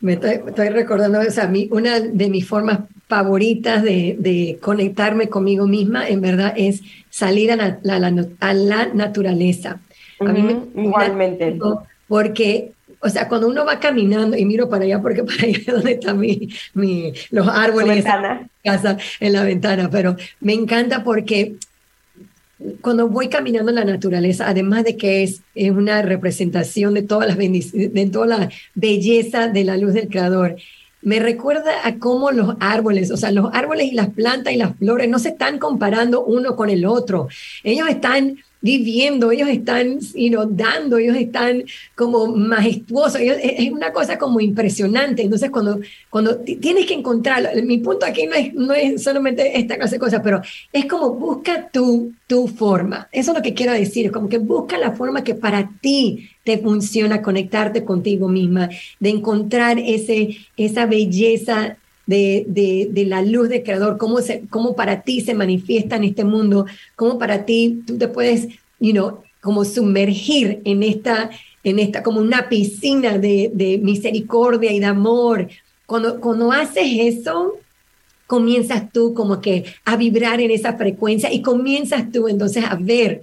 Me 0.00 0.12
estoy, 0.12 0.68
recordando, 0.68 1.20
sea, 1.24 1.48
mí, 1.48 1.68
una 1.72 1.98
de 1.98 2.28
mis 2.28 2.46
formas 2.46 2.78
favoritas 3.10 3.82
de, 3.82 4.56
conectarme 4.62 5.28
conmigo 5.28 5.66
misma, 5.66 6.08
en 6.08 6.20
verdad, 6.20 6.54
es 6.56 6.80
salir 7.10 7.50
a 7.50 7.56
la, 7.82 8.10
naturaleza. 8.94 9.80
a 10.20 10.32
mí 10.32 10.42
me, 10.42 10.84
igualmente. 10.84 11.58
Porque, 12.06 12.70
o 13.00 13.08
sea, 13.08 13.28
cuando 13.28 13.48
uno 13.48 13.64
va 13.64 13.80
caminando, 13.80 14.36
y 14.36 14.44
miro 14.44 14.68
para 14.68 14.84
allá, 14.84 15.02
porque 15.02 15.24
para 15.30 15.42
allá 15.42 15.58
es 15.58 15.66
donde 15.66 15.92
están 15.92 16.20
mi, 16.20 16.48
los 17.30 17.48
árboles, 17.48 18.04
casa, 18.64 18.96
en 19.18 19.32
la 19.32 19.42
ventana, 19.42 19.90
pero 19.90 20.16
me 20.40 20.54
encanta 20.54 21.02
porque 21.02 21.56
cuando 22.80 23.08
voy 23.08 23.28
caminando 23.28 23.70
en 23.70 23.76
la 23.76 23.84
naturaleza, 23.84 24.48
además 24.48 24.84
de 24.84 24.96
que 24.96 25.24
es, 25.24 25.42
es 25.56 25.70
una 25.72 26.02
representación 26.02 26.94
de 26.94 27.02
todas 27.02 27.26
las 27.26 27.38
de 27.38 28.10
toda 28.12 28.26
la 28.26 28.50
belleza 28.74 29.48
de 29.48 29.64
la 29.64 29.78
luz 29.78 29.94
del 29.94 30.08
Creador, 30.08 30.56
me 31.02 31.18
recuerda 31.18 31.86
a 31.86 31.98
cómo 31.98 32.30
los 32.30 32.56
árboles, 32.60 33.10
o 33.10 33.16
sea, 33.16 33.32
los 33.32 33.50
árboles 33.52 33.86
y 33.86 33.94
las 33.94 34.10
plantas 34.10 34.52
y 34.52 34.56
las 34.56 34.76
flores 34.76 35.08
no 35.08 35.18
se 35.18 35.30
están 35.30 35.58
comparando 35.58 36.24
uno 36.24 36.56
con 36.56 36.70
el 36.70 36.84
otro. 36.84 37.28
Ellos 37.64 37.88
están 37.88 38.38
viviendo, 38.60 39.30
ellos 39.30 39.48
están 39.48 39.98
dando, 40.50 40.98
ellos 40.98 41.16
están 41.16 41.64
como 41.94 42.26
majestuosos, 42.26 43.20
es 43.20 43.70
una 43.70 43.92
cosa 43.92 44.18
como 44.18 44.40
impresionante. 44.40 45.22
Entonces, 45.22 45.50
cuando, 45.50 45.80
cuando 46.10 46.38
tienes 46.38 46.86
que 46.86 46.94
encontrar, 46.94 47.50
mi 47.64 47.78
punto 47.78 48.06
aquí 48.06 48.26
no 48.26 48.34
es, 48.34 48.54
no 48.54 48.74
es 48.74 49.02
solamente 49.02 49.58
esta 49.58 49.76
clase 49.76 49.96
de 49.96 50.00
cosas, 50.00 50.20
pero 50.22 50.42
es 50.72 50.84
como 50.86 51.14
busca 51.14 51.68
tu, 51.68 52.12
tu 52.26 52.48
forma. 52.48 53.08
Eso 53.12 53.32
es 53.32 53.36
lo 53.36 53.42
que 53.42 53.54
quiero 53.54 53.72
decir, 53.72 54.10
como 54.10 54.28
que 54.28 54.38
busca 54.38 54.78
la 54.78 54.92
forma 54.92 55.24
que 55.24 55.34
para 55.34 55.70
ti 55.80 56.30
te 56.44 56.58
funciona 56.58 57.22
conectarte 57.22 57.84
contigo 57.84 58.28
misma, 58.28 58.68
de 58.98 59.10
encontrar 59.10 59.78
ese, 59.78 60.36
esa 60.56 60.86
belleza 60.86 61.76
de, 62.10 62.88
de, 62.92 63.04
la 63.04 63.22
luz 63.22 63.48
del 63.48 63.62
creador, 63.62 63.96
cómo, 63.96 64.18
cómo 64.48 64.74
para 64.74 65.02
ti 65.02 65.20
se 65.20 65.34
manifiesta 65.34 65.96
en 65.96 66.04
este 66.04 66.24
mundo, 66.24 66.66
cómo 66.96 67.18
para 67.18 67.44
ti 67.44 67.82
tú 67.86 67.98
te 67.98 68.08
puedes, 68.08 68.48
you 68.80 68.92
know, 68.92 69.20
como 69.40 69.64
sumergir 69.64 70.60
en 70.64 70.82
esta, 70.82 71.30
en 71.62 71.78
esta 71.78 72.02
como 72.02 72.20
una 72.20 72.48
piscina 72.48 73.18
de, 73.18 73.50
de 73.54 73.78
misericordia 73.78 74.72
y 74.72 74.80
de 74.80 74.86
amor. 74.86 75.48
Cuando, 75.86 76.20
cuando 76.20 76.52
haces 76.52 76.86
eso, 76.98 77.58
comienzas 78.26 78.90
tú 78.92 79.14
como 79.14 79.40
que 79.40 79.64
a 79.84 79.96
vibrar 79.96 80.40
en 80.40 80.50
esa 80.50 80.76
frecuencia 80.76 81.32
y 81.32 81.42
comienzas 81.42 82.10
tú 82.10 82.28
entonces 82.28 82.64
a 82.64 82.74
ver 82.74 83.22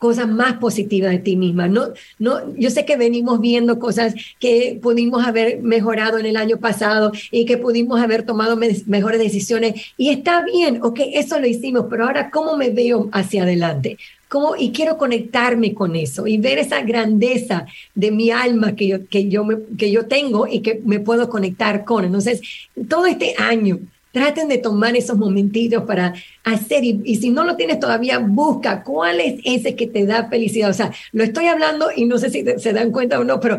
cosas 0.00 0.28
más 0.28 0.54
positivas 0.54 1.10
de 1.12 1.18
ti 1.18 1.36
misma. 1.36 1.68
No, 1.68 1.88
no, 2.18 2.56
yo 2.56 2.70
sé 2.70 2.86
que 2.86 2.96
venimos 2.96 3.38
viendo 3.38 3.78
cosas 3.78 4.14
que 4.38 4.78
pudimos 4.80 5.26
haber 5.26 5.60
mejorado 5.60 6.16
en 6.18 6.24
el 6.24 6.38
año 6.38 6.56
pasado 6.56 7.12
y 7.30 7.44
que 7.44 7.58
pudimos 7.58 8.00
haber 8.00 8.22
tomado 8.22 8.56
mejores 8.56 9.20
decisiones 9.20 9.92
y 9.98 10.08
está 10.08 10.42
bien, 10.42 10.80
ok, 10.82 11.00
eso 11.12 11.38
lo 11.38 11.46
hicimos, 11.46 11.84
pero 11.90 12.06
ahora 12.06 12.30
cómo 12.30 12.56
me 12.56 12.70
veo 12.70 13.10
hacia 13.12 13.42
adelante. 13.42 13.98
¿Cómo? 14.28 14.54
Y 14.56 14.72
quiero 14.72 14.96
conectarme 14.96 15.74
con 15.74 15.94
eso 15.96 16.26
y 16.26 16.38
ver 16.38 16.58
esa 16.58 16.80
grandeza 16.80 17.66
de 17.94 18.10
mi 18.10 18.30
alma 18.30 18.76
que 18.76 18.86
yo, 18.86 19.06
que 19.06 19.28
yo, 19.28 19.44
me, 19.44 19.56
que 19.76 19.90
yo 19.90 20.06
tengo 20.06 20.46
y 20.46 20.60
que 20.60 20.80
me 20.82 21.00
puedo 21.00 21.28
conectar 21.28 21.84
con. 21.84 22.06
Entonces, 22.06 22.40
todo 22.88 23.04
este 23.04 23.34
año 23.36 23.80
Traten 24.12 24.48
de 24.48 24.58
tomar 24.58 24.96
esos 24.96 25.16
momentitos 25.16 25.84
para 25.84 26.14
hacer, 26.42 26.82
y, 26.82 27.16
si 27.16 27.30
no 27.30 27.44
lo 27.44 27.56
tienes 27.56 27.78
todavía, 27.78 28.18
busca 28.18 28.82
cuál 28.82 29.20
es 29.20 29.40
ese 29.44 29.76
que 29.76 29.86
te 29.86 30.04
da 30.04 30.28
felicidad. 30.28 30.70
O 30.70 30.74
sea, 30.74 30.92
lo 31.12 31.22
estoy 31.22 31.46
hablando 31.46 31.90
y 31.94 32.06
no 32.06 32.18
sé 32.18 32.30
si 32.30 32.44
se 32.58 32.72
dan 32.72 32.90
cuenta 32.90 33.20
o 33.20 33.24
no, 33.24 33.38
pero 33.38 33.58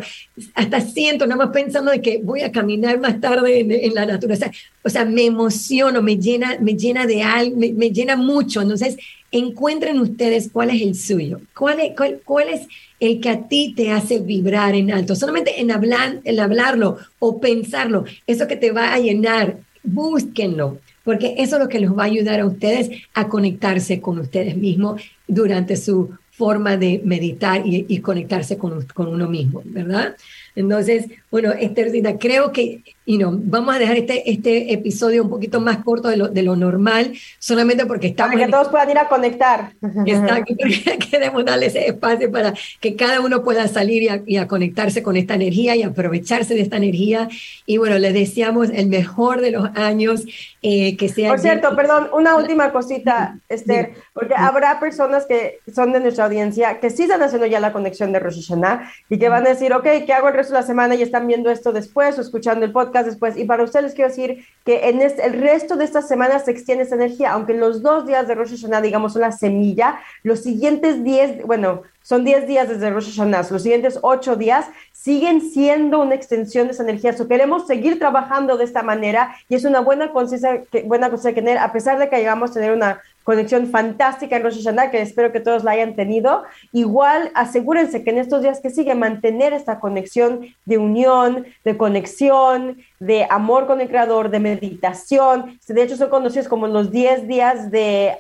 hasta 0.56 0.82
siento, 0.82 1.26
nada 1.26 1.46
más 1.46 1.54
pensando 1.54 1.92
de 1.92 2.02
que 2.02 2.20
voy 2.22 2.42
a 2.42 2.52
caminar 2.52 3.00
más 3.00 3.22
tarde 3.22 3.60
en, 3.60 3.94
la 3.94 4.06
naturaleza. 4.06 4.52
O 4.84 4.90
sea, 4.90 5.06
me 5.06 5.26
emociono, 5.26 6.02
me 6.02 6.18
llena, 6.18 6.58
me 6.60 6.76
llena 6.76 7.06
de 7.06 7.24
algo, 7.24 7.56
me, 7.56 7.92
llena 7.92 8.18
mucho. 8.18 8.62
Entonces, 8.62 8.98
encuentren 9.32 10.00
ustedes 10.00 10.50
cuál 10.52 10.72
es 10.72 10.82
el 10.82 10.96
suyo, 10.96 11.40
cuál 11.56 11.80
es, 11.80 11.96
cuál, 11.96 12.20
cuál 12.26 12.50
es 12.50 12.68
el 13.00 13.20
que 13.20 13.30
a 13.30 13.48
ti 13.48 13.74
te 13.76 13.92
hace 13.92 14.20
vibrar 14.20 14.76
en 14.76 14.92
alto. 14.92 15.16
Solamente 15.16 15.62
en, 15.62 15.72
hablar, 15.72 16.20
en 16.24 16.40
hablarlo 16.40 16.98
o 17.20 17.40
pensarlo, 17.40 18.06
eso 18.28 18.48
que 18.48 18.58
te 18.58 18.72
va 18.72 18.94
a 18.94 19.00
llenar 19.00 19.58
búsquenlo, 19.84 20.80
porque 21.04 21.36
eso 21.38 21.56
es 21.56 21.62
lo 21.64 21.70
que 21.70 21.80
les 21.80 21.92
va 21.92 22.04
a 22.04 22.08
ayudar 22.08 22.40
a 22.40 22.46
ustedes 22.46 22.90
a 23.14 23.28
conectarse 23.28 24.02
con 24.02 24.20
ustedes 24.20 24.56
mismos 24.58 25.02
durante 25.28 25.76
su 25.78 26.12
forma 26.32 26.78
de 26.78 27.02
meditar 27.04 27.62
y, 27.66 28.00
conectarse 28.00 28.58
con, 28.58 28.86
con, 28.94 29.08
uno 29.08 29.28
mismo, 29.28 29.62
¿verdad? 29.66 30.16
Entonces, 30.56 31.06
bueno, 31.32 31.52
Esthercita, 31.54 32.18
creo 32.18 32.52
que 32.52 32.84
y 33.04 33.18
no, 33.18 33.32
vamos 33.34 33.76
a 33.76 33.80
dejar 33.80 33.98
este, 33.98 34.30
este 34.30 34.72
episodio 34.74 35.24
un 35.24 35.30
poquito 35.30 35.60
más 35.60 35.84
corto 35.84 36.08
de 36.08 36.18
lo, 36.18 36.28
de 36.28 36.44
lo 36.44 36.56
normal, 36.56 37.14
solamente 37.40 37.86
porque 37.86 38.08
estamos... 38.08 38.36
Para 38.36 38.46
que 38.46 38.52
todos 38.52 38.70
puedan 38.70 38.90
ir 38.92 38.98
a 39.00 39.10
conectar. 39.10 39.74
Exacto, 40.06 40.54
queremos 41.12 41.44
darle 41.44 41.66
ese 41.66 41.88
espacio 41.88 42.32
para 42.32 42.54
que 42.80 42.96
cada 42.96 43.20
uno 43.20 43.44
pueda 43.44 43.68
salir 43.68 44.04
y 44.04 44.08
a, 44.08 44.22
y 44.26 44.38
a, 44.38 44.48
conectarse 44.48 45.02
con 45.02 45.18
esta 45.18 45.34
energía 45.34 45.76
y 45.76 45.84
aprovecharse 45.84 46.54
de 46.54 46.62
esta 46.62 46.78
energía. 46.78 47.28
Y 47.66 47.78
bueno, 47.78 47.98
les 47.98 48.14
deseamos 48.14 48.70
el 48.70 48.88
mejor 48.88 49.42
de 49.42 49.52
los 49.52 49.70
años, 49.76 50.24
eh, 50.62 50.96
que 50.96 51.10
sea... 51.10 51.32
Por 51.32 51.40
cierto, 51.40 51.76
perdón, 51.76 52.08
una 52.14 52.36
última 52.36 52.72
cosita, 52.72 53.40
Esther, 53.50 53.94
porque 54.14 54.36
habrá 54.38 54.80
personas 54.80 55.26
que 55.26 55.60
son 55.74 55.92
de 55.92 56.02
nuestra 56.02 56.26
audiencia 56.26 56.80
que 56.80 56.92
sí 56.92 57.04
están 57.04 57.24
haciendo 57.24 57.48
ya 57.48 57.60
la 57.60 57.74
conexión 57.74 58.12
de 58.14 58.20
Rosh 58.20 58.48
Hashanah 58.48 58.92
y 59.10 59.18
que 59.18 59.28
van 59.28 59.46
a 59.46 59.50
decir, 59.50 59.74
ok, 59.74 59.88
¿qué 60.06 60.14
hago 60.14 60.28
el 60.28 60.36
resto 60.36 60.54
de 60.54 60.62
la 60.62 60.66
semana? 60.66 60.96
Y 60.96 61.02
están 61.02 61.21
viendo 61.28 61.50
esto 61.50 61.72
después 61.72 62.18
o 62.18 62.22
escuchando 62.22 62.66
el 62.66 62.72
podcast 62.72 63.06
después. 63.06 63.38
Y 63.38 63.46
para 63.46 63.64
ustedes 63.64 63.86
les 63.86 63.94
quiero 63.94 64.10
decir 64.10 64.46
que 64.66 64.90
en 64.90 65.02
este, 65.02 65.26
el 65.26 65.34
resto 65.42 65.76
de 65.76 65.86
estas 65.86 66.08
semanas 66.08 66.46
se 66.46 66.52
extiende 66.52 66.84
esa 66.84 66.96
energía, 66.96 67.32
aunque 67.32 67.54
los 67.54 67.82
dos 67.82 68.06
días 68.06 68.28
de 68.28 68.36
Rosh 68.36 68.52
Hashanah, 68.52 68.82
digamos, 68.82 69.14
son 69.14 69.22
la 69.22 69.32
semilla, 69.32 70.00
los 70.24 70.40
siguientes 70.42 71.04
10, 71.04 71.46
bueno, 71.46 71.84
son 72.04 72.26
10 72.26 72.48
días 72.48 72.68
desde 72.68 72.90
Rosh 72.90 73.16
Hashanah, 73.16 73.48
los 73.52 73.62
siguientes 73.62 74.00
8 74.02 74.36
días 74.36 74.66
siguen 74.92 75.42
siendo 75.42 76.02
una 76.02 76.16
extensión 76.16 76.68
de 76.68 76.74
esa 76.74 76.84
energía. 76.84 77.14
So, 77.14 77.28
queremos 77.28 77.68
seguir 77.68 78.00
trabajando 78.00 78.58
de 78.58 78.64
esta 78.64 78.82
manera 78.82 79.36
y 79.50 79.56
es 79.56 79.66
una 79.66 79.82
buena 79.82 80.12
conciencia, 80.12 80.64
buena 80.86 81.10
cosa 81.10 81.30
que 81.30 81.36
tener, 81.36 81.58
a 81.58 81.72
pesar 81.72 82.00
de 82.00 82.10
que 82.10 82.18
llegamos 82.18 82.52
a 82.52 82.54
tener 82.56 82.72
una 82.72 83.02
conexión 83.24 83.68
fantástica 83.68 84.36
en 84.36 84.44
Rosh 84.44 84.64
Hashanah, 84.64 84.92
que 84.92 85.02
espero 85.02 85.32
que 85.32 85.40
todos 85.40 85.64
la 85.64 85.72
hayan 85.72 85.96
tenido. 85.96 86.44
Igual 86.72 87.32
asegúrense 87.36 88.04
que 88.04 88.10
en 88.10 88.18
estos 88.18 88.42
días 88.42 88.60
que 88.60 88.70
siguen 88.70 89.00
mantener 89.00 89.54
esta 89.54 89.80
conexión 89.80 90.48
de 90.66 90.78
unión, 90.78 91.46
de 91.64 91.78
conexión, 91.78 92.78
de 93.00 93.28
amor 93.30 93.68
con 93.68 93.82
el 93.82 93.90
Creador, 93.90 94.30
de 94.30 94.40
meditación. 94.40 95.60
De 95.68 95.84
hecho, 95.84 95.98
son 95.98 96.10
conocidos 96.10 96.48
como 96.48 96.68
los 96.68 96.92
10 96.92 97.28
días 97.28 97.72
de, 97.72 98.18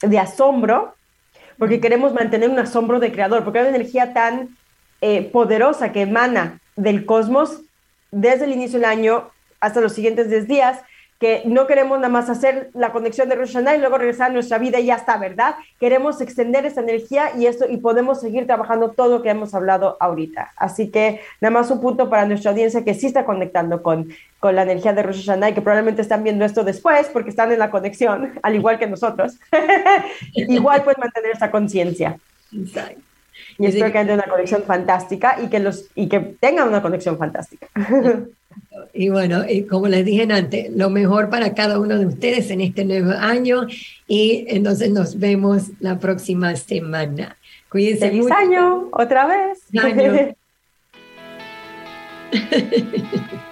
de 0.00 0.18
asombro, 0.18 0.94
porque 1.58 1.80
queremos 1.80 2.12
mantener 2.12 2.50
un 2.50 2.58
asombro 2.58 2.98
de 2.98 3.12
Creador, 3.12 3.44
porque 3.44 3.60
hay 3.60 3.66
una 3.66 3.76
energía 3.76 4.12
tan 4.12 4.56
eh, 5.00 5.22
poderosa 5.32 5.92
que 5.92 6.02
emana 6.02 6.60
del 6.76 7.06
cosmos 7.06 7.60
desde 8.10 8.44
el 8.44 8.52
inicio 8.52 8.78
del 8.78 8.88
año 8.88 9.30
hasta 9.60 9.80
los 9.80 9.92
siguientes 9.92 10.28
10 10.28 10.48
días, 10.48 10.80
que 11.22 11.42
no 11.44 11.68
queremos 11.68 11.98
nada 11.98 12.08
más 12.08 12.28
hacer 12.28 12.70
la 12.74 12.90
conexión 12.90 13.28
de 13.28 13.36
Rosh 13.36 13.56
y 13.56 13.78
luego 13.78 13.96
regresar 13.96 14.30
a 14.30 14.34
nuestra 14.34 14.58
vida 14.58 14.80
y 14.80 14.86
ya 14.86 14.96
está, 14.96 15.18
¿verdad? 15.18 15.54
Queremos 15.78 16.20
extender 16.20 16.66
esa 16.66 16.80
energía 16.80 17.30
y 17.38 17.46
esto 17.46 17.64
y 17.70 17.76
podemos 17.76 18.20
seguir 18.20 18.44
trabajando 18.44 18.90
todo 18.90 19.18
lo 19.18 19.22
que 19.22 19.30
hemos 19.30 19.54
hablado 19.54 19.96
ahorita. 20.00 20.50
Así 20.56 20.90
que 20.90 21.20
nada 21.40 21.52
más 21.52 21.70
un 21.70 21.80
punto 21.80 22.10
para 22.10 22.26
nuestra 22.26 22.50
audiencia 22.50 22.82
que 22.82 22.94
sí 22.94 23.06
está 23.06 23.24
conectando 23.24 23.84
con, 23.84 24.08
con 24.40 24.56
la 24.56 24.64
energía 24.64 24.94
de 24.94 25.04
Rosh 25.04 25.24
Hashanah 25.24 25.50
y 25.50 25.54
que 25.54 25.62
probablemente 25.62 26.02
están 26.02 26.24
viendo 26.24 26.44
esto 26.44 26.64
después 26.64 27.08
porque 27.12 27.30
están 27.30 27.52
en 27.52 27.60
la 27.60 27.70
conexión, 27.70 28.32
al 28.42 28.56
igual 28.56 28.80
que 28.80 28.88
nosotros. 28.88 29.38
igual 30.34 30.82
pueden 30.82 30.98
mantener 30.98 31.30
esa 31.30 31.52
conciencia. 31.52 32.18
Y 33.58 33.66
espero 33.66 33.92
que 33.92 33.98
haya 33.98 34.14
una 34.14 34.24
conexión 34.24 34.62
fantástica 34.62 35.38
y 35.42 35.48
que, 35.48 35.60
los, 35.60 35.86
y 35.94 36.08
que 36.08 36.20
tengan 36.20 36.68
una 36.68 36.82
conexión 36.82 37.18
fantástica. 37.18 37.68
Y 38.94 39.08
bueno, 39.08 39.44
y 39.48 39.64
como 39.64 39.88
les 39.88 40.04
dije 40.04 40.26
antes, 40.30 40.70
lo 40.74 40.90
mejor 40.90 41.30
para 41.30 41.54
cada 41.54 41.78
uno 41.78 41.98
de 41.98 42.06
ustedes 42.06 42.50
en 42.50 42.60
este 42.60 42.84
nuevo 42.84 43.12
año 43.12 43.66
y 44.06 44.44
entonces 44.48 44.90
nos 44.90 45.18
vemos 45.18 45.70
la 45.80 45.98
próxima 45.98 46.54
semana. 46.56 47.36
Cuídense 47.70 48.08
¡Feliz 48.08 48.30
año! 48.30 48.88
¡Otra 48.92 49.26
vez! 49.26 49.60
Año. 49.78 50.34